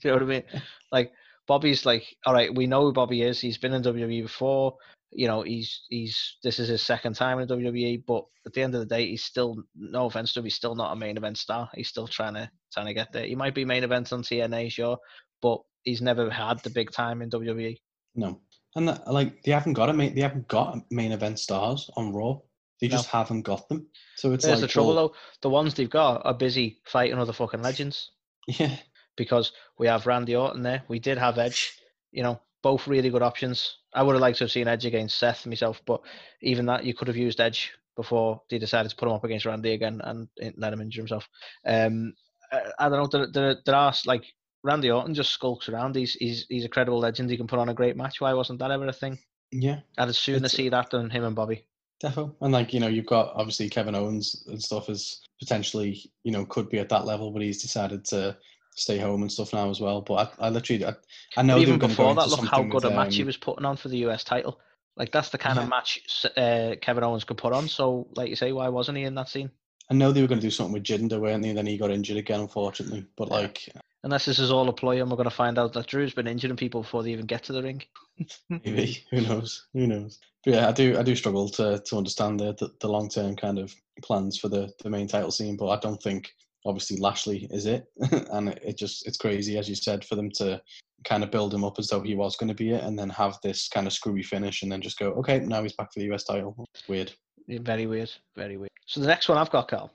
you 0.03 0.11
know 0.11 0.17
what 0.17 0.23
I 0.23 0.27
mean? 0.27 0.43
Like 0.93 1.13
Bobby's 1.47 1.85
like, 1.87 2.05
all 2.27 2.35
right, 2.35 2.55
we 2.55 2.67
know 2.67 2.83
who 2.83 2.93
Bobby 2.93 3.23
is. 3.23 3.41
He's 3.41 3.59
been 3.59 3.75
in 3.75 3.83
WWE 3.83 4.23
before. 4.23 4.77
You 5.11 5.29
know, 5.29 5.43
he's 5.43 5.83
he's 5.89 6.37
this 6.43 6.59
is 6.59 6.69
his 6.69 6.83
second 6.83 7.15
time 7.15 7.39
in 7.39 7.49
WWE, 7.49 8.05
but 8.07 8.25
at 8.47 8.53
the 8.53 8.63
end 8.63 8.75
of 8.75 8.81
the 8.81 8.87
day, 8.87 9.07
he's 9.07 9.25
still 9.25 9.57
no 9.77 10.07
offense 10.07 10.33
to 10.33 10.41
him, 10.41 10.45
he's 10.45 10.57
still 10.57 10.75
not 10.75 10.93
a 10.93 10.97
main 10.97 11.17
event 11.17 11.39
star. 11.39 11.71
He's 11.75 11.89
still 11.89 12.09
trying 12.09 12.35
to 12.35 12.51
trying 12.73 12.87
to 12.87 12.95
get 12.95 13.13
there. 13.13 13.25
He 13.25 13.37
might 13.37 13.55
be 13.55 13.65
main 13.65 13.85
event 13.85 14.13
on 14.13 14.23
TNA, 14.23 14.73
sure, 14.73 14.99
but 15.41 15.61
he's 15.85 16.03
never 16.03 16.31
had 16.31 16.61
the 16.61 16.71
big 16.71 16.91
time 16.91 17.23
in. 17.23 17.31
WWE. 17.31 17.77
No, 18.17 18.41
and 18.77 18.89
that, 18.89 19.07
like 19.11 19.43
they 19.43 19.53
haven't 19.53 19.75
got 19.75 19.89
a 19.89 19.93
main, 19.93 20.15
they 20.15 20.21
haven't 20.23 20.49
got 20.49 20.79
main 20.91 21.13
event 21.13 21.39
stars 21.39 21.91
on 21.97 22.13
Raw. 22.13 22.39
They 22.81 22.89
No. 22.89 22.97
just 22.97 23.09
haven't 23.09 23.43
got 23.43 23.69
them. 23.69 23.87
So 24.17 24.33
it's 24.33 24.45
There's 24.45 24.61
like 24.61 24.69
the 24.69 24.73
trouble 24.73 24.95
well, 24.95 25.09
though. 25.09 25.15
The 25.43 25.51
ones 25.51 25.75
they've 25.75 25.89
got 25.89 26.25
are 26.25 26.35
busy 26.35 26.81
fighting 26.85 27.19
other 27.19 27.33
fucking 27.33 27.63
legends. 27.63 28.11
Yeah, 28.47 28.77
because 29.17 29.53
we 29.79 29.87
have 29.87 30.07
Randy 30.07 30.37
Orton 30.37 30.63
there. 30.63 30.83
We 30.87 30.99
did 30.99 31.17
have 31.17 31.39
Edge, 31.39 31.79
you 32.13 32.23
know, 32.23 32.39
both 32.63 32.87
really 32.87 33.09
good 33.09 33.23
options. 33.23 33.79
I 33.95 34.03
would 34.03 34.13
have 34.15 34.21
liked 34.21 34.37
to 34.39 34.45
have 34.45 34.51
seen 34.53 34.69
Edge 34.69 34.85
against 34.85 35.17
Seth 35.19 35.47
myself, 35.47 35.81
but 35.87 36.03
even 36.43 36.67
that, 36.67 36.85
you 36.85 36.93
could 36.93 37.09
have 37.09 37.17
used 37.17 37.41
Edge 37.41 37.73
before 37.97 38.43
they 38.51 38.59
decided 38.59 38.91
to 38.91 38.97
put 38.97 39.07
him 39.09 39.15
up 39.15 39.25
against 39.25 39.47
Randy 39.47 39.73
again 39.73 40.03
and 40.05 40.29
let 40.59 40.75
him 40.75 40.83
injure 40.83 41.01
himself. 41.01 41.27
Um, 41.65 42.13
I, 42.53 42.63
I 42.79 42.89
don't 42.91 42.99
know. 42.99 43.07
There, 43.19 43.31
there, 43.33 43.57
there 43.65 43.75
are 43.77 43.95
like 44.05 44.25
Randy 44.65 44.91
Orton 44.91 45.15
just 45.15 45.31
skulks 45.31 45.69
around. 45.69 45.95
He's 45.95 46.15
he's 46.15 46.47
he's 46.49 46.65
a 46.65 46.69
credible 46.69 46.99
legend. 46.99 47.31
He 47.31 47.37
can 47.37 47.47
put 47.47 47.59
on 47.61 47.69
a 47.69 47.75
great 47.75 47.97
match. 47.97 48.21
Why 48.21 48.33
wasn't 48.33 48.59
that 48.59 48.71
ever 48.73 48.87
a 48.87 48.93
thing? 48.93 49.19
yeah, 49.53 49.81
I'd 49.99 50.09
as 50.09 50.19
sooner 50.19 50.39
It's- 50.39 50.53
see 50.53 50.69
that 50.71 50.91
than 50.91 51.11
him 51.11 51.23
and 51.25 51.37
Bobby. 51.37 51.65
defo. 52.03 52.35
And 52.41 52.53
like 52.53 52.73
you 52.75 52.81
know, 52.81 52.89
you've 52.89 53.07
got 53.07 53.33
obviously 53.37 53.69
Kevin 53.69 53.95
Owens 53.95 54.45
and 54.49 54.61
stuff 54.61 54.89
is 54.89 55.21
potentially 55.39 56.11
you 56.25 56.33
know 56.33 56.45
could 56.47 56.69
be 56.69 56.79
at 56.81 56.89
that 56.89 57.05
level, 57.05 57.31
but 57.31 57.43
he's 57.43 57.63
decided 57.63 58.05
to 58.07 58.37
stay 58.75 58.99
home 58.99 59.23
and 59.23 59.31
stuff 59.31 59.53
now 59.53 59.71
as 59.71 59.81
well. 59.81 60.01
But 60.01 60.35
I, 60.41 60.47
I 60.47 60.49
literally, 60.49 60.85
I, 60.85 60.95
I 61.37 61.43
know 61.43 61.59
even 61.59 61.79
before 61.79 62.13
that, 62.17 62.29
look 62.29 62.45
how 62.45 62.63
good 62.63 62.75
with, 62.75 62.85
a 62.87 62.91
match 62.91 63.15
he 63.15 63.23
um, 63.23 63.27
was 63.27 63.37
putting 63.37 63.65
on 63.65 63.77
for 63.77 63.89
the 63.89 63.99
US 64.09 64.25
title. 64.25 64.59
Like 64.97 65.13
that's 65.13 65.29
the 65.29 65.39
kind 65.39 65.57
Yeah. 65.57 65.63
of 65.65 65.69
match 65.69 66.01
uh, 66.37 66.75
Kevin 66.81 67.05
Owens 67.05 67.23
could 67.25 67.37
put 67.37 67.53
on. 67.53 67.69
So, 67.69 68.09
like 68.17 68.31
you 68.31 68.37
say, 68.37 68.51
why 68.53 68.69
wasn't 68.69 68.99
he 68.99 69.05
in 69.05 69.15
that 69.17 69.29
scene? 69.29 69.51
I 69.91 69.95
know 69.95 70.11
they 70.11 70.23
were 70.23 70.29
going 70.29 70.41
to 70.41 70.47
do 70.47 70.51
something 70.51 70.73
with 70.73 70.83
Jinder, 70.85 71.21
weren't 71.21 71.43
they? 71.43 71.51
And 71.51 71.59
then 71.59 71.67
he 71.67 71.77
got 71.77 71.91
injured 71.91 72.17
again, 72.17 72.41
unfortunately. 72.41 73.05
But 73.17 73.29
like, 73.29 73.69
Unless 74.05 74.27
this 74.27 74.39
is 74.39 74.53
all 74.53 74.69
a 74.69 74.73
ploy 74.73 75.01
and 75.01 75.11
we're 75.11 75.17
going 75.17 75.29
to 75.29 75.35
find 75.35 75.59
out 75.59 75.73
that 75.73 75.87
Drew's 75.87 76.13
been 76.13 76.27
injuring 76.27 76.57
people 76.57 76.83
before 76.83 77.03
they 77.03 77.11
even 77.11 77.25
get 77.25 77.43
to 77.45 77.55
the 77.55 77.63
ring. 77.63 77.83
maybe 78.51 79.03
who 79.11 79.23
knows? 79.23 79.67
Who 79.73 79.87
knows? 79.87 80.19
But 80.45 80.55
yeah, 80.55 80.69
I 80.69 80.73
do. 80.73 80.99
I 80.99 81.03
do 81.03 81.17
struggle 81.17 81.49
to 81.49 81.81
to 81.81 81.97
understand 81.97 82.39
the 82.39 82.53
the, 82.53 82.71
the 82.81 82.89
long 82.89 83.09
term 83.09 83.35
kind 83.35 83.59
of 83.59 83.75
plans 84.03 84.39
for 84.39 84.49
the 84.49 84.71
the 84.83 84.91
main 84.91 85.09
title 85.09 85.31
scene. 85.31 85.57
But 85.57 85.69
I 85.69 85.81
don't 85.81 86.03
think 86.03 86.31
obviously 86.67 86.99
Lashley 86.99 87.49
is 87.51 87.65
it, 87.65 87.87
and 88.31 88.51
it, 88.51 88.61
it 88.63 88.79
just 88.79 89.07
it's 89.07 89.17
crazy 89.17 89.57
as 89.57 89.71
you 89.71 89.75
said 89.75 90.05
for 90.05 90.17
them 90.17 90.31
to 90.33 90.61
kind 91.05 91.25
of 91.25 91.31
build 91.31 91.53
him 91.53 91.65
up 91.65 91.79
as 91.79 91.89
though 91.89 92.03
he 92.03 92.15
was 92.15 92.37
going 92.37 92.49
to 92.49 92.55
be 92.55 92.73
it, 92.73 92.85
and 92.85 92.99
then 92.99 93.09
have 93.09 93.39
this 93.43 93.69
kind 93.69 93.87
of 93.87 93.95
screwy 93.95 94.23
finish, 94.23 94.63
and 94.63 94.71
then 94.71 94.83
just 94.83 94.99
go 94.99 95.13
okay, 95.13 95.41
now 95.41 95.63
he's 95.63 95.73
back 95.73 95.91
for 95.95 96.01
the 96.01 96.13
US 96.13 96.25
title. 96.25 96.55
It's 96.75 96.87
weird. 96.87 97.11
Yeah, 97.47 97.61
Very 97.63 97.87
weird. 97.87 98.11
Very 98.37 98.59
weird. 98.59 98.71
So 98.85 99.01
the 99.01 99.07
next 99.07 99.31
one 99.31 99.39
I've 99.39 99.51
got, 99.51 99.69
Carl, 99.69 99.91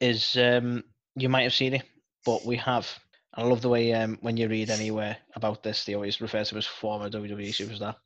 is 0.00 0.36
um, 0.36 0.82
you 1.14 1.28
might 1.28 1.42
have 1.42 1.54
seen 1.54 1.74
it, 1.74 1.84
but 2.24 2.44
we 2.44 2.56
have 2.56 2.88
I 3.34 3.42
love 3.42 3.62
the 3.62 3.68
way 3.68 3.94
um, 3.94 4.18
when 4.20 4.36
you 4.36 4.48
read 4.48 4.68
anywhere 4.68 5.16
about 5.34 5.62
this, 5.62 5.84
they 5.84 5.94
always 5.94 6.20
refer 6.20 6.44
to 6.44 6.54
him 6.54 6.58
as 6.58 6.66
former 6.66 7.08
WWE 7.08 7.48
superstar. 7.48 7.96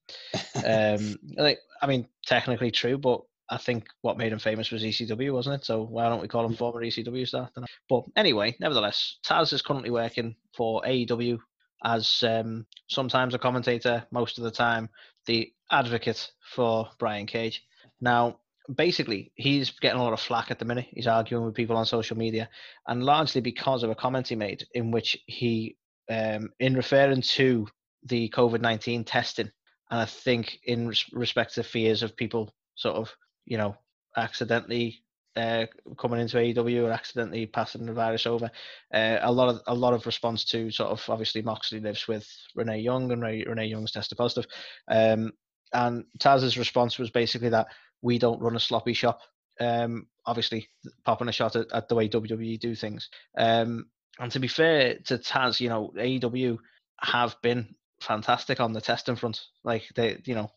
um, 0.99 1.17
like, 1.37 1.59
I 1.83 1.87
mean, 1.87 2.07
technically 2.25 2.71
true, 2.71 2.97
but 2.97 3.23
I 3.51 3.57
think 3.57 3.87
what 4.03 4.19
made 4.19 4.33
him 4.33 4.39
famous 4.39 4.71
was 4.71 4.83
ECW, 4.83 5.33
wasn't 5.33 5.57
it? 5.57 5.65
So 5.65 5.83
why 5.83 6.09
don't 6.09 6.23
we 6.23 6.29
call 6.29 6.47
him 6.47 6.55
former 6.55 6.81
ECW 6.83 7.27
star? 7.27 7.51
But 7.89 8.05
anyway, 8.17 8.57
nevertheless, 8.61 9.19
Taz 9.27 9.53
is 9.53 9.63
currently 9.63 9.91
working 9.91 10.37
for 10.55 10.83
AEW 10.83 11.39
as 11.85 12.23
um, 12.23 12.67
sometimes 12.89 13.35
a 13.35 13.39
commentator, 13.39 14.05
most 14.11 14.39
of 14.39 14.45
the 14.45 14.51
time 14.51 14.89
the 15.27 15.53
advocate 15.71 16.31
for 16.55 16.89
Brian 16.99 17.27
Cage. 17.27 17.65
Now, 18.01 18.39
basically, 18.75 19.33
he's 19.35 19.71
getting 19.71 20.01
a 20.01 20.03
lot 20.03 20.13
of 20.13 20.21
flack 20.21 20.51
at 20.51 20.59
the 20.59 20.65
minute. 20.65 20.87
He's 20.91 21.07
arguing 21.07 21.45
with 21.45 21.55
people 21.55 21.77
on 21.77 21.87
social 21.87 22.17
media, 22.17 22.49
and 22.87 23.03
largely 23.03 23.41
because 23.41 23.83
of 23.83 23.91
a 23.91 23.95
comment 23.95 24.29
he 24.29 24.37
made 24.37 24.67
in 24.75 24.91
which 24.91 25.19
he, 25.27 25.77
um, 26.11 26.51
in 26.61 26.75
referring 26.75 27.23
to 27.23 27.67
the 28.05 28.29
COVID 28.31 28.61
19 28.61 29.05
testing, 29.05 29.51
and 29.91 30.01
I 30.01 30.05
think 30.05 30.59
in 30.65 30.89
res- 30.89 31.13
respect 31.13 31.55
to 31.55 31.63
fears 31.63 32.03
of 32.03 32.17
people 32.17 32.55
sort 32.75 32.97
of, 32.97 33.11
you 33.45 33.59
know, 33.59 33.77
accidentally 34.17 35.03
uh, 35.37 35.67
coming 35.99 36.21
into 36.21 36.39
AEW 36.39 36.85
or 36.85 36.91
accidentally 36.91 37.47
passing 37.47 37.85
the 37.85 37.93
virus 37.93 38.27
over. 38.27 38.51
Uh, 38.93 39.19
a 39.21 39.31
lot 39.31 39.49
of 39.49 39.61
a 39.67 39.75
lot 39.75 39.93
of 39.93 40.07
response 40.07 40.45
to 40.47 40.71
sort 40.71 40.91
of 40.91 41.05
obviously 41.09 41.43
Moxley 41.43 41.81
lives 41.81 42.09
with 42.09 42.27
Renee 42.55 42.81
Young 42.81 43.13
and 43.13 43.23
Renee 43.23 43.67
Young's 43.67 43.93
tested 43.93 44.17
positive, 44.19 44.51
um, 44.89 45.33
and 45.73 46.05
Taz's 46.19 46.57
response 46.57 46.99
was 46.99 47.11
basically 47.11 47.51
that 47.51 47.67
we 48.03 48.19
don't 48.19 48.41
run 48.41 48.57
a 48.57 48.61
sloppy 48.61 48.93
shop. 48.93 49.21
Um, 49.61 50.07
obviously, 50.27 50.69
popping 51.05 51.29
a 51.29 51.33
shot 51.33 51.57
at, 51.57 51.71
at 51.73 51.89
the 51.89 51.95
way 51.95 52.09
WWE 52.09 52.59
do 52.61 52.75
things. 52.75 53.09
Um, 53.37 53.87
and 54.19 54.33
to 54.33 54.39
be 54.39 54.49
fair 54.49 54.97
to 55.07 55.19
Taz, 55.19 55.61
you 55.61 55.69
know, 55.69 55.93
AEW 55.97 56.59
have 57.01 57.37
been 57.43 57.75
fantastic 58.01 58.61
on 58.61 58.73
the 58.73 58.81
testing 58.81 59.17
front. 59.17 59.41
Like 59.65 59.85
they, 59.95 60.21
you 60.25 60.35
know, 60.35 60.51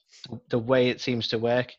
the 0.49 0.59
way 0.59 0.89
it 0.89 1.01
seems 1.01 1.27
to 1.29 1.37
work 1.37 1.73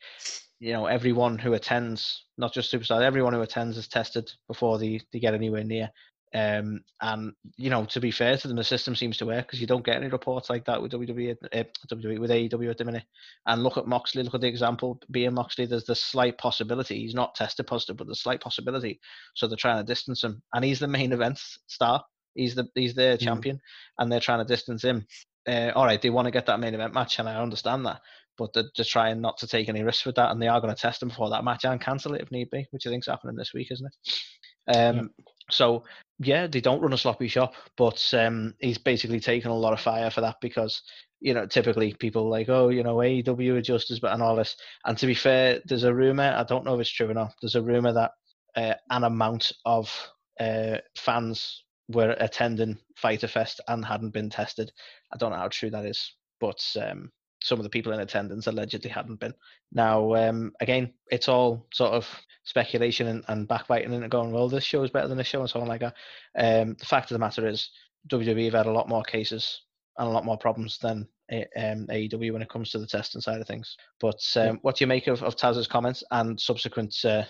you 0.60 0.74
know 0.74 0.86
everyone 0.86 1.38
who 1.38 1.54
attends 1.54 2.26
not 2.38 2.52
just 2.52 2.72
superstars 2.72 3.02
everyone 3.02 3.32
who 3.32 3.40
attends 3.40 3.76
is 3.76 3.88
tested 3.88 4.30
before 4.46 4.78
they, 4.78 5.00
they 5.12 5.18
get 5.18 5.34
anywhere 5.34 5.64
near 5.64 5.90
um, 6.34 6.80
and 7.00 7.32
you 7.56 7.70
know 7.70 7.84
to 7.86 8.00
be 8.00 8.10
fair 8.10 8.36
to 8.36 8.46
them 8.48 8.56
the 8.56 8.64
system 8.64 8.94
seems 8.94 9.16
to 9.16 9.26
work 9.26 9.46
because 9.46 9.60
you 9.60 9.66
don't 9.66 9.84
get 9.84 9.96
any 9.96 10.08
reports 10.08 10.48
like 10.48 10.64
that 10.64 10.80
with 10.80 10.92
WWE, 10.92 11.36
uh, 11.52 11.64
WWE 11.92 12.20
with 12.20 12.30
AEW 12.30 12.70
at 12.70 12.78
the 12.78 12.84
minute 12.84 13.04
and 13.46 13.62
look 13.62 13.76
at 13.76 13.86
Moxley 13.86 14.22
look 14.22 14.34
at 14.34 14.40
the 14.40 14.46
example 14.46 15.00
being 15.10 15.34
Moxley 15.34 15.66
there's 15.66 15.84
the 15.84 15.94
slight 15.94 16.38
possibility 16.38 17.00
he's 17.00 17.14
not 17.14 17.34
tested 17.34 17.66
positive 17.66 17.96
but 17.96 18.06
the 18.06 18.14
slight 18.14 18.40
possibility 18.40 19.00
so 19.34 19.46
they're 19.48 19.56
trying 19.56 19.78
to 19.78 19.84
distance 19.84 20.22
him 20.22 20.40
and 20.54 20.64
he's 20.64 20.78
the 20.78 20.86
main 20.86 21.12
event 21.12 21.40
star 21.66 22.04
he's 22.34 22.54
the 22.54 22.68
he's 22.74 22.94
their 22.94 23.16
Mhm. 23.16 23.20
champion 23.22 23.60
and 23.98 24.10
they're 24.10 24.20
trying 24.20 24.38
to 24.38 24.44
distance 24.44 24.84
him 24.84 25.04
uh, 25.48 25.72
all 25.74 25.84
right 25.86 26.00
they 26.00 26.10
want 26.10 26.26
to 26.26 26.30
get 26.32 26.46
that 26.46 26.60
main 26.60 26.74
event 26.74 26.94
match 26.94 27.18
and 27.18 27.28
I 27.28 27.40
understand 27.42 27.86
that 27.86 28.00
but 28.38 28.54
they're 28.54 28.70
just 28.74 28.90
trying 28.90 29.20
not 29.20 29.36
to 29.36 29.46
take 29.46 29.68
any 29.68 29.82
risks 29.82 30.06
with 30.06 30.14
that, 30.14 30.30
and 30.30 30.40
they 30.40 30.48
are 30.48 30.62
going 30.62 30.74
to 30.74 30.80
test 30.80 31.02
him 31.02 31.08
before 31.08 31.28
that 31.28 31.44
match 31.44 31.66
and 31.66 31.78
cancel 31.78 32.14
it 32.14 32.22
if 32.22 32.30
need 32.30 32.48
be, 32.50 32.66
which 32.70 32.86
I 32.86 32.90
think's 32.90 33.06
happening 33.06 33.36
this 33.36 33.52
week, 33.52 33.70
isn't 33.70 33.86
it? 33.86 34.74
Um, 34.74 34.96
Yeah. 34.96 35.02
So 35.52 35.84
yeah, 36.18 36.46
they 36.46 36.60
don't 36.60 36.80
run 36.80 36.92
a 36.92 36.98
sloppy 36.98 37.28
shop, 37.28 37.54
but 37.76 38.02
um, 38.14 38.54
he's 38.60 38.78
basically 38.78 39.20
taken 39.20 39.50
a 39.50 39.56
lot 39.56 39.72
of 39.72 39.80
fire 39.80 40.10
for 40.10 40.20
that 40.20 40.36
because 40.40 40.82
you 41.20 41.34
know 41.34 41.46
typically 41.46 41.94
people 41.94 42.28
like 42.28 42.48
oh 42.48 42.70
you 42.70 42.82
know 42.82 42.96
AEW 42.96 43.58
adjusters 43.58 44.00
but 44.00 44.12
and 44.12 44.22
all 44.22 44.36
this. 44.36 44.56
And 44.84 44.96
to 44.98 45.06
be 45.06 45.14
fair, 45.14 45.60
there's 45.64 45.84
a 45.84 45.94
rumor 45.94 46.34
I 46.36 46.44
don't 46.44 46.64
know 46.64 46.74
if 46.74 46.80
it's 46.80 46.90
true 46.90 47.10
or 47.10 47.14
not. 47.14 47.34
There's 47.40 47.56
a 47.56 47.62
rumor 47.62 47.92
that 47.92 48.12
uh, 48.56 48.74
an 48.90 49.04
amount 49.04 49.52
of 49.64 49.90
uh, 50.38 50.78
fans 50.96 51.64
were 51.88 52.14
attending 52.18 52.78
Fyter 52.96 53.28
Fest 53.28 53.60
and 53.68 53.84
hadn't 53.84 54.10
been 54.10 54.30
tested. 54.30 54.70
I 55.12 55.16
don't 55.16 55.30
know 55.30 55.38
how 55.38 55.48
true 55.48 55.70
that 55.70 55.86
is, 55.86 56.14
but 56.40 56.62
um, 56.80 57.10
some 57.42 57.58
of 57.58 57.62
the 57.62 57.70
people 57.70 57.92
in 57.92 58.00
attendance 58.00 58.46
allegedly 58.46 58.90
hadn't 58.90 59.20
been. 59.20 59.34
Now, 59.72 60.14
um, 60.14 60.52
again, 60.60 60.92
it's 61.10 61.28
all 61.28 61.66
sort 61.72 61.92
of 61.92 62.06
speculation 62.44 63.06
and, 63.08 63.24
and 63.28 63.48
backbiting 63.48 63.92
and 63.92 64.10
going, 64.10 64.32
well, 64.32 64.48
this 64.48 64.64
show 64.64 64.82
is 64.82 64.90
better 64.90 65.08
than 65.08 65.18
this 65.18 65.26
show 65.26 65.40
and 65.40 65.48
so 65.50 65.60
on 65.60 65.68
like 65.68 65.80
that. 65.80 65.94
Um, 66.38 66.76
the 66.78 66.86
fact 66.86 67.10
of 67.10 67.14
the 67.14 67.18
matter 67.18 67.46
is, 67.46 67.70
WWE 68.08 68.46
have 68.46 68.54
had 68.54 68.66
a 68.66 68.72
lot 68.72 68.88
more 68.88 69.02
cases 69.02 69.62
and 69.98 70.08
a 70.08 70.10
lot 70.10 70.24
more 70.24 70.38
problems 70.38 70.78
than 70.78 71.06
um, 71.30 71.86
AEW 71.88 72.32
when 72.32 72.42
it 72.42 72.48
comes 72.48 72.70
to 72.70 72.78
the 72.78 72.86
testing 72.86 73.20
side 73.20 73.40
of 73.40 73.46
things. 73.46 73.76
But 74.00 74.20
um, 74.36 74.46
Yeah. 74.46 74.52
what 74.62 74.76
do 74.76 74.84
you 74.84 74.88
make 74.88 75.06
of, 75.06 75.22
of 75.22 75.36
Taz's 75.36 75.66
comments 75.66 76.02
and 76.10 76.40
subsequent 76.40 76.96
uh, 77.04 77.24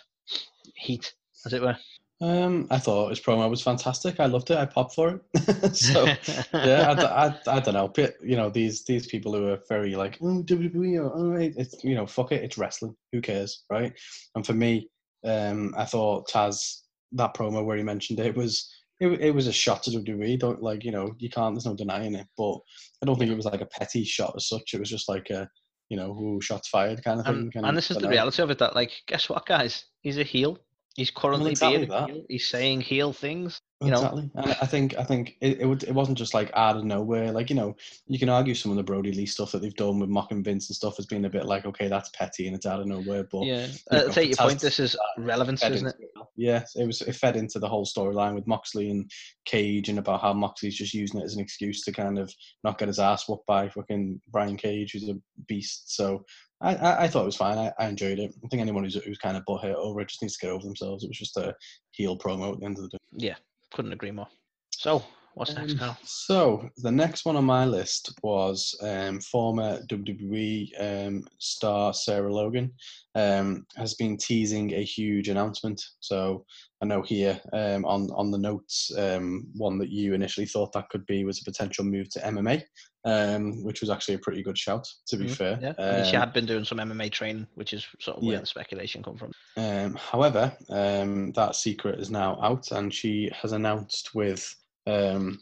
heat, 0.77 1.13
as 1.45 1.53
it 1.53 1.63
were? 1.63 1.77
Um, 2.23 2.67
I 2.71 2.79
thought 2.79 3.09
his 3.09 3.21
promo 3.21 3.49
was 3.49 3.63
fantastic. 3.63 4.21
I 4.21 4.27
loved 4.27 4.51
it. 4.51 4.59
I 4.59 4.67
popped 4.67 4.95
for 4.95 5.23
it. 5.35 5.77
so 5.77 6.05
yeah, 6.53 6.95
I, 6.99 7.27
I, 7.27 7.57
I 7.57 7.61
don't 7.61 7.75
know. 7.75 7.93
You 8.23 8.37
know, 8.37 8.51
these 8.51 8.85
these 8.85 9.07
people 9.07 9.33
who 9.35 9.49
are 9.49 9.61
very 9.69 9.97
like 9.97 10.19
oh, 10.21 10.43
WWE, 10.45 11.01
or, 11.01 11.13
oh, 11.15 11.33
it- 11.37 11.55
it's 11.57 11.83
you 11.83 11.95
know, 11.95 12.07
fuck 12.07 12.33
it, 12.33 12.45
it's 12.45 12.59
wrestling. 12.59 12.95
Who 13.13 13.23
cares, 13.23 13.65
right? 13.71 13.93
And 14.35 14.45
for 14.45 14.53
me, 14.53 14.91
um, 15.25 15.75
I 15.79 15.85
thought 15.87 16.29
Taz 16.29 16.81
that 17.13 17.35
promo 17.35 17.65
where 17.65 17.77
he 17.77 17.83
mentioned 17.83 18.21
it 18.21 18.37
was 18.37 18.71
it, 19.01 19.09
it 19.21 19.35
was 19.35 19.47
a 19.47 19.53
shot 19.53 19.83
to 19.85 19.91
WWE. 19.91 20.39
Don't 20.39 20.63
like 20.63 20.85
you 20.85 20.93
know 20.93 21.15
you 21.19 21.31
can't. 21.31 21.55
There's 21.55 21.67
no 21.67 21.75
denying 21.75 22.15
it. 22.15 22.27
But 22.37 22.59
I 23.03 23.07
don't 23.07 23.19
think 23.19 23.31
it 23.31 23.37
was 23.37 23.47
like 23.47 23.63
a 23.63 23.67
petty 23.67 24.05
shot 24.05 24.35
as 24.37 24.47
such. 24.47 24.75
It 24.75 24.81
was 24.81 24.91
just 24.91 25.09
like 25.09 25.31
a 25.31 25.49
you 25.89 25.97
know 25.97 26.13
who 26.13 26.41
shots 26.43 26.69
fired 26.69 27.03
kind 27.03 27.21
of 27.21 27.27
thing. 27.27 27.35
and, 27.35 27.53
kind 27.53 27.65
and 27.67 27.71
of, 27.71 27.83
this 27.83 27.91
is 27.91 27.97
the 27.97 28.05
know. 28.05 28.11
reality 28.11 28.43
of 28.43 28.51
it 28.51 28.59
that 28.59 28.75
like 28.77 28.93
guess 29.07 29.29
what 29.29 29.47
guys 29.47 29.87
he's 30.03 30.19
a 30.19 30.23
heel 30.23 30.59
he's 30.97 31.11
currently 31.11 31.53
exactly 31.53 31.79
being 31.79 31.89
that. 31.89 32.25
he's 32.29 32.49
saying 32.49 32.81
heel 32.81 33.13
things 33.13 33.61
you 33.83 33.91
know 33.91 33.97
Exactly, 33.97 34.31
and 34.35 34.53
I 34.61 34.67
think 34.67 34.95
I 34.99 35.05
think 35.05 35.37
it 35.41 35.61
it, 35.61 35.67
would, 35.67 35.85
it 35.85 35.95
wasn't 35.95 36.19
just 36.19 36.35
like 36.35 36.51
out 36.53 36.77
of 36.77 36.85
nowhere. 36.85 37.33
Like 37.33 37.49
you 37.49 37.57
know, 37.57 37.75
you 38.07 38.19
can 38.19 38.29
argue 38.29 38.55
some 38.55 38.71
of 38.71 38.77
the 38.77 38.83
Brodie 38.83 39.13
Lee 39.13 39.25
stuff 39.25 39.53
that 39.53 39.63
they've 39.63 39.75
done 39.75 39.99
with 39.99 40.11
Mock 40.11 40.33
and 40.33 40.45
Vince 40.45 40.69
and 40.69 40.77
stuff 40.77 40.97
has 40.97 41.07
been 41.07 41.25
a 41.25 41.31
bit 41.31 41.47
like 41.47 41.65
okay, 41.65 41.89
that's 41.89 42.11
petty 42.11 42.47
and 42.47 42.55
it's 42.55 42.67
out 42.67 42.81
of 42.81 42.87
nowhere. 42.87 43.25
But 43.33 43.45
yeah 43.45 43.69
uh, 43.91 44.03
know, 44.03 44.09
take 44.11 44.29
your 44.29 44.37
point 44.37 44.61
this 44.61 44.81
is 44.81 44.97
relevance 45.17 45.65
isn't 45.65 45.89
it 45.89 45.97
into 45.99 46.27
Yeah, 46.37 46.63
it 46.77 46.87
was 46.87 47.01
it 47.01 47.17
fed 47.17 47.37
into 47.37 47.59
the 47.59 47.69
whole 47.69 47.87
storyline 47.87 48.35
with 48.35 48.47
Moxley 48.47 48.91
and 48.91 49.11
Cage 49.47 49.89
and 49.89 49.99
about 49.99 50.21
how 50.21 50.35
Moxley's 50.35 50.77
just 50.77 50.93
using 50.93 51.19
it 51.19 51.25
as 51.25 51.35
an 51.35 51.41
excuse 51.41 51.83
to 51.85 51.93
kind 51.93 52.19
of 52.19 52.31
not 52.65 52.77
get 52.77 52.89
his 52.89 52.99
ass 52.99 53.31
whooped 53.31 53.47
by 53.47 53.71
fucking 53.71 54.21
Brian 54.29 54.59
Cage, 54.59 54.93
who's 54.93 55.09
a 55.09 55.17
beast. 55.49 55.97
So 55.97 56.23
I, 56.61 56.75
I, 56.75 57.03
I 57.05 57.09
thought 57.09 57.23
it 57.23 57.27
was 57.27 57.37
fine. 57.37 57.59
I, 57.59 57.73
I 57.79 57.89
enjoyed 57.89 58.19
it. 58.19 58.35
I 58.45 58.49
think 58.49 58.61
anyone 58.61 58.85
who's 58.85 58.95
who's 59.03 59.19
kind 59.19 59.37
of 59.37 59.45
butthurt 59.45 59.75
over 59.75 60.01
it 60.01 60.09
just 60.09 60.23
needs 60.23 60.37
to 60.37 60.47
get 60.47 60.53
over 60.53 60.65
themselves. 60.65 61.05
It 61.05 61.09
was 61.09 61.19
just 61.19 61.37
a 61.37 61.55
heel 61.93 62.19
promo 62.19 62.53
at 62.53 62.61
the 62.61 62.67
end 62.67 62.77
of 62.79 62.85
the 62.85 62.91
day. 62.91 62.99
yeah 63.17 63.37
couldn't 63.73 63.93
agree 63.93 64.11
more 64.11 64.27
so 64.71 65.03
what's 65.35 65.57
next 65.57 65.77
Um, 65.81 65.97
So 66.05 66.69
the 66.79 66.93
next 66.93 67.25
one 67.25 67.37
on 67.37 67.45
my 67.45 67.65
list 67.65 68.13
was 68.23 68.75
um, 68.83 69.21
former 69.21 69.81
WWE 69.89 70.73
um, 70.79 71.25
star 71.39 71.95
Sarah 71.95 72.33
Logan 72.33 72.73
um, 73.15 73.67
has 73.77 73.95
been 73.95 74.17
teasing 74.17 74.73
a 74.75 74.85
huge 74.85 75.29
announcement. 75.29 75.83
So 76.01 76.45
I 76.83 76.87
know 76.87 77.03
here 77.03 77.41
um, 77.53 77.85
on 77.85 78.11
on 78.13 78.31
the 78.31 78.39
notes, 78.39 78.93
um, 78.97 79.51
one 79.57 79.79
that 79.79 79.91
you 79.91 80.15
initially 80.15 80.47
thought 80.47 80.73
that 80.73 80.89
could 80.91 81.07
be 81.07 81.25
was 81.25 81.41
a 81.41 81.45
potential 81.51 81.85
move 81.85 82.09
to 82.11 82.21
MMA, 82.21 82.63
um, 83.05 83.63
which 83.65 83.81
was 83.81 83.91
actually 83.91 84.15
a 84.15 84.21
pretty 84.21 84.43
good 84.43 84.59
shout. 84.59 84.87
To 85.09 85.17
be 85.17 85.27
Mhm, 85.27 85.37
fair, 85.37 85.63
yeah 85.63 85.73
I 85.89 85.93
mean, 85.93 86.05
she 86.05 86.17
had 86.17 86.33
been 86.33 86.47
doing 86.47 86.65
some 86.65 86.79
MMA 86.79 87.11
training 87.11 87.47
which 87.55 87.73
is 87.73 87.87
sort 88.01 88.19
of 88.19 88.25
where 88.25 88.35
Yeah. 88.35 88.41
the 88.41 88.47
speculation 88.47 89.03
come 89.03 89.17
from 89.17 89.33
Um, 89.57 89.95
however, 89.95 90.57
um, 90.71 91.33
that 91.33 91.55
secret 91.57 91.99
is 92.01 92.11
now 92.11 92.41
out, 92.41 92.71
and 92.73 92.93
she 92.95 93.31
has 93.35 93.53
announced 93.53 94.15
with 94.15 94.55
um, 94.87 95.41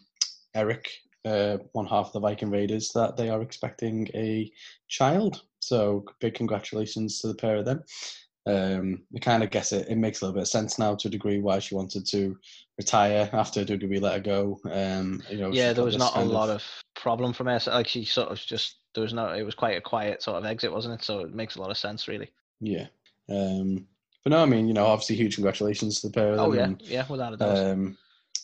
Erik, 0.55 0.90
uh, 1.24 1.59
one 1.72 1.87
half 1.87 2.07
of 2.07 2.12
the 2.12 2.20
Viking 2.20 2.51
Raiders, 2.51 2.90
that 2.94 3.16
they 3.16 3.29
are 3.29 3.42
expecting 3.42 4.09
a 4.14 4.51
child. 4.88 5.42
So, 5.61 6.05
big 6.20 6.35
congratulations 6.35 7.20
to 7.20 7.29
the 7.29 7.35
pair 7.35 7.57
of 7.57 7.64
them. 7.64 7.83
Um, 8.46 9.03
I 9.14 9.18
kind 9.18 9.42
of 9.42 9.51
guess 9.51 9.72
it, 9.72 9.88
it 9.88 9.98
makes 9.98 10.20
a 10.20 10.24
little 10.24 10.37
bit 10.37 10.42
of 10.42 10.48
sense 10.48 10.79
now 10.79 10.94
to 10.94 11.09
a 11.09 11.11
degree 11.11 11.38
why 11.38 11.59
she 11.59 11.74
wanted 11.74 12.07
to 12.07 12.38
retire 12.79 13.29
after 13.35 13.64
WWE 13.64 14.01
let 14.01 14.14
her 14.14 14.20
go. 14.20 14.59
Um, 14.70 15.22
you 15.29 15.38
know, 15.38 15.53
yeah 15.53 15.74
there 15.74 15.85
was 15.85 15.98
not 15.98 16.12
a 16.12 16.16
kind 16.16 16.31
lot 16.31 16.48
of 16.48 16.64
problem 16.94 17.35
from 17.35 17.48
her 17.48 17.61
like 17.66 17.87
she 17.87 18.07
sort 18.07 18.31
of 18.31 18.38
just 18.38 18.77
there 18.94 19.02
was 19.02 19.12
no 19.12 19.29
it 19.35 19.42
was 19.42 19.54
quite 19.54 19.77
a 19.77 19.83
quiet 19.83 20.23
sort 20.23 20.38
of 20.38 20.46
exit 20.46 20.73
wasn't 20.73 20.94
it 20.94 21.04
so 21.04 21.21
it 21.21 21.35
makes 21.35 21.56
a 21.56 21.60
lot 21.60 21.71
of 21.71 21.77
sense 21.77 22.08
really 22.08 22.31
yeah. 22.60 22.87
Um, 23.29 23.87
but 24.25 24.31
no, 24.31 24.42
I 24.42 24.46
mean, 24.46 24.67
you 24.67 24.75
know, 24.75 24.87
obviously, 24.87 25.17
huge 25.17 25.35
congratulations 25.35 26.00
to 26.00 26.08
the 26.08 26.12
pair 26.12 26.31
of 26.31 26.37
them. 26.37 26.46
oh 26.46 26.52
yeah 26.52 26.65
and, 26.65 26.83
yeah 26.83 27.04
without 27.08 27.35
a 27.35 27.37
doubt 27.37 27.56
Um, 27.56 27.96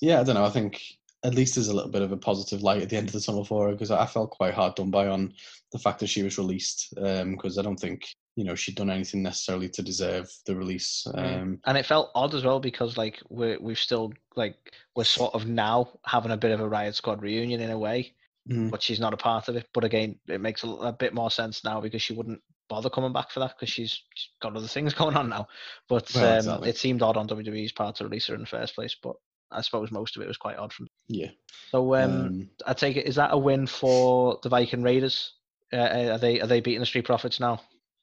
yeah, 0.05 0.21
I 0.21 0.25
don't 0.25 0.35
know. 0.35 0.45
I 0.45 0.51
think 0.51 0.83
at 1.25 1.35
least 1.35 1.55
there's 1.55 1.69
a 1.69 1.75
little 1.75 1.91
bit 1.91 2.03
of 2.03 2.13
a 2.13 2.17
positive 2.17 2.63
light 2.63 2.83
at 2.83 2.91
the 2.91 2.97
end 2.97 3.09
of 3.09 3.15
the 3.15 3.21
tunnel 3.21 3.45
for 3.45 3.67
her 3.67 3.73
because 3.73 3.91
I 3.91 4.05
felt 4.05 4.31
quite 4.31 4.53
hard 4.53 4.75
done 4.75 4.91
by 4.91 5.09
on 5.09 5.33
the 5.73 5.79
fact 5.79 6.01
that 6.01 6.09
she 6.09 6.23
was 6.23 6.37
released 6.37 6.93
because 6.95 7.59
I 7.59 7.63
don't 7.63 7.81
think 7.81 8.07
you 8.37 8.45
know 8.45 8.55
she'd 8.55 8.75
done 8.75 8.91
anything 8.91 9.23
necessarily 9.23 9.69
to 9.71 9.83
deserve 9.83 10.31
the 10.47 10.55
release. 10.55 11.07
Mm. 11.09 11.43
Um, 11.43 11.61
and 11.65 11.79
it 11.79 11.87
felt 11.87 12.11
odd 12.15 12.35
as 12.35 12.45
well 12.45 12.61
because 12.61 12.99
like 12.99 13.21
we're 13.31 13.59
we've 13.59 13.79
still 13.79 14.13
like 14.37 14.57
we're 14.95 15.05
sort 15.05 15.35
of 15.35 15.47
now 15.47 15.89
having 16.05 16.33
a 16.33 16.37
bit 16.37 16.51
of 16.51 16.61
a 16.61 16.69
riot 16.69 16.95
squad 16.95 17.23
reunion 17.23 17.61
in 17.61 17.71
a 17.71 17.79
way 17.79 18.13
mm, 18.51 18.71
but 18.71 18.83
she's 18.83 19.01
not 19.01 19.15
a 19.15 19.19
part 19.19 19.49
of 19.49 19.57
it 19.57 19.67
but 19.73 19.85
again 19.85 20.19
it 20.29 20.41
makes 20.41 20.65
a 20.65 20.93
bit 20.93 21.15
more 21.15 21.31
sense 21.31 21.65
now 21.65 21.81
because 21.81 22.03
she 22.03 22.13
wouldn't 22.13 22.41
bother 22.69 22.91
coming 22.91 23.13
back 23.13 23.31
for 23.31 23.41
that 23.41 23.55
because 23.59 23.73
she's, 23.73 24.03
she's 24.15 24.31
got 24.41 24.57
other 24.57 24.67
things 24.67 24.95
going 25.03 25.17
on 25.17 25.29
now 25.29 25.47
but 25.89 26.11
Well, 26.15 26.33
um, 26.33 26.39
exactly. 26.39 26.69
it 26.71 26.77
seemed 26.77 27.03
odd 27.03 27.17
on 27.17 27.29
wwe's 27.29 27.73
part 27.73 27.97
to 27.97 28.05
release 28.05 28.27
her 28.27 28.35
in 28.35 28.41
the 28.41 28.47
first 28.47 28.75
place 28.75 28.97
but 29.03 29.17
I 29.55 29.61
suppose 29.61 29.91
most 29.91 30.17
of 30.17 30.23
it 30.23 30.29
was 30.29 30.37
quite 30.37 30.57
odd 30.57 30.73
from. 30.73 30.89
Yeah. 31.09 31.31
So 31.71 31.95
um, 31.95 32.11
Um, 32.27 32.51
I 32.67 32.75
take 32.75 32.97
it 32.97 33.07
is 33.07 33.17
that 33.17 33.33
a 33.33 33.39
win 33.39 33.67
for 33.67 34.39
the 34.43 34.49
Viking 34.49 34.83
Raiders? 34.83 35.33
Uh, 35.73 35.77
uh, 35.77 36.09
are 36.15 36.19
they 36.19 36.41
are 36.41 36.47
they 36.47 36.61
beating 36.61 36.81
the 36.81 36.87
Street 36.87 37.05
Profits 37.05 37.41
now? 37.41 37.61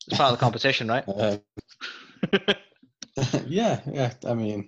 It's 0.07 0.17
part 0.17 0.33
of 0.33 0.39
the 0.39 0.43
competition, 0.45 0.87
right? 0.87 1.03
uh, 1.07 1.37
yeah, 3.47 3.81
yeah. 3.91 4.13
I 4.25 4.33
mean, 4.33 4.67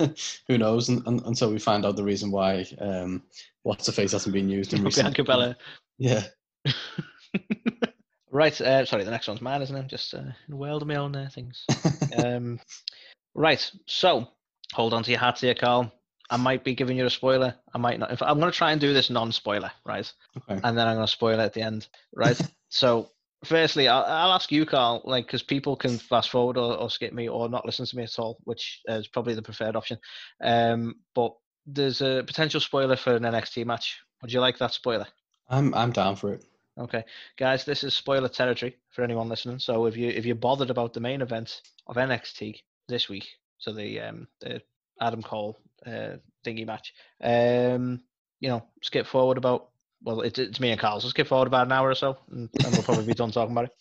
who 0.48 0.58
knows? 0.58 0.88
un 0.88 1.02
un 1.06 1.22
until 1.26 1.50
we 1.50 1.58
find 1.58 1.84
out 1.84 1.96
the 1.96 2.04
reason 2.04 2.30
why 2.30 2.64
um, 2.80 3.22
what's 3.62 3.86
the 3.86 3.92
face 3.92 4.12
hasn't 4.12 4.32
been 4.32 4.48
used 4.48 4.72
in 4.72 4.84
recent. 4.84 5.16
Bianca. 5.16 5.56
Yeah. 5.98 6.24
Right. 8.30 8.60
Uh, 8.60 8.84
sorry, 8.84 9.04
the 9.04 9.10
next 9.10 9.28
one's 9.28 9.40
mine, 9.40 9.62
isn't 9.62 9.74
it? 9.76 9.86
Just 9.86 10.14
uh, 10.14 10.22
world 10.48 10.82
of 10.82 10.88
my 10.88 10.96
own 10.96 11.16
uh, 11.16 11.28
things. 11.32 11.64
um, 12.22 12.60
right. 13.34 13.70
So 13.86 14.28
hold 14.74 14.92
on 14.94 15.02
to 15.04 15.10
your 15.10 15.20
hats 15.20 15.40
here, 15.40 15.54
Carl. 15.54 15.92
I 16.30 16.36
might 16.36 16.64
be 16.64 16.74
giving 16.74 16.96
you 16.96 17.06
a 17.06 17.10
spoiler. 17.10 17.54
I 17.74 17.78
might 17.78 17.98
not. 17.98 18.10
Fact, 18.10 18.22
I'm 18.22 18.38
going 18.38 18.52
to 18.52 18.56
try 18.56 18.72
and 18.72 18.80
do 18.80 18.92
this 18.92 19.10
non-spoiler, 19.10 19.70
right? 19.84 20.10
Okay. 20.36 20.60
And 20.62 20.76
then 20.76 20.86
I'm 20.86 20.96
going 20.96 21.06
to 21.06 21.12
spoil 21.12 21.40
it 21.40 21.44
at 21.44 21.54
the 21.54 21.62
end, 21.62 21.88
right? 22.14 22.38
so, 22.68 23.10
firstly, 23.44 23.88
I'll, 23.88 24.04
I'll 24.04 24.32
ask 24.32 24.52
you, 24.52 24.66
Carl, 24.66 25.02
like, 25.04 25.26
because 25.26 25.42
people 25.42 25.74
can 25.74 25.98
fast 25.98 26.30
forward 26.30 26.56
or, 26.56 26.76
or 26.76 26.90
skip 26.90 27.12
me 27.12 27.28
or 27.28 27.48
not 27.48 27.64
listen 27.64 27.86
to 27.86 27.96
me 27.96 28.02
at 28.02 28.18
all, 28.18 28.38
which 28.44 28.82
is 28.86 29.08
probably 29.08 29.34
the 29.34 29.42
preferred 29.42 29.76
option. 29.76 29.98
Um, 30.42 30.96
but 31.14 31.34
there's 31.66 32.00
a 32.00 32.24
potential 32.26 32.60
spoiler 32.60 32.96
for 32.96 33.14
an 33.14 33.22
NXT 33.22 33.64
match. 33.64 33.98
Would 34.22 34.32
you 34.32 34.40
like 34.40 34.58
that 34.58 34.72
spoiler? 34.72 35.06
I'm 35.48 35.74
I'm 35.74 35.92
down 35.92 36.16
for 36.16 36.32
it. 36.34 36.44
Okay, 36.78 37.04
guys, 37.36 37.64
this 37.64 37.82
is 37.82 37.94
spoiler 37.94 38.28
territory 38.28 38.76
for 38.90 39.02
anyone 39.02 39.28
listening. 39.28 39.58
So 39.58 39.86
if 39.86 39.96
you 39.96 40.08
if 40.08 40.24
you're 40.24 40.36
bothered 40.36 40.70
about 40.70 40.92
the 40.92 41.00
main 41.00 41.22
event 41.22 41.62
of 41.86 41.96
NXT 41.96 42.60
this 42.86 43.08
week, 43.08 43.26
so 43.58 43.72
the 43.72 44.00
um 44.00 44.28
the 44.40 44.62
Adam 45.00 45.22
Cole 45.22 45.58
uh 45.86 46.16
thingy 46.44 46.66
match, 46.66 46.94
um 47.22 48.00
you 48.40 48.48
know 48.48 48.62
skip 48.82 49.06
forward 49.06 49.38
about 49.38 49.70
well 50.02 50.20
it's 50.22 50.38
it's 50.38 50.60
me 50.60 50.70
and 50.70 50.80
Carl, 50.80 51.00
so 51.00 51.08
skip 51.08 51.26
forward 51.26 51.46
about 51.48 51.66
an 51.66 51.72
hour 51.72 51.88
or 51.88 51.94
so, 51.94 52.16
and, 52.30 52.48
and 52.64 52.72
we'll 52.72 52.82
probably 52.82 53.06
be 53.06 53.14
done 53.14 53.30
talking 53.30 53.52
about 53.52 53.66
it. 53.66 53.72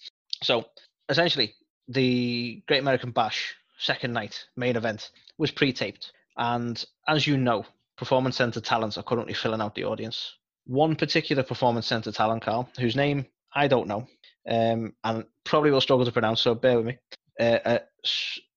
So 0.44 0.66
essentially, 1.10 1.54
the 1.88 2.62
Great 2.68 2.82
American 2.82 3.12
Bash 3.12 3.56
second 3.80 4.14
night 4.14 4.46
main 4.56 4.76
event 4.76 5.12
was 5.38 5.52
pre-taped, 5.52 6.12
and 6.38 6.84
as 7.08 7.28
you 7.28 7.38
know, 7.38 7.66
performance 7.98 8.38
center 8.38 8.62
talents 8.62 8.98
are 8.98 9.04
currently 9.04 9.34
filling 9.34 9.62
out 9.62 9.76
the 9.76 9.84
audience 9.86 10.38
one 10.68 10.96
particular 10.96 11.44
performance 11.44 11.88
center 11.88 12.12
talent, 12.12 12.44
Carl, 12.44 12.70
whose 12.80 12.96
name 12.96 13.26
I 13.56 13.68
don't 13.68 13.88
know, 13.88 14.08
um, 14.48 14.94
and 15.04 15.26
probably 15.46 15.72
will 15.72 15.82
struggle 15.82 16.06
to 16.06 16.12
pronounce, 16.12 16.42
so 16.42 16.54
bear 16.54 16.78
with 16.78 16.86
me. 16.86 16.98
Uh, 17.40 17.60
uh, 17.66 17.80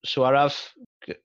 Saurav 0.06 0.54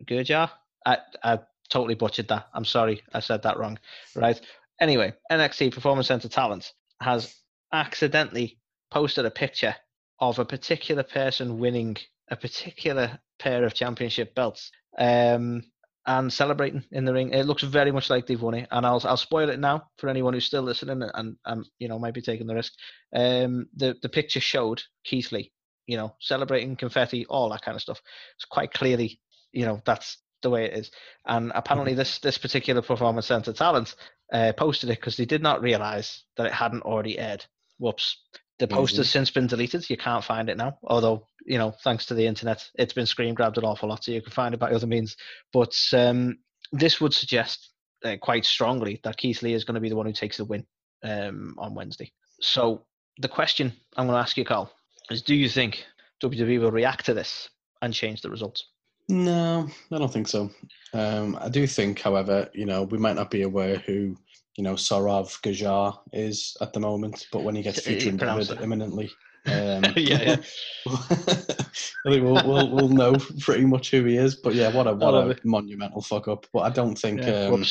Gurjar. 0.06 0.50
I, 0.86 0.98
I 1.24 1.40
totally 1.70 1.96
butchered 1.96 2.28
that. 2.30 2.48
I'm 2.54 2.66
sorry, 2.66 3.02
I 3.14 3.20
said 3.20 3.44
that 3.44 3.58
wrong. 3.58 3.80
Right. 4.16 4.40
Anyway, 4.80 5.14
NXT 5.32 5.74
Performance 5.74 6.08
Center 6.08 6.28
Talent 6.28 6.74
has 7.02 7.36
accidentally 7.72 8.60
posted 8.92 9.26
a 9.26 9.32
picture 9.32 9.76
of 10.20 10.40
a 10.40 10.46
particular 10.46 11.04
person 11.04 11.58
winning 11.60 11.98
a 12.30 12.36
particular 12.36 13.20
pair 13.40 13.64
of 13.66 13.74
championship 13.74 14.34
belts. 14.36 14.72
Um, 14.98 15.64
and 16.08 16.32
celebrating 16.32 16.84
in 16.92 17.06
the 17.06 17.14
ring. 17.14 17.32
It 17.32 17.46
looks 17.46 17.64
very 17.64 17.92
much 17.92 18.10
like 18.10 18.28
they've 18.28 18.42
won 18.42 18.54
it, 18.54 18.68
and 18.72 18.86
I'll 18.86 19.02
I'll 19.06 19.18
spoil 19.18 19.50
it 19.50 19.60
now 19.60 19.90
for 19.98 20.08
anyone 20.08 20.34
who's 20.34 20.46
still 20.46 20.62
listening 20.62 21.02
and 21.14 21.36
and, 21.46 21.66
you 21.80 21.88
know 21.88 21.98
might 21.98 22.14
be 22.14 22.22
taking 22.22 22.48
the 22.48 22.56
risk. 22.56 22.74
Um, 23.16 23.68
the 23.76 23.96
the 24.02 24.10
picture 24.10 24.40
showed 24.40 24.84
Keith 25.04 25.32
Lee, 25.32 25.52
you 25.88 25.98
know, 25.98 26.16
celebrating 26.20 26.76
confetti, 26.76 27.26
all 27.26 27.50
that 27.50 27.64
kind 27.64 27.76
of 27.76 27.82
stuff. 27.82 28.02
It's 28.36 28.46
quite 28.46 28.72
clearly, 28.72 29.20
you 29.52 29.66
know, 29.66 29.82
that's 29.86 30.18
the 30.46 30.50
way 30.50 30.66
it 30.66 30.78
is. 30.78 30.92
And 31.26 31.52
apparently, 31.54 31.94
this 31.96 32.20
this 32.20 32.38
particular 32.38 32.82
performance 32.82 33.26
center 33.26 33.52
talent 33.52 33.96
uh, 34.32 34.54
posted 34.54 34.90
it 34.90 35.00
because 35.00 35.18
they 35.18 35.26
did 35.26 35.42
not 35.42 35.62
realize 35.62 36.24
that 36.38 36.46
it 36.46 36.54
hadn't 36.54 36.84
already 36.84 37.20
aired. 37.20 37.44
Whoops. 37.80 38.18
The 38.58 38.68
post 38.70 38.96
has 38.96 39.10
since 39.10 39.32
been 39.32 39.48
deleted. 39.48 39.90
You 39.90 39.98
can't 39.98 40.24
find 40.24 40.50
it 40.50 40.56
now. 40.56 40.78
Although, 40.82 41.28
you 41.46 41.58
know, 41.58 41.76
thanks 41.84 42.06
to 42.06 42.14
the 42.14 42.26
internet, 42.26 42.66
it's 42.76 42.94
been 42.94 43.06
screen 43.06 43.34
grabbed 43.34 43.58
an 43.58 43.66
awful 43.66 43.90
lot, 43.90 44.06
so 44.06 44.14
you 44.14 44.22
can 44.22 44.32
find 44.32 44.54
it 44.54 44.62
by 44.62 44.72
other 44.72 44.88
means. 44.88 45.18
But 45.52 45.76
um, 45.92 46.38
this 46.72 47.02
would 47.02 47.14
suggest 47.14 47.72
uh, 48.06 48.16
quite 48.22 48.46
strongly 48.46 49.02
that 49.04 49.18
Keith 49.18 49.42
Lee 49.42 49.54
is 49.54 49.66
going 49.66 49.76
to 49.76 49.82
be 49.82 49.90
the 49.90 49.98
one 49.98 50.06
who 50.06 50.14
takes 50.14 50.38
the 50.38 50.46
win 50.46 50.66
um, 51.04 51.56
on 51.58 51.76
Wednesday. 51.76 52.14
So 52.40 52.86
the 53.18 53.28
question 53.28 53.74
I'm 53.98 54.08
going 54.08 54.16
to 54.16 54.22
ask 54.22 54.38
you, 54.38 54.46
Carl, 54.46 54.72
is: 55.10 55.22
Do 55.22 55.36
you 55.36 55.50
think 55.50 55.84
WWE 56.24 56.62
will 56.62 56.72
react 56.72 57.08
to 57.08 57.14
this 57.14 57.50
and 57.82 57.94
change 57.94 58.22
the 58.22 58.30
results? 58.30 58.66
No, 59.08 59.68
I 59.92 59.98
don't 59.98 60.12
think 60.12 60.28
so. 60.28 60.50
Um, 60.94 61.38
I 61.40 61.50
do 61.50 61.68
think, 61.68 62.00
however, 62.02 62.50
you 62.54 62.66
know, 62.66 62.84
we 62.84 62.98
might 62.98 63.16
not 63.16 63.30
be 63.30 63.44
aware 63.44 63.78
who, 63.78 64.16
you 64.58 64.64
know, 64.64 64.74
Saurav 64.74 65.40
Gurjar 65.42 66.00
is 66.14 66.58
at 66.62 66.74
the 66.74 66.80
moment, 66.80 67.28
but 67.32 67.44
when 67.44 67.56
he 67.56 67.62
gets 67.62 67.82
pronounce 67.82 68.50
it. 68.50 68.62
imminently, 68.62 69.12
um, 69.46 69.84
Yeah, 69.96 70.38
I 70.88 72.10
think 72.10 72.24
we'll, 72.24 72.48
we'll 72.48 72.70
we'll 72.72 72.90
know 72.90 73.16
pretty 73.42 73.66
much 73.66 73.92
who 73.92 74.04
he 74.06 74.18
is. 74.18 74.36
But 74.38 74.56
yeah, 74.56 74.74
what 74.74 74.88
a 74.88 74.94
what 74.94 75.14
a 75.14 75.30
it. 75.30 75.46
monumental 75.46 76.02
fuck 76.02 76.28
up. 76.28 76.48
But 76.54 76.62
I 76.62 76.70
don't 76.70 76.96
think 76.98 77.22
Yeah, 77.22 77.48
um. 77.48 77.64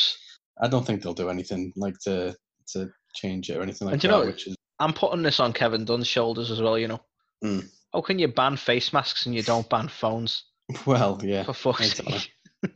I 0.61 0.69
don't 0.69 0.85
think 0.87 1.01
they'll 1.01 1.13
do 1.13 1.29
anything 1.29 1.73
like 1.75 1.97
to 2.05 2.33
to 2.73 2.89
change 3.13 3.49
it 3.49 3.57
or 3.57 3.61
anything 3.61 3.87
like 3.87 3.93
And 3.93 4.01
that. 4.01 4.07
you 4.07 4.11
know- 4.11 4.25
which 4.25 4.47
is 4.47 4.55
I'm 4.79 4.93
putting 4.93 5.21
this 5.23 5.39
on 5.39 5.53
Kevin 5.53 5.85
Dunn's 5.85 6.07
shoulders 6.07 6.51
as 6.51 6.61
well. 6.61 6.77
You 6.77 6.87
know, 6.89 7.01
Mm. 7.43 7.67
how 7.93 8.01
can 8.01 8.19
you 8.19 8.27
ban 8.29 8.55
face 8.57 8.93
masks 8.93 9.25
and 9.25 9.35
you 9.35 9.41
don't 9.41 9.69
ban 9.69 9.87
phones? 9.89 10.43
Well, 10.85 11.19
yeah, 11.23 11.43
For 11.43 11.53
fuck's 11.53 11.93
sake. 11.93 12.31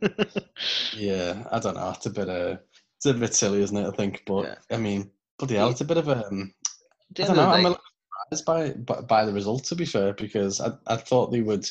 yeah. 0.96 1.44
I 1.50 1.58
don't 1.58 1.74
know. 1.74 1.90
It's 1.90 2.06
a 2.06 2.10
bit 2.10 2.28
uh, 2.28 2.56
it's 2.96 3.06
a 3.06 3.14
bit 3.14 3.34
silly, 3.34 3.62
isn't 3.62 3.76
it? 3.76 3.86
I 3.86 3.90
think, 3.90 4.22
but 4.26 4.44
Yeah. 4.44 4.54
I 4.70 4.76
mean, 4.76 5.10
bloody 5.38 5.56
hell, 5.56 5.70
it's 5.70 5.80
a 5.80 5.84
bit 5.84 5.96
of 5.96 6.08
a. 6.08 6.26
Um, 6.26 6.54
I 7.18 7.22
don't 7.24 7.36
know. 7.36 7.50
I'm 7.50 7.66
a 7.66 7.68
little 7.70 7.82
surprised 8.32 8.86
by, 8.86 8.94
by 8.94 9.00
by 9.02 9.24
the 9.24 9.32
result, 9.32 9.64
to 9.64 9.74
be 9.74 9.84
fair, 9.84 10.12
because 10.12 10.60
I, 10.60 10.70
I 10.86 10.96
thought 10.96 11.32
they 11.32 11.40
would. 11.42 11.68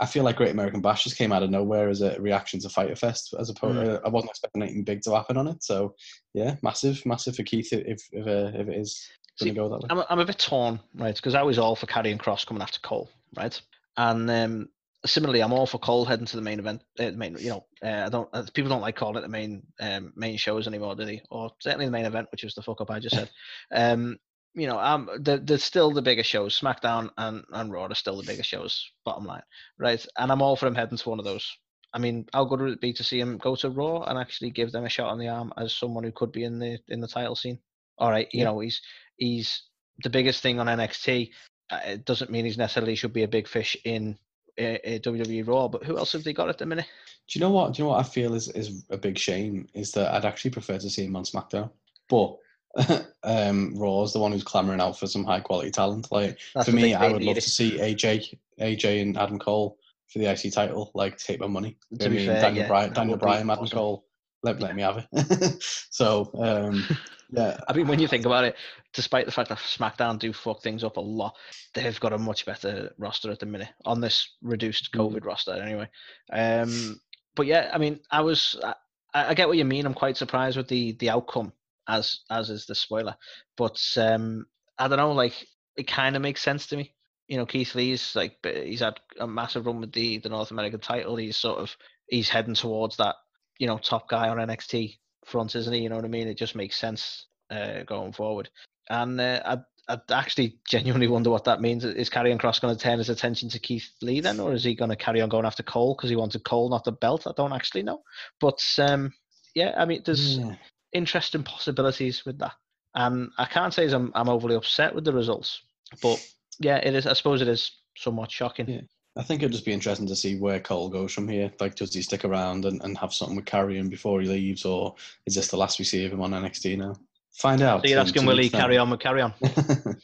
I 0.00 0.06
feel 0.06 0.24
like 0.24 0.36
Great 0.36 0.50
American 0.50 0.80
Bash 0.80 1.04
just 1.04 1.16
came 1.16 1.32
out 1.32 1.44
of 1.44 1.50
nowhere 1.50 1.88
as 1.88 2.00
a 2.02 2.20
reaction 2.20 2.58
to 2.60 2.68
Fyter 2.68 2.96
Fest, 2.96 3.34
as 3.38 3.48
opposed. 3.50 3.78
Mm. 3.78 3.94
Uh, 3.96 4.00
I 4.04 4.08
wasn't 4.08 4.30
expecting 4.30 4.62
anything 4.62 4.84
big 4.84 5.00
to 5.02 5.14
happen 5.14 5.36
on 5.36 5.46
it, 5.48 5.62
so 5.62 5.94
yeah, 6.34 6.56
massive, 6.62 7.04
massive 7.06 7.36
for 7.36 7.44
Keith 7.44 7.72
if 7.72 8.02
if 8.12 8.26
uh, 8.26 8.50
if 8.58 8.68
it 8.68 8.76
is 8.76 9.08
See, 9.38 9.46
going 9.46 9.54
to 9.54 9.60
go 9.60 9.68
that 9.70 9.82
way. 9.82 9.86
I'm, 9.90 9.98
a- 9.98 10.06
I'm 10.10 10.18
a 10.18 10.24
bit 10.26 10.38
torn, 10.38 10.80
right? 10.96 11.14
Because 11.14 11.34
I 11.34 11.42
was 11.42 11.58
all 11.58 11.76
for 11.76 11.86
Karrion 11.86 12.18
Cross 12.18 12.44
coming 12.44 12.62
after 12.62 12.80
Cole, 12.80 13.08
right? 13.36 13.58
And 13.96 14.28
um, 14.30 14.68
similarly, 15.06 15.40
I'm 15.42 15.52
all 15.52 15.66
for 15.66 15.78
Cole 15.78 16.04
heading 16.04 16.26
to 16.26 16.36
the 16.36 16.42
main 16.42 16.58
event. 16.58 16.82
Uh, 16.98 17.10
main, 17.12 17.36
you 17.38 17.50
know, 17.50 17.64
uh, 17.82 18.06
I 18.06 18.08
don't. 18.08 18.28
Uh, 18.32 18.44
people 18.54 18.68
don't 18.70 18.80
like 18.80 18.96
calling 18.96 19.16
it 19.16 19.22
the 19.22 19.28
main 19.28 19.62
um, 19.80 20.12
main 20.16 20.36
shows 20.36 20.66
anymore, 20.66 20.94
do 20.94 21.04
they? 21.04 21.22
Or 21.30 21.50
certainly 21.60 21.86
the 21.86 21.92
main 21.92 22.04
event, 22.06 22.28
which 22.32 22.44
was 22.44 22.54
the 22.54 22.62
fuck 22.62 22.80
up 22.80 22.90
I 22.90 22.98
just 23.00 23.16
said. 23.16 23.30
um, 23.72 24.18
you 24.54 24.66
know, 24.66 24.78
um, 24.78 25.08
the, 25.20 25.38
the 25.38 25.58
still 25.58 25.90
the 25.92 26.02
bigger 26.02 26.22
shows. 26.22 26.58
SmackDown 26.58 27.10
and 27.16 27.44
and 27.52 27.72
Raw 27.72 27.86
are 27.86 27.94
still 27.94 28.16
the 28.16 28.26
biggest 28.26 28.48
shows. 28.48 28.90
Bottom 29.04 29.24
line, 29.24 29.42
right? 29.78 30.04
And 30.18 30.30
I'm 30.30 30.42
all 30.42 30.56
for 30.56 30.66
him 30.66 30.74
heading 30.74 30.98
to 30.98 31.08
one 31.08 31.18
of 31.18 31.24
those. 31.24 31.50
I 31.94 31.98
mean, 31.98 32.26
how 32.32 32.44
good 32.44 32.60
would 32.60 32.72
it 32.72 32.80
be 32.80 32.92
to 32.94 33.04
see 33.04 33.20
him 33.20 33.36
go 33.38 33.54
to 33.56 33.70
Raw 33.70 34.02
and 34.04 34.18
actually 34.18 34.50
give 34.50 34.72
them 34.72 34.84
a 34.84 34.88
shot 34.88 35.10
on 35.10 35.18
the 35.18 35.28
arm 35.28 35.52
as 35.58 35.74
someone 35.74 36.04
who 36.04 36.12
could 36.12 36.32
be 36.32 36.44
in 36.44 36.58
the 36.58 36.78
in 36.88 37.00
the 37.00 37.08
title 37.08 37.36
scene? 37.36 37.58
All 37.98 38.10
right, 38.10 38.28
you 38.32 38.40
Yeah. 38.40 38.44
know, 38.46 38.60
he's 38.60 38.80
he's 39.16 39.62
the 40.02 40.10
biggest 40.10 40.42
thing 40.42 40.58
on 40.58 40.66
NXT. 40.68 41.30
Uh, 41.70 41.80
it 41.84 42.04
doesn't 42.04 42.30
mean 42.30 42.44
he's 42.44 42.58
necessarily 42.58 42.94
should 42.94 43.12
be 43.12 43.22
a 43.22 43.28
big 43.28 43.46
fish 43.48 43.76
in 43.84 44.18
uh, 44.60 44.62
uh, 44.62 44.98
WWE 44.98 45.46
Raw, 45.46 45.68
but 45.68 45.84
who 45.84 45.98
else 45.98 46.12
have 46.12 46.24
they 46.24 46.32
got 46.32 46.48
at 46.48 46.58
the 46.58 46.66
minute? 46.66 46.86
Do 47.28 47.38
you 47.38 47.40
know 47.40 47.50
what? 47.50 47.72
Do 47.72 47.82
you 47.82 47.84
know 47.84 47.90
what 47.90 48.00
I 48.00 48.08
feel 48.08 48.34
is 48.34 48.48
is 48.48 48.84
a 48.90 48.96
big 48.96 49.18
shame 49.18 49.68
is 49.74 49.92
that 49.92 50.14
I'd 50.14 50.24
actually 50.24 50.50
prefer 50.50 50.78
to 50.78 50.90
see 50.90 51.04
him 51.04 51.16
on 51.16 51.24
SmackDown, 51.24 51.70
but 52.08 52.36
um, 53.22 53.74
Raw 53.76 54.02
is 54.02 54.12
the 54.12 54.18
one 54.18 54.32
who's 54.32 54.42
clamoring 54.42 54.80
out 54.80 54.98
for 54.98 55.06
some 55.06 55.24
high 55.24 55.40
quality 55.40 55.70
talent. 55.70 56.10
Like 56.10 56.38
That's 56.54 56.68
for 56.68 56.74
me, 56.74 56.94
I 56.94 57.10
would 57.10 57.22
love 57.22 57.36
to 57.36 57.40
see 57.40 57.78
AJ, 57.78 58.34
AJ 58.60 59.02
and 59.02 59.16
Adam 59.16 59.38
Cole 59.38 59.78
for 60.08 60.18
the 60.18 60.30
IC 60.30 60.52
title. 60.52 60.90
Like 60.94 61.18
take 61.18 61.40
my 61.40 61.46
money. 61.46 61.76
To 61.98 62.08
be 62.08 62.26
fair, 62.26 62.40
Daniel 62.40 62.62
yeah, 62.62 62.68
Bryan, 62.68 62.92
Daniel 62.92 63.18
Bryan, 63.18 63.50
Adam 63.50 63.64
awesome. 63.64 63.76
Cole. 63.76 64.04
Let, 64.42 64.60
let 64.60 64.74
me 64.74 64.82
have 64.82 65.06
it. 65.12 65.62
so 65.90 66.30
um, 66.34 66.84
yeah, 67.30 67.58
I 67.68 67.72
mean, 67.72 67.86
when 67.86 68.00
you 68.00 68.08
think 68.08 68.26
about 68.26 68.44
it, 68.44 68.56
despite 68.92 69.26
the 69.26 69.32
fact 69.32 69.48
that 69.48 69.58
SmackDown 69.58 70.18
do 70.18 70.32
fuck 70.32 70.62
things 70.62 70.84
up 70.84 70.96
a 70.96 71.00
lot, 71.00 71.36
they've 71.74 71.98
got 72.00 72.12
a 72.12 72.18
much 72.18 72.44
better 72.44 72.92
roster 72.98 73.30
at 73.30 73.38
the 73.38 73.46
minute 73.46 73.70
on 73.84 74.00
this 74.00 74.28
reduced 74.42 74.92
Mm. 74.92 74.98
COVID 75.00 75.24
roster. 75.24 75.52
Anyway, 75.52 75.88
um, 76.32 77.00
but 77.34 77.46
yeah, 77.46 77.70
I 77.72 77.78
mean, 77.78 78.00
I 78.10 78.20
was, 78.20 78.58
I, 78.62 78.74
I 79.14 79.34
get 79.34 79.48
what 79.48 79.58
you 79.58 79.64
mean. 79.64 79.86
I'm 79.86 79.94
quite 79.94 80.16
surprised 80.16 80.56
with 80.56 80.68
the 80.68 80.92
the 80.92 81.10
outcome, 81.10 81.52
as 81.88 82.20
as 82.30 82.50
is 82.50 82.66
the 82.66 82.74
spoiler. 82.74 83.16
But 83.56 83.80
um, 83.96 84.46
I 84.78 84.88
don't 84.88 84.98
know, 84.98 85.12
like 85.12 85.46
it 85.76 85.86
kind 85.86 86.16
of 86.16 86.22
makes 86.22 86.42
sense 86.42 86.66
to 86.68 86.76
me. 86.76 86.94
You 87.28 87.38
know, 87.38 87.46
Keith 87.46 87.74
Lee's 87.74 88.14
like 88.16 88.36
he's 88.44 88.80
had 88.80 88.98
a 89.18 89.26
massive 89.26 89.66
run 89.66 89.80
with 89.80 89.92
the 89.92 90.18
the 90.18 90.28
North 90.28 90.50
American 90.50 90.80
title. 90.80 91.16
He's 91.16 91.36
sort 91.36 91.60
of 91.60 91.76
he's 92.08 92.28
heading 92.28 92.54
towards 92.54 92.96
that 92.96 93.14
you 93.58 93.66
know 93.66 93.78
top 93.78 94.08
guy 94.08 94.28
on 94.28 94.38
NXT 94.38 94.98
front, 95.24 95.54
isn't 95.54 95.72
he? 95.72 95.80
You 95.80 95.88
know 95.88 95.96
what 95.96 96.04
I 96.04 96.08
mean? 96.08 96.28
It 96.28 96.38
just 96.38 96.54
makes 96.56 96.76
sense 96.76 97.26
uh, 97.50 97.82
going 97.84 98.12
forward. 98.12 98.48
And 98.90 99.20
uh, 99.20 99.40
I 99.44 99.58
I 99.88 99.98
actually 100.12 100.58
genuinely 100.68 101.08
wonder 101.08 101.30
what 101.30 101.44
that 101.44 101.60
means. 101.60 101.84
Is 101.84 102.08
Karrion 102.10 102.38
Cross 102.38 102.60
going 102.60 102.74
to 102.74 102.80
turn 102.80 102.98
his 102.98 103.08
attention 103.08 103.48
to 103.50 103.58
Keith 103.58 103.88
Lee 104.00 104.20
then, 104.20 104.38
or 104.40 104.52
is 104.52 104.64
he 104.64 104.74
going 104.74 104.90
to 104.90 104.96
carry 104.96 105.20
on 105.20 105.28
going 105.28 105.44
after 105.44 105.62
Cole 105.62 105.94
because 105.96 106.10
he 106.10 106.16
wanted 106.16 106.44
Cole, 106.44 106.70
not 106.70 106.84
the 106.84 106.92
belt? 106.92 107.26
I 107.26 107.32
don't 107.36 107.52
actually 107.52 107.82
know. 107.82 108.02
But 108.40 108.60
um, 108.78 109.12
yeah, 109.54 109.74
I 109.76 109.84
mean, 109.84 110.02
there's 110.04 110.38
Yeah. 110.38 110.54
interesting 110.92 111.42
possibilities 111.42 112.24
with 112.24 112.38
that. 112.38 112.52
And 112.94 113.30
I 113.38 113.46
can't 113.46 113.72
say 113.74 113.90
I'm, 113.90 114.12
I'm 114.14 114.28
overly 114.28 114.54
upset 114.54 114.94
with 114.94 115.04
the 115.04 115.12
results, 115.12 115.62
but 116.00 116.20
yeah, 116.60 116.76
it 116.76 116.94
is. 116.94 117.06
I 117.06 117.14
suppose 117.14 117.40
it 117.42 117.48
is 117.48 117.70
somewhat 117.96 118.30
shocking. 118.30 118.68
Yeah. 118.68 118.80
I 119.16 119.22
think 119.22 119.42
it'd 119.42 119.52
just 119.52 119.66
be 119.66 119.72
interesting 119.72 120.06
to 120.06 120.16
see 120.16 120.38
where 120.38 120.58
Cole 120.58 120.88
goes 120.88 121.12
from 121.12 121.28
here. 121.28 121.52
Like, 121.60 121.74
does 121.74 121.92
he 121.92 122.00
stick 122.00 122.24
around 122.24 122.64
and, 122.64 122.82
and 122.82 122.96
have 122.96 123.12
something 123.12 123.36
with 123.36 123.44
Karrion 123.44 123.90
before 123.90 124.22
he 124.22 124.28
leaves, 124.28 124.64
or 124.64 124.94
is 125.26 125.34
this 125.34 125.48
the 125.48 125.56
last 125.56 125.78
we 125.78 125.84
see 125.84 126.06
of 126.06 126.12
him 126.12 126.22
on 126.22 126.30
NXT 126.30 126.78
now? 126.78 126.94
Find 127.34 127.62
out. 127.62 127.82
So 127.82 127.88
you're 127.88 127.98
in 127.98 128.06
asking, 128.06 128.26
will 128.26 128.38
he 128.38 128.48
carry 128.48 128.78
on 128.78 128.90
with 128.90 129.00
carry 129.00 129.22
on? 129.22 129.34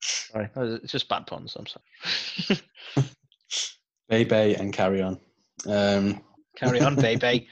Sorry, 0.00 0.48
it's 0.56 0.92
just 0.92 1.08
bad 1.08 1.26
puns. 1.26 1.56
I'm 1.56 1.66
sorry. 1.66 2.60
Bay 4.08 4.24
Bay 4.24 4.54
and 4.54 4.72
carry 4.72 5.02
on. 5.02 5.18
Um, 5.66 6.22
carry 6.56 6.80
on, 6.80 6.96
baby. 6.96 7.48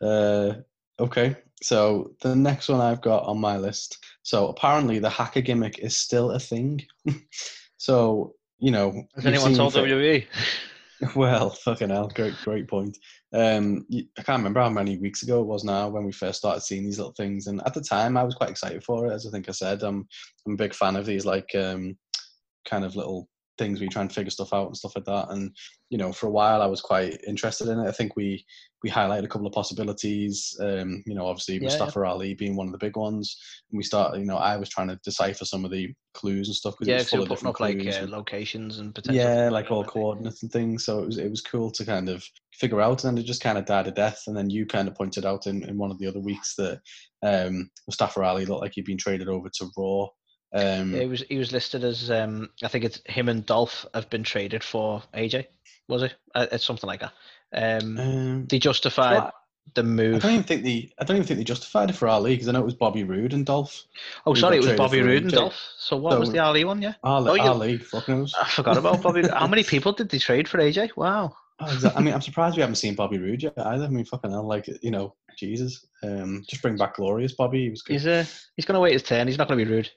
uh, 0.00 0.54
okay, 1.00 1.36
so 1.62 2.12
the 2.20 2.36
next 2.36 2.68
one 2.68 2.80
I've 2.80 3.02
got 3.02 3.24
on 3.24 3.40
my 3.40 3.58
list. 3.58 3.98
So 4.28 4.48
apparently 4.48 4.98
the 4.98 5.08
hacker 5.08 5.40
gimmick 5.40 5.78
is 5.78 5.96
still 5.96 6.32
a 6.32 6.38
thing. 6.38 6.84
so 7.78 8.34
you 8.58 8.70
know, 8.70 9.04
Has 9.14 9.24
anyone 9.24 9.54
told 9.54 9.72
fa- 9.72 9.78
WWE? 9.78 10.26
Well, 11.16 11.50
fucking 11.50 11.88
hell, 11.88 12.08
great, 12.08 12.34
great 12.44 12.68
point. 12.68 12.98
Um, 13.32 13.86
I 13.90 14.22
can't 14.22 14.40
remember 14.40 14.60
how 14.60 14.68
many 14.68 14.98
weeks 14.98 15.22
ago 15.22 15.40
it 15.40 15.46
was 15.46 15.64
now 15.64 15.88
when 15.88 16.04
we 16.04 16.12
first 16.12 16.40
started 16.40 16.60
seeing 16.60 16.84
these 16.84 16.98
little 16.98 17.14
things, 17.16 17.46
and 17.46 17.62
at 17.64 17.72
the 17.72 17.80
time 17.80 18.18
I 18.18 18.24
was 18.24 18.34
quite 18.34 18.50
excited 18.50 18.84
for 18.84 19.06
it. 19.06 19.12
As 19.12 19.26
I 19.26 19.30
think 19.30 19.48
I 19.48 19.52
said, 19.52 19.82
I'm 19.82 20.06
I'm 20.46 20.54
a 20.54 20.56
big 20.56 20.74
fan 20.74 20.96
of 20.96 21.06
these 21.06 21.24
like 21.24 21.48
um, 21.54 21.96
kind 22.68 22.84
of 22.84 22.96
little 22.96 23.30
things 23.58 23.78
where 23.78 23.84
you 23.84 23.90
try 23.90 24.02
and 24.02 24.12
figure 24.12 24.30
stuff 24.30 24.52
out 24.52 24.66
and 24.66 24.76
stuff 24.76 24.92
like 24.96 25.04
that. 25.06 25.30
And 25.30 25.54
you 25.90 25.98
know, 25.98 26.12
for 26.12 26.26
a 26.26 26.30
while 26.30 26.62
I 26.62 26.66
was 26.66 26.80
quite 26.80 27.18
interested 27.26 27.68
in 27.68 27.78
it. 27.80 27.88
I 27.88 27.92
think 27.92 28.16
we 28.16 28.44
we 28.82 28.90
highlighted 28.90 29.24
a 29.24 29.28
couple 29.28 29.46
of 29.46 29.52
possibilities. 29.52 30.56
Um, 30.60 31.02
you 31.06 31.14
know, 31.14 31.26
obviously 31.26 31.58
Yeah, 31.58 31.64
Mustafa 31.64 32.04
Ali 32.04 32.34
being 32.34 32.56
one 32.56 32.66
of 32.66 32.72
the 32.72 32.78
big 32.78 32.96
ones. 32.96 33.36
And 33.70 33.76
we 33.78 33.82
started, 33.82 34.20
you 34.20 34.26
know, 34.26 34.36
I 34.36 34.56
was 34.56 34.68
trying 34.68 34.88
to 34.88 35.00
decipher 35.04 35.44
some 35.44 35.64
of 35.64 35.70
the 35.70 35.92
clues 36.14 36.48
and 36.48 36.54
stuff 36.54 36.74
because 36.78 36.88
it 36.88 36.92
Yeah, 36.92 36.98
was 36.98 37.08
full 37.08 37.22
of 37.22 37.28
different 37.28 37.56
up 37.56 37.60
like 37.60 37.76
clues 37.76 37.98
uh, 37.98 38.06
locations 38.08 38.78
and 38.78 38.94
potential. 38.94 39.30
yeah, 39.30 39.48
like 39.50 39.70
all 39.70 39.84
coordinates. 39.84 39.92
coordinates 39.92 40.42
and 40.42 40.52
things. 40.52 40.84
So 40.84 41.00
it 41.02 41.06
was 41.06 41.18
it 41.18 41.30
was 41.30 41.40
cool 41.40 41.70
to 41.72 41.84
kind 41.84 42.08
of 42.08 42.24
figure 42.54 42.80
out, 42.80 43.04
and 43.04 43.16
then 43.16 43.22
it 43.22 43.26
just 43.26 43.42
kind 43.42 43.58
of 43.58 43.64
died 43.66 43.88
a 43.88 43.90
death. 43.90 44.22
And 44.26 44.36
then 44.36 44.50
you 44.50 44.66
kind 44.66 44.88
of 44.88 44.94
pointed 44.94 45.24
out 45.24 45.46
in, 45.46 45.62
in 45.64 45.76
one 45.78 45.90
of 45.90 45.98
the 45.98 46.06
other 46.06 46.20
weeks 46.20 46.54
that 46.56 46.80
um, 47.24 47.70
Mustafa 47.88 48.22
Ali 48.22 48.46
looked 48.46 48.62
like 48.62 48.72
he'd 48.74 48.84
been 48.84 48.98
traded 48.98 49.28
over 49.28 49.48
to 49.48 49.68
Raw. 49.76 50.06
Um, 50.52 50.92
was 51.10 51.22
he 51.28 51.36
was 51.36 51.52
listed 51.52 51.84
as 51.84 52.10
um 52.10 52.48
I 52.62 52.68
think 52.68 52.84
it's 52.84 53.00
him 53.06 53.28
and 53.28 53.44
Dolph 53.44 53.84
have 53.94 54.08
been 54.08 54.22
traded 54.22 54.64
for 54.64 55.02
AJ. 55.14 55.46
Was 55.88 56.02
it? 56.02 56.14
Uh, 56.34 56.46
it's 56.52 56.64
something 56.64 56.86
like 56.88 57.00
that. 57.00 57.12
Um, 57.52 57.98
um, 57.98 58.46
they 58.46 58.58
justified 58.58 59.14
well, 59.14 59.32
the 59.74 59.82
I 59.82 59.84
move. 59.84 60.22
don't 60.22 60.32
even 60.32 60.44
think 60.44 60.62
the 60.62 60.90
I 60.98 61.04
don't 61.04 61.16
even 61.16 61.26
think 61.26 61.38
they 61.38 61.44
justified 61.44 61.90
it 61.90 61.96
for 61.96 62.08
Ali 62.08 62.34
because 62.34 62.48
I 62.48 62.52
know 62.52 62.60
it 62.60 62.64
was 62.64 62.74
Bobby 62.74 63.04
Roode 63.04 63.34
and 63.34 63.44
Dolph. 63.44 63.84
Oh, 64.26 64.34
sorry, 64.34 64.56
it 64.56 64.64
was 64.64 64.74
Bobby 64.74 65.00
Roode 65.02 65.24
and 65.24 65.32
Dolph. 65.32 65.58
So 65.78 65.96
what 65.96 66.18
was 66.18 66.30
the 66.30 66.38
Ali 66.38 66.64
one? 66.64 66.80
Yeah, 66.80 66.94
Ali, 67.02 67.30
Oh, 67.30 67.34
you- 67.34 67.42
Ali 67.42 67.78
fuck 67.78 68.08
knows. 68.08 68.34
I 68.40 68.48
forgot 68.48 68.76
about 68.76 69.02
Bobby. 69.02 69.28
How 69.32 69.46
many 69.46 69.64
people 69.64 69.92
did 69.92 70.08
they 70.08 70.18
trade 70.18 70.48
for 70.48 70.58
AJ? 70.58 70.96
Wow. 70.96 71.36
Oh, 71.60 71.92
I 71.96 72.00
mean, 72.00 72.14
I'm 72.14 72.20
surprised 72.20 72.54
we 72.56 72.60
haven't 72.60 72.76
seen 72.76 72.94
Bobby 72.94 73.18
Roode 73.18 73.42
yet 73.42 73.52
either. 73.58 73.84
I 73.84 73.88
mean, 73.88 74.04
fucking 74.04 74.30
hell, 74.30 74.46
like 74.46 74.68
you 74.80 74.92
know, 74.92 75.14
Jesus, 75.36 75.84
um, 76.04 76.44
just 76.48 76.62
bring 76.62 76.76
back 76.76 76.94
glorious 76.96 77.32
Bobby. 77.32 77.64
He 77.64 77.70
was 77.70 77.82
good. 77.82 77.94
He's 77.94 78.06
uh, 78.06 78.24
he's 78.56 78.64
gonna 78.64 78.80
wait 78.80 78.92
his 78.92 79.02
turn. 79.02 79.26
He's 79.26 79.38
not 79.38 79.48
gonna 79.48 79.64
be 79.64 79.70
rude. 79.70 79.90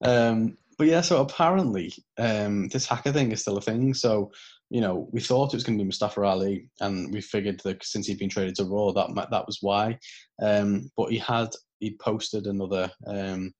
Um, 0.00 0.56
but 0.78 0.86
yeah, 0.86 1.00
so 1.00 1.20
apparently 1.20 1.92
um, 2.18 2.68
this 2.68 2.86
hacker 2.86 3.12
thing 3.12 3.32
is 3.32 3.40
still 3.40 3.56
a 3.56 3.60
thing. 3.60 3.94
So 3.94 4.30
you 4.70 4.80
know, 4.82 5.08
we 5.12 5.20
thought 5.20 5.52
it 5.52 5.56
was 5.56 5.64
going 5.64 5.78
to 5.78 5.82
be 5.82 5.86
Mustafa 5.86 6.22
Ali, 6.22 6.68
and 6.80 7.12
we 7.12 7.20
figured 7.20 7.60
that 7.64 7.82
since 7.84 8.06
he'd 8.06 8.18
been 8.18 8.28
traded 8.28 8.54
to 8.56 8.64
Raw, 8.64 8.92
that 8.92 9.30
that 9.30 9.46
was 9.46 9.58
why. 9.62 9.98
Um, 10.42 10.90
but 10.96 11.10
he 11.10 11.18
had 11.18 11.48
he 11.80 11.96
posted 12.00 12.46
another 12.46 12.90
um, 13.06 13.52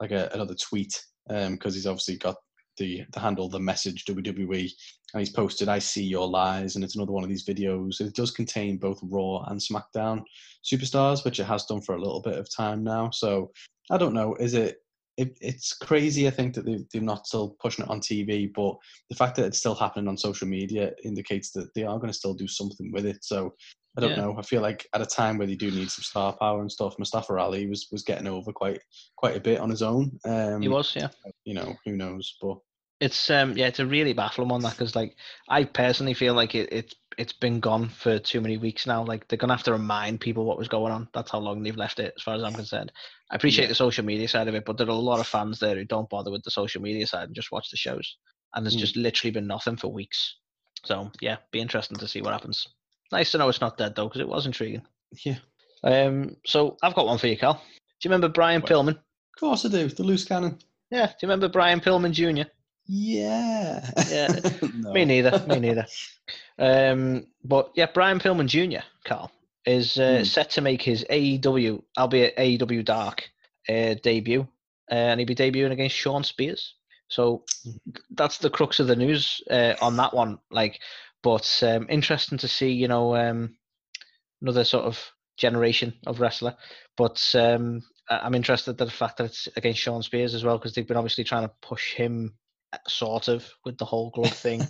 like 0.00 0.12
a, 0.12 0.30
another 0.32 0.54
tweet 0.54 0.98
because 1.28 1.74
he's 1.74 1.86
obviously 1.86 2.16
got 2.16 2.36
the 2.78 3.04
the 3.12 3.20
handle 3.20 3.48
the 3.48 3.60
message 3.60 4.04
WWE, 4.06 4.70
and 5.12 5.20
he's 5.20 5.30
posted 5.30 5.68
"I 5.68 5.78
see 5.78 6.04
your 6.04 6.28
lies," 6.28 6.74
and 6.74 6.84
it's 6.84 6.96
another 6.96 7.12
one 7.12 7.22
of 7.22 7.28
these 7.28 7.46
videos. 7.46 8.00
It 8.00 8.14
does 8.14 8.30
contain 8.30 8.78
both 8.78 8.98
Raw 9.02 9.44
and 9.48 9.60
SmackDown 9.60 10.22
superstars, 10.64 11.24
which 11.24 11.38
it 11.38 11.44
has 11.44 11.66
done 11.66 11.82
for 11.82 11.94
a 11.94 12.00
little 12.00 12.22
bit 12.22 12.38
of 12.38 12.54
time 12.54 12.82
now. 12.82 13.10
So 13.10 13.52
I 13.90 13.96
don't 13.98 14.14
know. 14.14 14.34
Is 14.36 14.54
it? 14.54 14.78
It, 15.16 15.38
it's 15.40 15.72
crazy. 15.72 16.26
I 16.26 16.30
think 16.30 16.54
that 16.54 16.66
they, 16.66 16.84
they're 16.92 17.00
not 17.00 17.26
still 17.26 17.56
pushing 17.58 17.86
it 17.86 17.90
on 17.90 18.00
TV, 18.00 18.52
but 18.54 18.76
the 19.08 19.16
fact 19.16 19.34
that 19.36 19.46
it's 19.46 19.56
still 19.56 19.74
happening 19.74 20.08
on 20.08 20.18
social 20.18 20.46
media 20.46 20.92
indicates 21.04 21.52
that 21.52 21.72
they 21.74 21.84
are 21.84 21.96
going 21.96 22.08
to 22.12 22.18
still 22.18 22.34
do 22.34 22.46
something 22.46 22.92
with 22.92 23.06
it. 23.06 23.24
So 23.24 23.54
I 23.96 24.02
don't 24.02 24.10
Yeah. 24.10 24.16
know. 24.16 24.36
I 24.38 24.42
feel 24.42 24.60
like 24.60 24.86
at 24.94 25.00
a 25.00 25.06
time 25.06 25.38
where 25.38 25.46
they 25.46 25.54
do 25.54 25.70
need 25.70 25.90
some 25.90 26.02
star 26.02 26.36
power 26.36 26.60
and 26.60 26.70
stuff, 26.70 26.98
Mustafa 26.98 27.32
Ali 27.38 27.66
was 27.66 27.88
was 27.90 28.02
getting 28.02 28.26
over 28.26 28.52
quite 28.52 28.78
quite 29.16 29.36
a 29.36 29.40
bit 29.40 29.58
on 29.58 29.70
his 29.70 29.80
own. 29.80 30.18
Um, 30.26 30.60
He 30.60 30.68
was, 30.68 30.94
yeah. 30.94 31.08
You 31.46 31.54
know, 31.54 31.74
who 31.86 31.96
knows? 31.96 32.36
But 32.42 32.58
It's 33.00 33.30
um 33.30 33.56
yeah, 33.56 33.66
it's 33.66 33.78
a 33.78 33.86
really 33.86 34.14
baffling 34.14 34.48
one 34.48 34.62
that 34.62 34.72
because 34.72 34.96
like 34.96 35.16
I 35.48 35.64
personally 35.64 36.14
feel 36.14 36.32
like 36.34 36.54
it, 36.54 36.68
it's 36.72 36.94
it's 37.18 37.32
been 37.32 37.60
gone 37.60 37.88
for 37.90 38.18
too 38.18 38.40
many 38.40 38.56
weeks 38.56 38.86
now. 38.86 39.04
Like 39.04 39.28
they're 39.28 39.36
gonna 39.38 39.54
have 39.54 39.64
to 39.64 39.72
remind 39.72 40.20
people 40.20 40.44
what 40.44 40.56
was 40.58 40.68
going 40.68 40.92
on. 40.92 41.08
That's 41.12 41.30
how 41.30 41.38
long 41.38 41.62
they've 41.62 41.76
left 41.76 41.98
it, 42.00 42.14
as 42.16 42.22
far 42.22 42.34
as 42.34 42.42
I'm 42.42 42.54
concerned. 42.54 42.92
I 43.30 43.36
appreciate 43.36 43.64
Yeah. 43.64 43.68
the 43.68 43.74
social 43.74 44.04
media 44.04 44.28
side 44.28 44.48
of 44.48 44.54
it, 44.54 44.64
but 44.64 44.78
there 44.78 44.86
are 44.86 44.90
a 44.90 44.94
lot 44.94 45.20
of 45.20 45.26
fans 45.26 45.58
there 45.60 45.74
who 45.74 45.84
don't 45.84 46.08
bother 46.08 46.30
with 46.30 46.42
the 46.44 46.50
social 46.50 46.80
media 46.80 47.06
side 47.06 47.24
and 47.24 47.34
just 47.34 47.52
watch 47.52 47.70
the 47.70 47.76
shows. 47.76 48.16
And 48.54 48.64
there's 48.64 48.76
Mm. 48.76 48.80
just 48.80 48.96
literally 48.96 49.30
been 49.32 49.46
nothing 49.46 49.76
for 49.76 49.88
weeks. 49.88 50.36
So 50.84 51.10
yeah, 51.20 51.36
be 51.50 51.60
interesting 51.60 51.98
to 51.98 52.08
see 52.08 52.22
what 52.22 52.32
happens. 52.32 52.66
Nice 53.12 53.30
to 53.32 53.38
know 53.38 53.48
it's 53.50 53.60
not 53.60 53.76
dead 53.76 53.94
though, 53.94 54.08
because 54.08 54.20
it 54.22 54.28
was 54.28 54.46
intriguing. 54.46 54.82
yeah, 55.24 55.36
Um, 55.84 56.36
so 56.46 56.76
I've 56.82 56.94
got 56.94 57.06
one 57.06 57.18
for 57.18 57.26
you, 57.26 57.36
Cal. 57.36 57.54
Do 57.54 57.60
you 58.04 58.10
remember 58.10 58.28
Brian? 58.28 58.62
Pillman? 58.62 58.96
of 58.96 59.40
course 59.40 59.64
I 59.66 59.68
do. 59.68 59.88
The 59.88 60.02
loose 60.02 60.24
cannon. 60.24 60.58
Yeah, 60.90 61.06
do 61.06 61.12
you 61.22 61.28
remember 61.28 61.48
Brian 61.48 61.80
Pillman 61.80 62.12
Jr.? 62.12 62.48
Yeah. 62.86 63.90
Yeah. 64.10 64.40
No. 64.74 64.92
Me 64.92 65.04
neither. 65.04 65.44
Me 65.48 65.58
neither. 65.60 65.86
Um, 66.58 67.26
but 67.44 67.70
yeah, 67.74 67.86
Brian 67.92 68.18
Pillman 68.18 68.46
Jr. 68.46 68.84
Carl 69.04 69.30
is 69.64 69.98
uh, 69.98 70.18
Hmm. 70.18 70.24
set 70.24 70.50
to 70.50 70.60
make 70.60 70.82
his 70.82 71.04
AEW, 71.10 71.82
albeit 71.98 72.36
AEW 72.36 72.84
Dark, 72.84 73.28
uh, 73.68 73.94
debut, 74.02 74.46
uh, 74.90 74.94
and 74.94 75.20
he'll 75.20 75.26
be 75.26 75.34
debuting 75.34 75.72
against 75.72 75.96
Shawn 75.96 76.22
Spears. 76.24 76.74
So 77.08 77.44
that's 78.10 78.38
the 78.38 78.50
crux 78.50 78.80
of 78.80 78.86
the 78.86 78.96
news 78.96 79.40
uh, 79.50 79.74
on 79.80 79.96
that 79.96 80.14
one. 80.14 80.38
Like, 80.50 80.80
but 81.22 81.60
um, 81.62 81.86
interesting 81.88 82.38
to 82.38 82.48
see, 82.48 82.70
you 82.72 82.88
know, 82.88 83.16
um, 83.16 83.56
another 84.42 84.64
sort 84.64 84.84
of 84.84 84.98
generation 85.36 85.94
of 86.06 86.20
wrestler. 86.20 86.56
But 86.96 87.22
um, 87.34 87.82
I'm 88.08 88.34
interested 88.34 88.80
in 88.80 88.86
the 88.86 88.92
fact 88.92 89.18
that 89.18 89.24
it's 89.24 89.48
against 89.56 89.80
Shawn 89.80 90.02
Spears 90.02 90.34
as 90.34 90.44
well 90.44 90.58
because 90.58 90.74
they've 90.74 90.86
been 90.86 90.96
obviously 90.96 91.24
trying 91.24 91.42
to 91.48 91.54
push 91.62 91.94
him, 91.94 92.34
sort 92.86 93.28
of, 93.28 93.48
with 93.64 93.78
the 93.78 93.84
whole 93.84 94.10
glove 94.10 94.34
thing. 94.36 94.62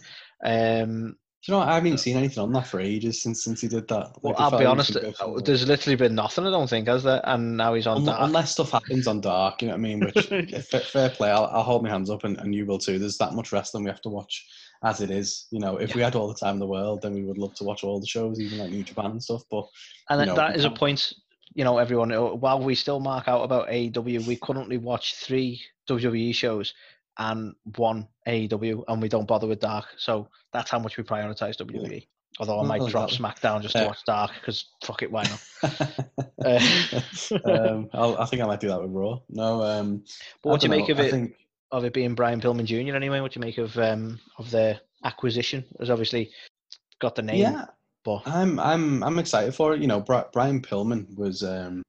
Um, 0.44 1.16
Do 1.42 1.52
you 1.52 1.52
know 1.52 1.58
what? 1.58 1.68
I 1.68 1.74
haven't 1.74 1.98
seen 1.98 2.16
anything 2.16 2.42
on 2.42 2.52
that 2.54 2.66
for 2.66 2.80
ages 2.80 3.22
since 3.22 3.44
since 3.44 3.60
he 3.60 3.68
did 3.68 3.88
that. 3.88 4.12
well, 4.22 4.34
Like, 4.34 4.52
I'll 4.52 4.58
be 4.58 4.64
honest. 4.64 4.96
uh, 4.96 5.40
There's 5.44 5.66
literally 5.66 5.96
been 5.96 6.14
nothing. 6.14 6.46
I 6.46 6.50
don't 6.50 6.68
think, 6.68 6.88
has 6.88 7.02
there? 7.04 7.20
And 7.24 7.56
now 7.56 7.74
he's 7.74 7.86
on 7.86 8.04
dark. 8.04 8.20
unless 8.22 8.52
stuff 8.52 8.70
happens 8.72 9.06
on 9.06 9.20
dark, 9.20 9.62
you 9.62 9.68
know 9.68 9.74
what 9.74 9.78
I 9.78 9.82
mean? 9.82 10.00
Which 10.00 10.30
Yeah. 10.30 10.60
fair, 10.60 10.80
fair 10.80 11.10
play, 11.10 11.30
I'll, 11.30 11.46
I'll 11.46 11.62
hold 11.62 11.82
my 11.82 11.90
hands 11.90 12.10
up, 12.10 12.24
and, 12.24 12.38
and 12.38 12.54
you 12.54 12.66
will 12.66 12.78
too. 12.78 12.98
There's 12.98 13.18
that 13.18 13.34
much 13.34 13.52
wrestling 13.52 13.84
we 13.84 13.90
have 13.90 14.02
to 14.02 14.08
watch 14.08 14.46
as 14.84 15.00
it 15.00 15.10
is. 15.10 15.46
You 15.50 15.60
know, 15.60 15.76
if 15.78 15.94
we 15.94 16.02
had 16.02 16.14
all 16.14 16.28
the 16.28 16.34
time 16.34 16.54
in 16.54 16.60
the 16.60 16.66
world, 16.66 17.02
then 17.02 17.14
we 17.14 17.24
would 17.24 17.38
love 17.38 17.54
to 17.56 17.64
watch 17.64 17.84
all 17.84 18.00
the 18.00 18.06
shows, 18.06 18.40
even 18.40 18.58
like 18.58 18.70
New 18.70 18.84
Japan 18.84 19.12
and 19.12 19.22
stuff. 19.22 19.42
But 19.50 19.64
And 20.10 20.20
you 20.20 20.26
know, 20.26 20.34
that 20.34 20.56
is 20.56 20.64
a 20.64 20.70
point, 20.70 21.12
you 21.54 21.64
know, 21.64 21.78
everyone, 21.78 22.12
uh, 22.12 22.20
while 22.22 22.60
we 22.62 22.74
still 22.74 23.00
mark 23.00 23.28
out 23.28 23.42
about 23.42 23.68
AEW, 23.68 24.26
we 24.26 24.36
currently 24.36 24.76
watch 24.78 25.14
three 25.14 25.60
WWE 25.88 26.34
shows 26.34 26.74
and 27.18 27.54
one 27.76 28.06
AEW, 28.26 28.84
and 28.88 29.00
we 29.00 29.08
don't 29.08 29.26
bother 29.26 29.46
with 29.46 29.60
Dark. 29.60 29.86
So 29.98 30.28
that's 30.52 30.70
how 30.70 30.78
much 30.78 30.96
we 30.96 31.04
prioritize 31.04 31.56
WWE. 31.56 32.06
Although 32.38 32.60
I 32.60 32.64
might 32.64 32.86
drop. 32.86 33.10
SmackDown 33.10 33.62
just 33.62 33.74
to 33.76 33.82
Yeah. 33.82 33.86
watch 33.86 34.04
Dark 34.06 34.30
because 34.38 34.66
fuck 34.84 35.02
it, 35.02 35.10
why 35.10 35.22
not? 35.24 35.40
Uh, 36.44 36.60
um, 37.44 37.88
I'll, 37.94 38.18
I 38.18 38.26
think 38.26 38.42
I 38.42 38.46
might 38.46 38.60
do 38.60 38.68
that 38.68 38.82
with 38.82 38.90
Raw. 38.90 39.20
No, 39.30 39.62
um, 39.62 40.04
But 40.42 40.50
what 40.50 40.60
do 40.60 40.66
you 40.66 40.70
don't 40.70 40.78
make 40.80 40.88
know, 40.88 40.92
of 40.94 41.00
I 41.00 41.04
it? 41.04 41.10
think 41.10 41.34
Of 41.72 41.84
it 41.84 41.94
being 41.94 42.14
Brian 42.14 42.40
Pillman 42.40 42.66
Jr. 42.66 42.94
Anyway, 42.94 43.20
what 43.20 43.32
do 43.32 43.40
you 43.40 43.44
make 43.46 43.56
of 43.58 43.76
um 43.78 44.20
of 44.38 44.50
the 44.50 44.78
acquisition? 45.04 45.64
It's 45.80 45.88
obviously 45.90 46.30
got 46.98 47.14
the 47.14 47.22
name, 47.22 47.38
yeah, 47.40 47.64
but 48.04 48.22
I'm 48.26 48.60
I'm 48.60 49.02
I'm 49.02 49.18
excited 49.18 49.54
for 49.54 49.74
it. 49.74 49.80
You 49.80 49.86
know, 49.86 50.00
Brian 50.00 50.60
Pillman 50.60 51.16
was 51.16 51.42
um 51.42 51.82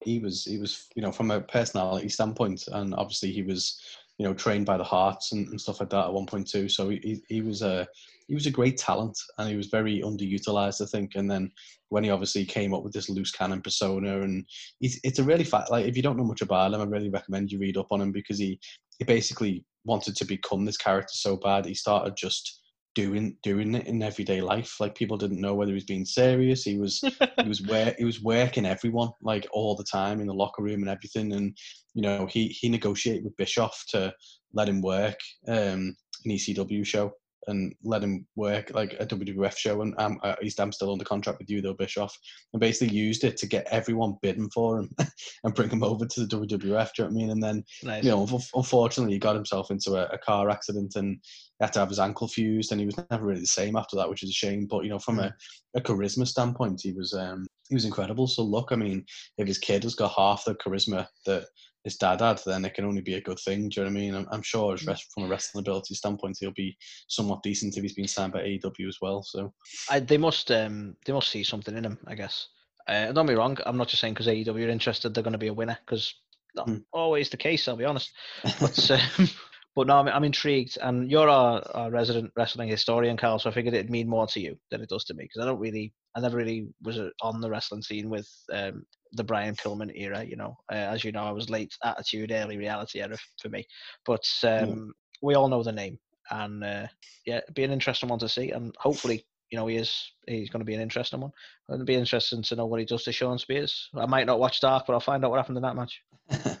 he 0.00 0.18
was 0.18 0.44
he 0.44 0.58
was 0.58 0.88
you 0.94 1.02
know 1.02 1.12
from 1.12 1.30
a 1.30 1.40
personality 1.40 2.08
standpoint, 2.08 2.66
and 2.72 2.94
obviously 2.94 3.30
he 3.30 3.42
was 3.42 3.80
you 4.18 4.26
know 4.26 4.34
trained 4.34 4.66
by 4.66 4.76
the 4.76 4.84
Hearts 4.84 5.32
and, 5.32 5.48
and 5.48 5.60
stuff 5.60 5.80
like 5.80 5.90
that 5.90 6.06
at 6.06 6.12
one 6.12 6.26
point 6.26 6.48
too. 6.48 6.68
So 6.68 6.88
he 6.88 7.22
he- 7.28 7.42
was 7.42 7.62
a 7.62 7.86
he 8.28 8.34
was 8.34 8.46
a 8.46 8.50
great 8.50 8.76
talent, 8.78 9.18
and 9.38 9.48
he 9.48 9.56
was 9.56 9.66
very 9.66 10.00
underutilized, 10.00 10.80
I 10.80 10.86
think. 10.86 11.12
And 11.16 11.30
then 11.30 11.50
when 11.88 12.04
he 12.04 12.10
obviously 12.10 12.44
came 12.44 12.72
up 12.72 12.82
with 12.84 12.92
this 12.92 13.08
loose 13.08 13.32
cannon 13.32 13.62
persona, 13.62 14.22
and 14.22 14.44
he's 14.80 15.00
it's 15.04 15.18
a 15.18 15.24
really 15.24 15.44
fat 15.44 15.70
like 15.70 15.86
if 15.86 15.96
you 15.96 16.02
don't 16.02 16.16
know 16.16 16.24
much 16.24 16.42
about 16.42 16.72
him, 16.72 16.80
I 16.80 16.84
really 16.84 17.10
recommend 17.10 17.50
you 17.50 17.58
read 17.58 17.76
up 17.76 17.88
on 17.90 18.00
him 18.00 18.12
because 18.12 18.38
he 18.38 18.58
he 18.98 19.04
basically 19.04 19.64
wanted 19.84 20.14
to 20.16 20.24
become 20.24 20.64
this 20.64 20.76
character 20.76 21.12
so 21.14 21.36
bad 21.36 21.66
he 21.66 21.74
started 21.74 22.14
just 22.16 22.60
doing 22.94 23.36
doing 23.42 23.74
it 23.74 23.86
in 23.86 24.02
everyday 24.02 24.40
life. 24.40 24.76
Like 24.78 24.94
people 24.94 25.16
didn't 25.16 25.40
know 25.40 25.54
whether 25.54 25.70
he 25.70 25.74
was 25.76 25.84
being 25.84 26.04
serious. 26.04 26.62
He 26.62 26.78
was 26.78 27.00
he 27.00 27.48
was 27.48 27.62
where 27.66 27.94
he 27.98 28.04
was 28.04 28.22
working 28.22 28.66
everyone 28.66 29.10
like 29.22 29.46
all 29.52 29.74
the 29.74 29.84
time 29.84 30.20
in 30.20 30.26
the 30.26 30.34
locker 30.34 30.62
room 30.62 30.82
and 30.82 30.90
everything. 30.90 31.32
And 31.32 31.56
you 31.94 32.02
know 32.02 32.26
he 32.26 32.48
he 32.48 32.68
negotiated 32.68 33.24
with 33.24 33.36
Bischoff 33.36 33.84
to 33.88 34.12
let 34.52 34.68
him 34.68 34.82
work 34.82 35.18
um, 35.48 35.94
an 36.24 36.30
ECW 36.30 36.84
show 36.86 37.12
and 37.48 37.74
let 37.82 38.02
him 38.02 38.26
work 38.36 38.70
like 38.74 38.94
a 39.00 39.06
WWF 39.06 39.56
show. 39.56 39.82
And 39.82 39.94
um, 39.98 40.18
uh, 40.22 40.36
he's 40.40 40.58
I'm 40.58 40.72
still 40.72 40.92
under 40.92 41.04
contract 41.04 41.38
with 41.38 41.50
you 41.50 41.60
though, 41.60 41.74
Bischoff, 41.74 42.16
and 42.52 42.60
basically 42.60 42.96
used 42.96 43.24
it 43.24 43.36
to 43.38 43.46
get 43.46 43.66
everyone 43.70 44.16
bidding 44.22 44.50
for 44.50 44.78
him 44.78 44.90
and 45.44 45.54
bring 45.54 45.70
him 45.70 45.82
over 45.82 46.06
to 46.06 46.26
the 46.26 46.36
WWF. 46.36 46.56
Do 46.56 46.66
you 46.66 46.70
know 46.70 46.84
what 46.84 47.04
I 47.04 47.10
mean? 47.10 47.30
And 47.30 47.42
then 47.42 47.64
Nice. 47.82 48.04
you 48.04 48.10
know, 48.10 48.28
unfortunately, 48.54 49.14
he 49.14 49.18
got 49.18 49.34
himself 49.34 49.70
into 49.70 49.94
a, 49.94 50.06
a 50.14 50.18
car 50.18 50.50
accident 50.50 50.94
and 50.96 51.18
he 51.58 51.64
had 51.64 51.72
to 51.74 51.80
have 51.80 51.88
his 51.88 51.98
ankle 51.98 52.28
fused, 52.28 52.72
and 52.72 52.80
he 52.80 52.86
was 52.86 52.98
never 53.10 53.26
really 53.26 53.40
the 53.40 53.46
same 53.46 53.76
after 53.76 53.96
that, 53.96 54.08
which 54.08 54.22
is 54.22 54.30
a 54.30 54.34
shame. 54.34 54.66
But 54.70 54.84
you 54.84 54.90
know, 54.90 54.98
from 54.98 55.18
a, 55.18 55.34
a 55.74 55.80
charisma 55.80 56.26
standpoint, 56.26 56.80
he 56.82 56.92
was 56.92 57.12
um, 57.12 57.46
he 57.68 57.74
was 57.74 57.84
incredible. 57.84 58.26
So 58.26 58.42
look, 58.42 58.68
I 58.70 58.76
mean, 58.76 59.04
if 59.38 59.48
his 59.48 59.58
kid 59.58 59.82
has 59.84 59.94
got 59.94 60.14
half 60.16 60.44
the 60.44 60.54
charisma 60.54 61.06
that 61.26 61.46
his 61.84 61.96
dad 61.96 62.20
had, 62.20 62.40
then 62.46 62.64
it 62.64 62.74
can 62.74 62.84
only 62.84 63.00
be 63.00 63.14
a 63.14 63.20
good 63.20 63.38
thing. 63.38 63.68
Do 63.68 63.80
you 63.80 63.84
know 63.86 63.90
what 63.92 63.98
I 63.98 64.00
mean? 64.00 64.14
I'm, 64.14 64.28
I'm 64.30 64.42
sure, 64.42 64.74
as 64.74 64.86
rest, 64.86 65.12
from 65.12 65.24
a 65.24 65.28
wrestling 65.28 65.62
ability 65.62 65.94
standpoint, 65.94 66.36
he'll 66.40 66.52
be 66.52 66.76
somewhat 67.08 67.42
decent 67.42 67.76
if 67.76 67.82
he's 67.82 67.94
been 67.94 68.08
signed 68.08 68.32
by 68.32 68.40
AEW 68.40 68.88
as 68.88 68.98
well. 69.02 69.22
So 69.22 69.52
I, 69.90 70.00
they 70.00 70.18
must 70.18 70.50
um 70.50 70.96
they 71.04 71.12
must 71.12 71.30
see 71.30 71.42
something 71.42 71.76
in 71.76 71.84
him, 71.84 71.98
I 72.06 72.14
guess. 72.14 72.48
Uh, 72.86 73.12
don't 73.12 73.26
be 73.26 73.34
wrong. 73.34 73.56
I'm 73.64 73.76
not 73.76 73.88
just 73.88 74.00
saying 74.00 74.14
because 74.14 74.26
AEW 74.26 74.66
are 74.66 74.68
interested, 74.68 75.14
they're 75.14 75.22
going 75.22 75.32
to 75.32 75.38
be 75.38 75.48
a 75.48 75.54
winner. 75.54 75.78
Because 75.84 76.14
not 76.54 76.68
Hmm. 76.68 76.78
always 76.92 77.30
the 77.30 77.36
case. 77.36 77.68
I'll 77.68 77.76
be 77.76 77.84
honest. 77.84 78.12
But 78.60 78.90
um, 78.90 79.28
but 79.74 79.86
no, 79.86 79.96
I'm, 79.96 80.08
I'm 80.08 80.24
intrigued. 80.24 80.76
And 80.82 81.10
you're 81.10 81.28
our, 81.28 81.62
our 81.74 81.90
resident 81.90 82.32
wrestling 82.36 82.68
historian, 82.68 83.16
Carl. 83.16 83.38
So 83.38 83.50
I 83.50 83.52
figured 83.54 83.74
it'd 83.74 83.90
mean 83.90 84.08
more 84.08 84.26
to 84.28 84.40
you 84.40 84.56
than 84.70 84.82
it 84.82 84.88
does 84.88 85.04
to 85.04 85.14
me 85.14 85.24
because 85.24 85.42
I 85.42 85.46
don't 85.46 85.60
really, 85.60 85.92
I 86.14 86.20
never 86.20 86.36
really 86.36 86.68
was 86.82 86.98
uh, 86.98 87.08
on 87.22 87.40
the 87.40 87.50
wrestling 87.50 87.82
scene 87.82 88.10
with 88.10 88.28
um, 88.52 88.84
the 89.12 89.24
Brian 89.24 89.54
Pillman 89.54 89.92
era. 89.94 90.24
You 90.24 90.36
know, 90.36 90.56
uh, 90.70 90.76
as 90.76 91.04
you 91.04 91.12
know, 91.12 91.24
I 91.24 91.32
was 91.32 91.48
late 91.48 91.72
Attitude, 91.84 92.32
early 92.32 92.58
reality 92.58 93.00
era 93.00 93.16
for 93.40 93.48
me. 93.48 93.64
But 94.04 94.26
um, 94.44 94.92
we 95.22 95.34
all 95.34 95.48
know 95.48 95.62
the 95.62 95.72
name, 95.72 95.98
and 96.30 96.62
uh, 96.62 96.86
yeah, 97.24 97.38
it'd 97.38 97.54
be 97.54 97.64
an 97.64 97.72
interesting 97.72 98.10
one 98.10 98.18
to 98.18 98.28
see. 98.28 98.50
And 98.50 98.74
hopefully, 98.78 99.24
you 99.50 99.58
know, 99.58 99.66
he 99.68 99.76
is 99.76 100.12
he's 100.26 100.50
going 100.50 100.60
to 100.60 100.66
be 100.66 100.74
an 100.74 100.82
interesting 100.82 101.20
one. 101.20 101.32
It'd 101.72 101.86
be 101.86 101.94
interesting 101.94 102.42
to 102.42 102.56
know 102.56 102.66
what 102.66 102.80
he 102.80 102.86
does 102.86 103.04
to 103.04 103.12
Shawn 103.12 103.38
Spears. 103.38 103.88
I 103.94 104.04
might 104.04 104.26
not 104.26 104.40
watch 104.40 104.60
Dark, 104.60 104.84
but 104.86 104.92
I'll 104.92 105.00
find 105.00 105.24
out 105.24 105.30
what 105.30 105.38
happened 105.38 105.56
in 105.56 105.62
that 105.62 105.76
match. 105.76 106.02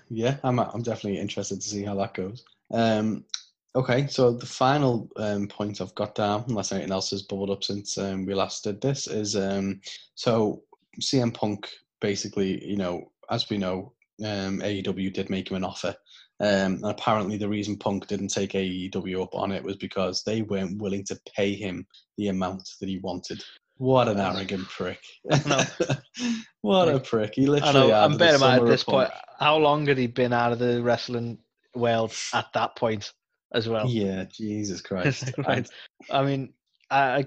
yeah, 0.08 0.36
I'm 0.42 0.58
I'm 0.58 0.82
definitely 0.82 1.20
interested 1.20 1.60
to 1.60 1.68
see 1.68 1.84
how 1.84 1.94
that 1.96 2.14
goes. 2.14 2.42
Um, 2.72 3.24
okay, 3.74 4.06
so 4.06 4.32
the 4.32 4.46
final 4.46 5.08
um, 5.16 5.48
point 5.48 5.80
I've 5.80 5.94
got 5.94 6.14
down, 6.14 6.44
unless 6.48 6.72
anything 6.72 6.92
else 6.92 7.10
has 7.10 7.22
bubbled 7.22 7.50
up 7.50 7.64
since 7.64 7.98
um, 7.98 8.26
we 8.26 8.34
last 8.34 8.64
did 8.64 8.80
this, 8.80 9.06
is 9.06 9.36
um, 9.36 9.80
so 10.14 10.62
CM 11.00 11.32
Punk 11.34 11.68
basically, 12.00 12.64
you 12.66 12.76
know, 12.76 13.10
as 13.30 13.48
we 13.48 13.58
know, 13.58 13.92
um, 14.24 14.60
AEW 14.60 15.12
did 15.12 15.30
make 15.30 15.50
him 15.50 15.56
an 15.56 15.64
offer. 15.64 15.94
Um, 16.40 16.74
and 16.74 16.90
apparently, 16.90 17.36
the 17.36 17.48
reason 17.48 17.76
Punk 17.76 18.08
didn't 18.08 18.28
take 18.28 18.52
AEW 18.52 19.22
up 19.22 19.34
on 19.34 19.52
it 19.52 19.62
was 19.62 19.76
because 19.76 20.24
they 20.24 20.42
weren't 20.42 20.82
willing 20.82 21.04
to 21.04 21.20
pay 21.36 21.54
him 21.54 21.86
the 22.18 22.28
amount 22.28 22.68
that 22.80 22.88
he 22.88 22.98
wanted. 22.98 23.42
What 23.76 24.08
an 24.08 24.18
arrogant 24.18 24.68
prick! 24.68 25.00
what 26.62 26.88
a 26.88 27.00
prick! 27.00 27.34
He 27.36 27.46
I 27.46 27.50
literally. 27.50 27.88
know. 27.88 27.94
I'm 27.94 28.16
betting 28.16 28.42
at 28.42 28.64
this 28.66 28.84
point. 28.84 29.10
How 29.38 29.56
long 29.56 29.86
had 29.86 29.98
he 29.98 30.08
been 30.08 30.32
out 30.32 30.52
of 30.52 30.58
the 30.58 30.82
wrestling 30.82 31.38
world 31.74 32.12
at 32.32 32.52
that 32.54 32.76
point 32.76 33.12
as 33.54 33.68
well? 33.68 33.88
Yeah, 33.88 34.24
Jesus 34.24 34.80
Christ. 34.80 35.32
right. 35.46 35.68
I 36.10 36.22
mean, 36.22 36.52
I, 36.90 37.18
I 37.18 37.26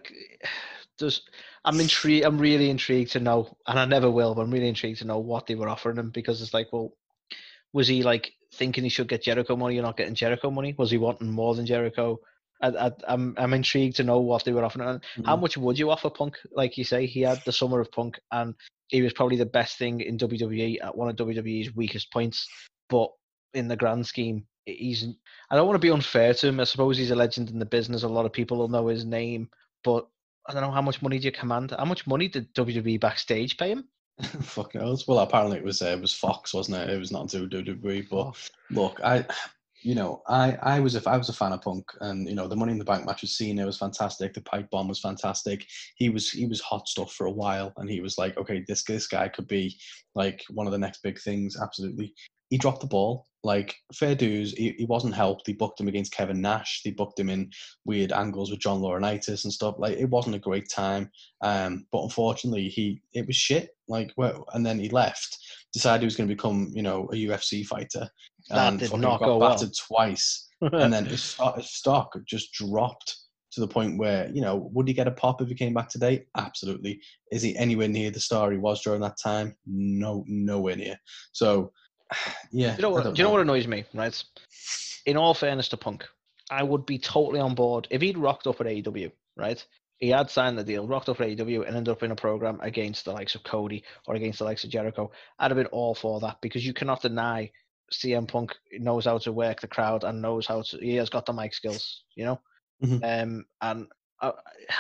just 1.00 1.30
I'm 1.64 1.80
intrigued. 1.80 2.26
I'm 2.26 2.38
really 2.38 2.70
intrigued 2.70 3.12
to 3.14 3.20
know, 3.20 3.58
and 3.68 3.80
I 3.80 3.86
never 3.86 4.10
will, 4.10 4.36
but 4.36 4.41
I'm 4.41 4.52
really 4.52 4.70
intrigued 4.70 5.00
to 5.00 5.06
know 5.08 5.20
what 5.20 5.48
they 5.48 5.56
were 5.56 5.70
offering 5.70 5.98
him 5.98 6.12
because 6.12 6.41
it's 6.41 6.54
like, 6.54 6.68
well, 6.72 6.93
was 7.74 7.88
he 7.88 8.04
like 8.04 8.34
thinking 8.54 8.84
he 8.84 8.89
should 8.89 9.08
get 9.10 9.24
Jericho 9.24 9.56
money? 9.56 9.76
You're 9.76 9.84
not 9.84 9.98
getting 9.98 10.16
Jericho 10.16 10.50
money. 10.50 10.74
Was 10.78 10.91
he 10.91 10.98
wanting 10.98 11.32
more 11.32 11.56
than 11.56 11.66
Jericho? 11.66 12.20
I, 12.62 12.70
I, 12.70 12.91
I'm 13.08 13.36
I'm 13.38 13.54
intrigued 13.54 13.98
to 13.98 14.04
know 14.04 14.20
what 14.20 14.46
they 14.46 14.54
were 14.54 14.64
offering. 14.64 14.88
And 14.88 15.04
how 15.26 15.36
Mhm. 15.36 15.41
much 15.41 15.58
would 15.58 15.78
you 15.78 15.91
offer 15.91 16.10
Punk? 16.10 16.38
Like 16.52 16.78
you 16.78 16.86
say, 16.86 17.06
he 17.06 17.22
had 17.22 17.41
the 17.46 17.52
summer 17.52 17.82
of 17.82 17.91
Punk, 17.91 18.18
and 18.32 18.54
he 18.88 19.02
was 19.02 19.14
probably 19.14 19.38
the 19.38 19.46
best 19.46 19.78
thing 19.78 20.00
in 20.00 20.18
WWE 20.18 20.78
at 20.82 20.96
one 20.96 21.10
of 21.10 21.16
WWE's 21.18 21.76
weakest 21.76 22.12
points. 22.14 22.48
But 22.88 23.10
in 23.56 23.68
the 23.68 23.76
grand 23.76 24.06
scheme, 24.06 24.45
he's. 24.66 25.08
I 25.49 25.56
don't 25.56 25.68
want 25.68 25.76
to 25.76 25.88
be 25.88 25.91
unfair 25.91 26.34
to 26.34 26.47
him. 26.47 26.60
I 26.60 26.64
suppose 26.66 26.97
he's 26.97 27.12
a 27.12 27.16
legend 27.16 27.49
in 27.49 27.60
the 27.60 27.66
business. 27.66 28.03
A 28.03 28.08
lot 28.08 28.26
of 28.26 28.34
people 28.34 28.58
will 28.58 28.68
know 28.68 28.88
his 28.88 29.06
name, 29.06 29.49
but 29.84 30.08
I 30.47 30.53
don't 30.53 30.62
know 30.62 30.72
how 30.72 30.82
much 30.82 31.01
money 31.01 31.20
do 31.20 31.26
you 31.26 31.32
command. 31.32 31.74
How 31.78 31.86
much 31.86 32.06
money 32.08 32.28
did 32.28 32.53
WWE 32.53 32.99
backstage 32.99 33.58
pay 33.58 33.70
him? 33.72 33.86
Fuck 34.41 34.76
knows. 34.76 35.08
Well, 35.08 35.20
apparently 35.20 35.58
it 35.58 35.64
was 35.64 35.82
uh, 35.82 35.88
it 35.88 36.01
was 36.01 36.14
Fox, 36.14 36.53
wasn't 36.53 36.78
it? 36.78 36.89
It 36.89 36.99
was 36.99 37.12
not 37.12 37.28
WWE. 37.28 38.08
But 38.10 38.18
Oh. 38.18 38.34
look, 38.72 38.99
I, 39.03 39.26
you 39.84 39.93
know, 39.93 40.22
I 40.28 40.58
I 40.62 40.80
was 40.80 40.95
a 40.95 41.10
I 41.10 41.18
was 41.18 41.30
a 41.30 41.34
fan 41.34 41.51
of 41.53 41.62
Punk, 41.62 41.86
and 42.01 42.28
you 42.28 42.34
know 42.36 42.47
the 42.47 42.56
Money 42.56 42.72
in 42.72 42.80
the 42.80 42.86
Bank 42.86 43.06
match 43.06 43.22
with 43.22 43.32
Cena 43.32 43.66
was 43.66 43.78
fantastic. 43.78 44.34
The 44.34 44.41
pipe 44.41 44.70
bomb 44.72 44.88
was 44.88 44.99
fantastic. 45.01 45.66
He 45.97 46.10
was 46.10 46.32
he 46.32 46.45
was 46.45 46.62
hot 46.62 46.88
stuff 46.88 47.14
for 47.14 47.28
a 47.28 47.32
while, 47.32 47.74
and 47.78 47.89
he 47.89 47.99
was 48.01 48.18
like, 48.18 48.38
okay, 48.38 48.64
this 48.68 48.84
this 48.84 49.06
guy 49.08 49.28
could 49.28 49.47
be 49.47 49.78
like 50.16 50.43
one 50.49 50.66
of 50.66 50.72
the 50.72 50.80
next 50.80 51.03
big 51.03 51.20
things. 51.20 51.58
Absolutely. 51.62 52.14
He 52.49 52.58
dropped 52.58 52.82
the 52.82 52.88
ball. 52.88 53.26
Like 53.46 53.76
fair 53.93 54.16
dues, 54.16 54.54
he, 54.54 54.72
he 54.72 54.86
wasn't 54.86 55.14
helped. 55.14 55.46
He 55.46 55.54
booked 55.54 55.80
him 55.80 55.88
against 55.88 56.12
Kevin 56.12 56.41
Nash. 56.41 56.82
They 56.84 56.89
booked 56.89 57.20
him 57.20 57.30
in 57.30 57.52
weird 57.86 58.12
angles 58.12 58.50
with 58.50 58.60
John 58.60 58.82
Laurinaitis 58.82 59.43
and 59.43 59.54
stuff. 59.54 59.76
Like 59.78 59.98
it 59.98 60.10
wasn't 60.10 60.36
a 60.36 60.39
great 60.39 60.68
time. 60.68 61.12
Um, 61.43 61.86
but 61.91 62.02
unfortunately, 62.02 62.70
he 62.70 63.04
it 63.14 63.28
was 63.28 63.36
shit. 63.36 63.70
Like, 63.88 64.12
well, 64.18 64.46
and 64.54 64.66
then 64.66 64.80
he 64.80 64.89
left. 64.89 65.38
Decided 65.74 66.02
he 66.02 66.06
was 66.06 66.16
going 66.16 66.28
to 66.28 66.36
become, 66.36 66.72
you 66.74 66.82
know, 66.82 67.08
a 67.14 67.16
UFC 67.16 67.64
fighter. 67.64 68.10
That 68.50 68.68
and 68.68 68.80
did 68.80 68.91
not 68.93 69.20
got 69.20 69.26
go 69.26 69.38
well. 69.38 69.72
twice. 69.88 70.50
and 70.62 70.91
then 70.91 71.06
his 71.06 71.22
stock, 71.34 71.58
his 71.58 71.70
stock 71.70 72.18
just 72.26 72.52
dropped 72.52 73.16
to 73.52 73.62
the 73.62 73.68
point 73.68 74.00
where, 74.00 74.28
you 74.34 74.41
know, 74.41 74.72
would 74.74 74.88
he 74.88 74.93
get 74.96 75.08
a 75.08 75.12
pop 75.12 75.39
if 75.41 75.50
he 75.50 75.54
came 75.54 75.76
back 75.76 75.89
today? 75.89 76.26
Absolutely. 76.36 77.00
Is 77.32 77.43
he 77.43 77.56
anywhere 77.58 77.88
near 77.88 78.10
the 78.10 78.20
star 78.20 78.52
he 78.52 78.58
was 78.58 78.82
during 78.82 79.02
that 79.02 79.18
time? 79.22 79.56
No, 79.68 80.24
nowhere 80.28 80.76
near. 80.76 80.98
So, 81.32 81.72
yeah. 82.51 82.76
you 82.76 82.82
know 82.82 82.89
what? 82.89 83.03
don't 83.03 83.18
you 83.18 83.24
know 83.24 83.32
what 83.32 83.41
annoys 83.41 83.68
me? 83.68 83.86
Right. 83.93 84.24
In 85.06 85.18
all 85.18 85.34
fairness 85.34 85.70
to 85.70 85.78
Punk, 85.78 86.06
I 86.49 86.64
would 86.64 86.86
be 86.86 86.97
totally 86.97 87.39
on 87.39 87.56
board 87.56 87.88
if 87.89 88.01
he'd 88.01 88.18
rocked 88.18 88.47
up 88.47 88.62
at 88.62 88.68
AEW. 88.68 89.12
Right. 89.36 89.64
He 89.97 90.10
had 90.10 90.30
signed 90.30 90.58
the 90.58 90.64
deal, 90.64 90.88
rocked 90.88 91.08
up 91.10 91.22
at 91.22 91.28
AEW, 91.28 91.66
and 91.66 91.76
ended 91.76 91.91
up 91.91 92.03
in 92.03 92.12
a 92.12 92.16
program 92.16 92.60
against 92.62 93.06
the 93.06 93.14
likes 93.14 93.36
of 93.36 93.43
Cody 93.43 93.84
or 94.08 94.16
against 94.16 94.39
the 94.39 94.45
likes 94.45 94.64
of 94.64 94.70
Jericho. 94.70 95.10
I'd 95.39 95.51
have 95.51 95.58
been 95.58 95.68
all 95.68 95.95
for 95.95 96.20
that 96.20 96.41
because 96.41 96.66
you 96.66 96.74
cannot 96.74 97.01
deny 97.01 97.51
CM 97.93 98.28
Punk 98.28 98.56
knows 98.74 99.06
how 99.06 99.18
to 99.20 99.32
work 99.32 99.62
the 99.62 99.68
crowd 99.68 100.03
and 100.03 100.22
knows 100.22 100.47
how 100.47 100.64
to. 100.64 100.78
He 100.78 100.95
has 100.95 101.10
got 101.10 101.26
the 101.26 101.34
mic 101.34 101.53
skills. 101.53 102.03
You 102.16 102.26
know. 102.26 102.41
Mhm. 102.84 103.24
Um, 103.24 103.45
and 103.62 103.88
I, 104.30 104.32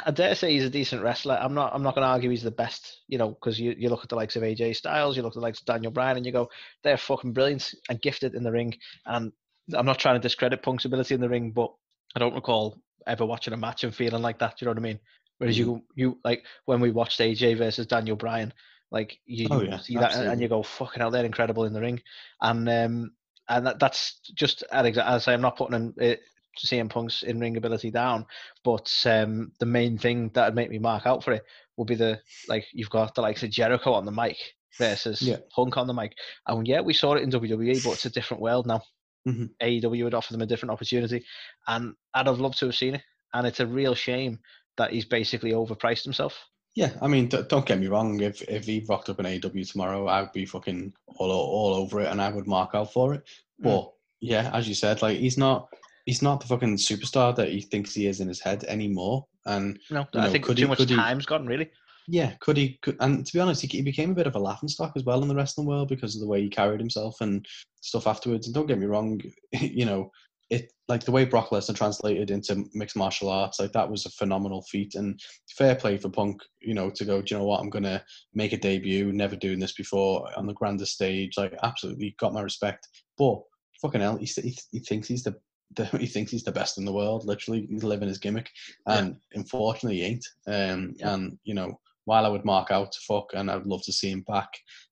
I 0.07 0.11
dare 0.11 0.35
say 0.35 0.51
he's 0.51 0.63
a 0.65 0.69
decent 0.69 1.01
wrestler. 1.03 1.37
I'm 1.39 1.53
not. 1.53 1.73
I'm 1.73 1.83
not 1.83 1.95
going 1.95 2.03
to 2.05 2.09
argue 2.09 2.29
he's 2.29 2.43
the 2.43 2.51
best. 2.51 3.01
You 3.07 3.17
know, 3.17 3.29
because 3.29 3.59
you, 3.59 3.75
you 3.77 3.89
look 3.89 4.03
at 4.03 4.09
the 4.09 4.15
likes 4.15 4.35
of 4.35 4.43
AJ 4.43 4.75
Styles, 4.75 5.15
you 5.15 5.23
look 5.23 5.31
at 5.31 5.35
the 5.35 5.41
likes 5.41 5.59
of 5.59 5.65
Daniel 5.65 5.91
Bryan, 5.91 6.17
and 6.17 6.25
you 6.25 6.31
go, 6.31 6.49
they're 6.83 6.97
fucking 6.97 7.33
brilliant 7.33 7.73
and 7.89 8.01
gifted 8.01 8.35
in 8.35 8.43
the 8.43 8.51
ring. 8.51 8.75
And 9.05 9.31
I'm 9.73 9.85
not 9.85 9.99
trying 9.99 10.15
to 10.15 10.21
discredit 10.21 10.63
Punk's 10.63 10.85
ability 10.85 11.15
in 11.15 11.21
the 11.21 11.29
ring, 11.29 11.51
but 11.51 11.71
I 12.15 12.19
don't 12.19 12.35
recall 12.35 12.77
ever 13.07 13.25
watching 13.25 13.53
a 13.53 13.57
match 13.57 13.83
and 13.83 13.93
feeling 13.93 14.21
like 14.21 14.39
that. 14.39 14.57
Do 14.57 14.65
you 14.65 14.65
know 14.65 14.71
what 14.71 14.79
I 14.79 14.81
mean? 14.81 14.99
Whereas 15.37 15.57
you 15.57 15.81
you 15.95 16.17
like 16.23 16.43
when 16.65 16.79
we 16.79 16.91
watched 16.91 17.19
AJ 17.19 17.57
versus 17.57 17.87
Daniel 17.87 18.15
Bryan, 18.15 18.53
like 18.91 19.19
you, 19.25 19.47
Oh, 19.51 19.61
yeah, 19.61 19.79
see 19.79 19.95
that 19.97 20.15
and- 20.15 20.41
you 20.41 20.47
go, 20.47 20.63
fucking 20.63 21.01
hell, 21.01 21.11
they're 21.11 21.25
incredible 21.25 21.65
in 21.65 21.73
the 21.73 21.81
ring. 21.81 22.01
And 22.41 22.67
um 22.69 23.11
and 23.47 23.67
that, 23.67 23.79
that's 23.79 24.19
just 24.33 24.63
an 24.71 24.97
I 24.97 25.17
say, 25.19 25.33
I'm 25.33 25.41
not 25.41 25.57
putting 25.57 25.93
in, 25.99 26.11
uh, 26.11 26.15
CM 26.57 26.89
Punk's 26.89 27.23
in 27.23 27.39
ring 27.39 27.57
ability 27.57 27.91
down, 27.91 28.25
but 28.63 28.91
um 29.05 29.51
the 29.59 29.65
main 29.65 29.97
thing 29.97 30.29
that 30.33 30.45
would 30.47 30.55
make 30.55 30.69
me 30.69 30.79
mark 30.79 31.05
out 31.05 31.23
for 31.23 31.33
it 31.33 31.43
would 31.77 31.87
be 31.87 31.95
the 31.95 32.19
like 32.47 32.65
you've 32.73 32.89
got 32.89 33.15
the 33.15 33.21
likes 33.21 33.43
of 33.43 33.49
Jericho 33.49 33.93
on 33.93 34.05
the 34.05 34.11
mic 34.11 34.37
versus 34.77 35.21
Yeah. 35.21 35.37
Punk 35.55 35.77
on 35.77 35.87
the 35.87 35.93
mic. 35.93 36.13
And 36.47 36.67
yeah, 36.67 36.81
we 36.81 36.93
saw 36.93 37.13
it 37.13 37.23
in 37.23 37.29
WWE, 37.31 37.83
but 37.83 37.91
it's 37.93 38.05
a 38.05 38.09
different 38.09 38.41
world 38.41 38.67
now. 38.67 38.81
Mhm. 39.27 39.49
AEW 39.61 40.03
would 40.03 40.13
offer 40.13 40.33
them 40.33 40.41
a 40.41 40.45
different 40.45 40.71
opportunity, 40.71 41.25
and 41.67 41.93
I'd 42.13 42.27
have 42.27 42.39
loved 42.39 42.59
to 42.59 42.65
have 42.67 42.75
seen 42.75 42.95
it. 42.95 43.01
And 43.33 43.47
it's 43.47 43.59
a 43.59 43.67
real 43.67 43.95
shame 43.95 44.39
that 44.77 44.91
he's 44.91 45.05
basically 45.05 45.51
overpriced 45.51 46.03
himself. 46.03 46.37
Yeah, 46.75 46.91
I 47.01 47.07
mean, 47.07 47.29
d- 47.29 47.43
don't 47.47 47.65
get 47.65 47.79
me 47.79 47.87
wrong. 47.87 48.19
If 48.21 48.41
if 48.43 48.65
he 48.65 48.85
rocked 48.87 49.09
up 49.09 49.19
in 49.19 49.25
AEW 49.25 49.65
tomorrow, 49.71 50.07
I'd 50.07 50.31
be 50.33 50.45
fucking 50.45 50.93
all 51.17 51.31
all 51.31 51.73
over 51.73 52.01
it, 52.01 52.07
and 52.07 52.21
I 52.21 52.29
would 52.29 52.47
mark 52.47 52.75
out 52.75 52.91
for 52.91 53.13
it. 53.13 53.23
Mm. 53.61 53.63
But 53.63 53.91
yeah, 54.19 54.51
as 54.53 54.67
you 54.67 54.75
said, 54.75 55.01
like 55.01 55.17
he's 55.17 55.37
not 55.37 55.69
he's 56.05 56.21
not 56.21 56.39
the 56.39 56.47
fucking 56.47 56.77
superstar 56.77 57.35
that 57.35 57.49
he 57.49 57.61
thinks 57.61 57.93
he 57.93 58.07
is 58.07 58.19
in 58.19 58.27
his 58.27 58.39
head 58.41 58.63
anymore. 58.65 59.25
And 59.45 59.79
No, 59.91 60.05
You 60.13 60.19
I 60.21 60.25
know, 60.25 60.31
think 60.31 60.45
too 60.45 60.53
he- 60.53 60.65
much 60.65 60.77
could 60.77 60.89
he- 60.89 60.95
time's 60.95 61.25
gone 61.25 61.45
really. 61.45 61.69
yeah, 62.07 62.33
could 62.39 62.57
he? 62.57 62.77
Could, 62.81 62.97
and 62.99 63.25
to 63.25 63.33
be 63.33 63.39
honest, 63.39 63.61
he, 63.61 63.67
he 63.67 63.81
became 63.81 64.11
a 64.11 64.15
bit 64.15 64.27
of 64.27 64.35
a 64.35 64.39
laughing 64.39 64.69
stock 64.69 64.93
as 64.95 65.03
well 65.03 65.21
in 65.21 65.27
the 65.27 65.35
wrestling 65.35 65.67
world 65.67 65.87
because 65.89 66.15
of 66.15 66.21
the 66.21 66.27
way 66.27 66.41
he 66.41 66.49
carried 66.49 66.79
himself 66.79 67.21
and 67.21 67.45
stuff 67.81 68.07
afterwards. 68.07 68.47
And 68.47 68.53
don't 68.53 68.67
get 68.67 68.79
me 68.79 68.85
wrong, 68.85 69.19
you 69.53 69.85
know, 69.85 70.11
it 70.51 70.71
like 70.87 71.03
the 71.03 71.11
way 71.11 71.25
Brock 71.25 71.49
Lesnar 71.49 71.75
translated 71.75 72.29
into 72.29 72.65
mixed 72.75 72.95
martial 72.95 73.29
arts, 73.29 73.59
like 73.59 73.71
that 73.71 73.89
was 73.89 74.05
a 74.05 74.11
phenomenal 74.11 74.61
feat. 74.69 74.93
And 74.93 75.19
fair 75.57 75.73
play 75.73 75.97
for 75.97 76.09
Punk, 76.09 76.39
you 76.61 76.75
know, 76.75 76.91
to 76.91 77.03
go, 77.05 77.19
do 77.23 77.33
you 77.33 77.39
know 77.39 77.45
what, 77.47 77.59
I'm 77.61 77.71
gonna 77.71 78.03
make 78.35 78.53
a 78.53 78.57
debut, 78.57 79.11
never 79.11 79.35
doing 79.35 79.57
this 79.57 79.73
before 79.73 80.29
on 80.37 80.45
the 80.45 80.53
grandest 80.53 80.93
stage. 80.93 81.33
Like 81.35 81.55
absolutely 81.63 82.15
got 82.19 82.33
my 82.33 82.41
respect. 82.41 82.87
But 83.17 83.39
fucking 83.81 84.01
hell, 84.01 84.17
he, 84.17 84.25
he, 84.27 84.55
he 84.71 84.79
thinks 84.81 85.07
he's 85.07 85.23
the, 85.23 85.35
the 85.91 85.97
he 85.97 86.07
thinks 86.07 86.31
he's 86.31 86.43
the 86.43 86.51
best 86.51 86.77
in 86.77 86.85
the 86.85 86.93
world. 86.93 87.25
Literally, 87.25 87.67
he's 87.69 87.83
living 87.83 88.07
his 88.07 88.17
gimmick, 88.17 88.49
and 88.87 89.17
unfortunately, 89.33 89.99
he 89.99 90.05
ain't. 90.05 90.25
Um, 90.47 90.95
and 91.01 91.37
you 91.43 91.53
know, 91.53 91.79
while 92.05 92.25
I 92.25 92.29
would 92.29 92.45
mark 92.45 92.71
out 92.71 92.91
to 92.91 92.99
fuck, 93.07 93.31
and 93.33 93.49
I'd 93.49 93.65
love 93.65 93.83
to 93.83 93.93
see 93.93 94.11
him 94.11 94.21
back 94.21 94.49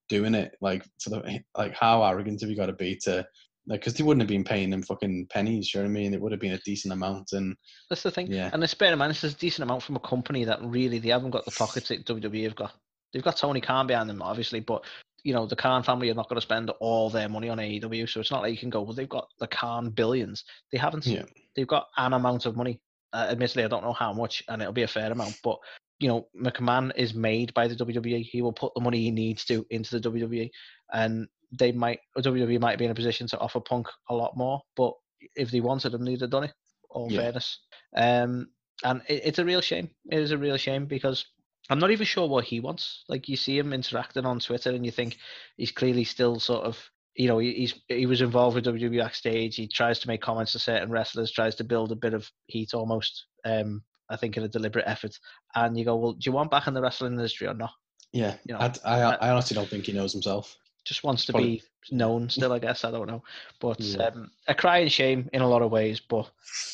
doing 0.09 0.35
it, 0.35 0.55
like 0.61 0.85
for 1.01 1.09
the 1.11 1.39
like 1.57 1.73
how 1.73 2.03
arrogant 2.03 2.41
have 2.41 2.49
you 2.49 2.55
got 2.55 2.67
to 2.67 2.73
be 2.73 2.95
to 3.03 3.25
like 3.67 3.81
because 3.81 3.93
they 3.93 4.03
wouldn't 4.03 4.21
have 4.21 4.29
been 4.29 4.43
paying 4.43 4.73
him 4.73 4.83
fucking 4.83 5.27
pennies. 5.29 5.73
You 5.73 5.79
know 5.79 5.85
what 5.85 5.91
I 5.91 5.93
mean? 5.93 6.13
It 6.13 6.21
would 6.21 6.31
have 6.31 6.41
been 6.41 6.53
a 6.53 6.59
decent 6.59 6.93
amount, 6.93 7.31
and 7.31 7.55
That's 7.89 8.03
the 8.03 8.11
thing. 8.11 8.31
Yeah. 8.31 8.49
And 8.51 8.61
the 8.61 8.75
bear 8.77 8.91
in 8.91 8.99
mind, 8.99 9.11
this 9.11 9.23
is 9.23 9.33
a 9.33 9.37
decent 9.37 9.63
amount 9.63 9.83
from 9.83 9.95
a 9.95 10.01
company 10.01 10.43
that 10.45 10.59
really 10.61 10.99
they 10.99 11.09
haven't 11.09 11.31
got 11.31 11.45
the 11.45 11.51
pockets 11.51 11.87
that 11.89 12.05
WWE 12.05 12.43
have 12.43 12.55
got. 12.55 12.73
They've 13.13 13.23
got 13.23 13.37
Tony 13.37 13.61
Khan 13.61 13.87
behind 13.87 14.09
them, 14.09 14.21
obviously, 14.21 14.59
but 14.59 14.83
you 15.23 15.33
know 15.33 15.45
the 15.45 15.55
Khan 15.55 15.83
family 15.83 16.09
are 16.09 16.15
not 16.15 16.29
going 16.29 16.37
to 16.37 16.41
spend 16.45 16.69
all 16.79 17.09
their 17.09 17.29
money 17.29 17.49
on 17.49 17.57
AEW, 17.57 18.09
so 18.09 18.19
it's 18.19 18.31
not 18.31 18.41
like 18.41 18.51
you 18.51 18.57
can 18.57 18.69
go. 18.69 18.81
Well, 18.81 18.93
they've 18.93 19.07
got 19.09 19.27
the 19.39 19.47
Khan 19.47 19.89
billions. 19.89 20.43
They 20.71 20.77
haven't. 20.77 21.05
Yeah. 21.05 21.23
They've 21.55 21.67
got 21.67 21.87
an 21.97 22.13
amount 22.13 22.45
of 22.45 22.55
money. 22.57 22.79
Uh, 23.13 23.27
admittedly, 23.29 23.63
I 23.63 23.67
don't 23.67 23.83
know 23.83 23.93
how 23.93 24.11
much, 24.11 24.43
and 24.49 24.61
it'll 24.61 24.73
be 24.73 24.83
a 24.83 24.87
fair 24.87 25.11
amount. 25.11 25.39
But 25.43 25.57
you 25.99 26.07
know, 26.09 26.27
McMahon 26.39 26.91
is 26.95 27.13
made 27.13 27.53
by 27.53 27.67
the 27.67 27.75
WWE. 27.75 28.23
He 28.23 28.41
will 28.41 28.53
put 28.53 28.73
the 28.73 28.81
money 28.81 29.01
he 29.03 29.11
needs 29.11 29.45
to 29.45 29.65
into 29.69 29.99
the 29.99 30.09
WWE, 30.09 30.49
and 30.91 31.27
they 31.57 31.71
might 31.71 31.99
WWE 32.17 32.59
might 32.59 32.79
be 32.79 32.85
in 32.85 32.91
a 32.91 32.95
position 32.95 33.27
to 33.27 33.39
offer 33.39 33.59
Punk 33.59 33.87
a 34.09 34.15
lot 34.15 34.35
more. 34.35 34.61
But 34.75 34.93
if 35.35 35.51
they 35.51 35.61
wanted 35.61 35.93
him, 35.93 36.03
they'd 36.03 36.21
have 36.21 36.31
done 36.31 36.45
it. 36.45 36.53
All 36.89 37.11
Yeah. 37.11 37.21
fairness, 37.21 37.59
um, 37.95 38.49
and 38.83 39.01
it, 39.07 39.21
it's 39.25 39.39
a 39.39 39.45
real 39.45 39.61
shame. 39.61 39.89
It 40.11 40.19
is 40.19 40.31
a 40.31 40.37
real 40.37 40.57
shame 40.57 40.85
because 40.85 41.25
I'm 41.69 41.79
not 41.79 41.91
even 41.91 42.05
sure 42.05 42.27
what 42.27 42.45
he 42.45 42.59
wants. 42.59 43.03
Like 43.07 43.29
you 43.29 43.35
see 43.37 43.57
him 43.57 43.73
interacting 43.73 44.25
on 44.25 44.39
Twitter, 44.39 44.71
and 44.71 44.85
you 44.85 44.91
think 44.91 45.17
he's 45.57 45.71
clearly 45.71 46.03
still 46.03 46.39
sort 46.39 46.65
of. 46.65 46.77
You 47.15 47.27
know, 47.27 47.37
he- 47.37 47.53
he's 47.53 47.73
he 47.87 48.05
was 48.07 48.21
involved 48.21 48.55
with 48.55 48.65
WWE 48.65 48.97
backstage. 48.99 49.55
He 49.55 49.67
tries 49.67 49.99
to 49.99 50.07
make 50.07 50.21
comments 50.21 50.51
to 50.53 50.59
certain 50.59 50.89
wrestlers, 50.89 51.31
tries 51.31 51.55
to 51.55 51.63
build 51.63 51.91
a 51.91 51.95
bit 51.95 52.13
of 52.15 52.29
heat 52.47 52.73
almost. 52.73 53.25
Um, 53.45 53.83
I 54.09 54.15
think 54.17 54.35
in 54.35 54.43
a 54.43 54.47
deliberate 54.47 54.85
effort. 54.87 55.17
And 55.55 55.77
you 55.77 55.85
go, 55.85 55.95
well, 55.95 56.13
do 56.13 56.19
you 56.27 56.31
want 56.31 56.51
back 56.51 56.67
in 56.67 56.73
the 56.73 56.81
wrestling 56.81 57.13
industry 57.13 57.47
or 57.47 57.53
not? 57.53 57.71
yeah, 58.11 58.35
You 58.45 58.53
know, 58.55 58.59
I, 58.59 58.71
I, 58.85 58.99
I 59.15 59.29
honestly 59.31 59.55
don't 59.55 59.67
think 59.69 59.85
he 59.85 59.91
knows 59.93 60.11
himself. 60.11 60.55
just 60.85 61.03
wants 61.03 61.25
to 61.25 61.31
Probably- 61.33 61.57
be 61.89 61.95
known 61.95 62.29
still, 62.29 62.51
I 62.51 62.59
guess. 62.59 62.83
I 62.83 62.91
don't 62.91 63.07
know. 63.07 63.23
But 63.59 63.79
Yeah. 63.79 64.05
um, 64.07 64.29
a 64.47 64.53
crying 64.53 64.87
shame 64.89 65.29
in 65.33 65.41
a 65.41 65.47
lot 65.47 65.61
of 65.61 65.71
ways. 65.71 65.99
But 66.01 66.29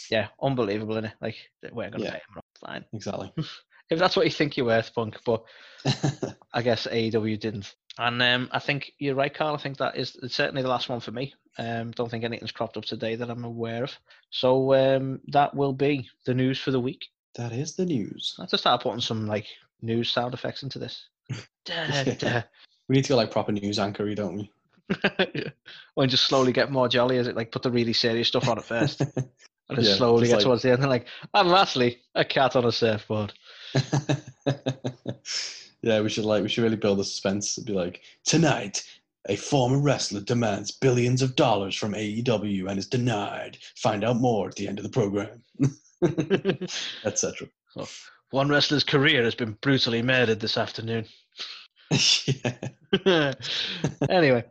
yeah, 0.10 0.30
unbelievable, 0.42 0.94
isn't 0.96 1.06
it? 1.06 1.14
Like, 1.22 1.36
we're 1.72 1.90
going 1.90 2.02
to 2.04 2.06
Yeah. 2.06 2.12
pay 2.12 2.18
him. 2.36 2.42
Fine. 2.66 2.86
Exactly. 2.94 3.32
If 3.90 4.00
that's 4.00 4.16
what 4.16 4.26
you 4.26 4.32
think 4.32 4.56
you're 4.58 4.66
worth, 4.66 4.94
Punk. 4.94 5.18
But 5.26 5.44
I 6.54 6.62
guess 6.62 6.88
AEW 6.88 7.40
didn't. 7.40 7.74
And 7.98 8.22
um, 8.22 8.50
I 8.52 8.60
think 8.60 8.94
you're 9.00 9.16
right, 9.16 9.34
Carl. 9.34 9.56
I 9.56 9.60
think 9.60 9.78
that 9.78 9.98
is 9.98 10.18
certainly 10.28 10.62
the 10.62 10.70
last 10.70 10.90
one 10.90 11.00
for 11.00 11.12
me. 11.12 11.34
Um, 11.58 11.92
don't 11.92 12.10
think 12.10 12.24
anything's 12.24 12.52
cropped 12.54 12.78
up 12.78 12.86
today 12.86 13.16
that 13.16 13.30
I'm 13.30 13.44
aware 13.44 13.84
of. 13.84 13.92
So 14.30 14.74
um, 14.74 15.20
that 15.28 15.54
will 15.56 15.74
be 15.74 16.10
the 16.26 16.34
news 16.34 16.60
for 16.60 16.72
the 16.72 16.80
week. 16.80 17.08
that 17.36 17.52
is 17.52 17.76
the 17.76 17.86
news. 17.86 18.36
I 18.40 18.44
have 18.44 18.50
to 18.52 18.58
start 18.58 18.82
putting 18.84 19.02
some 19.02 19.28
like 19.28 19.46
news 19.82 20.10
sound 20.10 20.34
effects 20.34 20.64
into 20.64 20.80
this. 20.80 21.08
Da, 21.66 22.04
da. 22.04 22.42
We 22.88 22.96
need 22.96 23.04
to 23.04 23.10
go 23.10 23.16
like 23.16 23.30
proper 23.30 23.52
news 23.52 23.78
anchory, 23.78 24.16
don't 24.16 24.38
we? 24.38 24.52
or 25.96 26.08
just 26.08 26.26
slowly 26.26 26.52
get 26.52 26.72
more 26.72 26.88
jolly 26.88 27.18
as 27.18 27.28
it 27.28 27.36
like 27.36 27.52
put 27.52 27.62
the 27.62 27.70
really 27.70 27.94
serious 27.94 28.28
stuff 28.28 28.48
on 28.48 28.58
at 28.58 28.64
first 28.64 29.02
and 29.02 29.12
then 29.70 29.86
Yeah, 29.86 29.94
slowly 29.96 30.26
get 30.28 30.36
like- 30.38 30.44
towards 30.44 30.64
the 30.64 30.72
end 30.72 30.82
and 30.82 30.90
like 30.90 31.06
and 31.34 31.50
lastly 31.50 32.00
a 32.16 32.26
cat 32.26 32.56
on 32.56 32.66
a 32.66 32.72
surfboard 32.72 33.34
yeah, 35.82 36.02
we 36.02 36.10
should 36.10 36.26
like 36.26 36.44
we 36.44 36.50
should 36.50 36.64
really 36.64 36.76
build 36.76 37.00
the 37.00 37.04
suspense. 37.04 37.58
It'd 37.58 37.68
be 37.68 37.74
like 37.74 38.02
tonight, 38.26 38.84
a 39.28 39.36
former 39.36 39.80
wrestler 39.80 40.22
demands 40.22 40.72
billions 40.72 41.22
of 41.22 41.36
dollars 41.36 41.76
from 41.76 41.94
AEW 41.94 42.70
and 42.70 42.80
is 42.80 42.88
denied. 42.88 43.58
Find 43.76 44.04
out 44.04 44.18
more 44.18 44.48
at 44.48 44.56
the 44.56 44.68
end 44.68 44.80
of 44.80 44.84
the 44.84 44.90
program, 44.90 45.44
etc. 47.06 47.48
one 48.32 48.50
wrestler's 48.50 48.84
career 48.84 49.24
has 49.24 49.36
been 49.36 49.58
brutally 49.62 50.02
murdered 50.02 50.40
this 50.40 50.58
afternoon 50.58 51.06
yeah. 53.06 53.34
anyway 54.10 54.44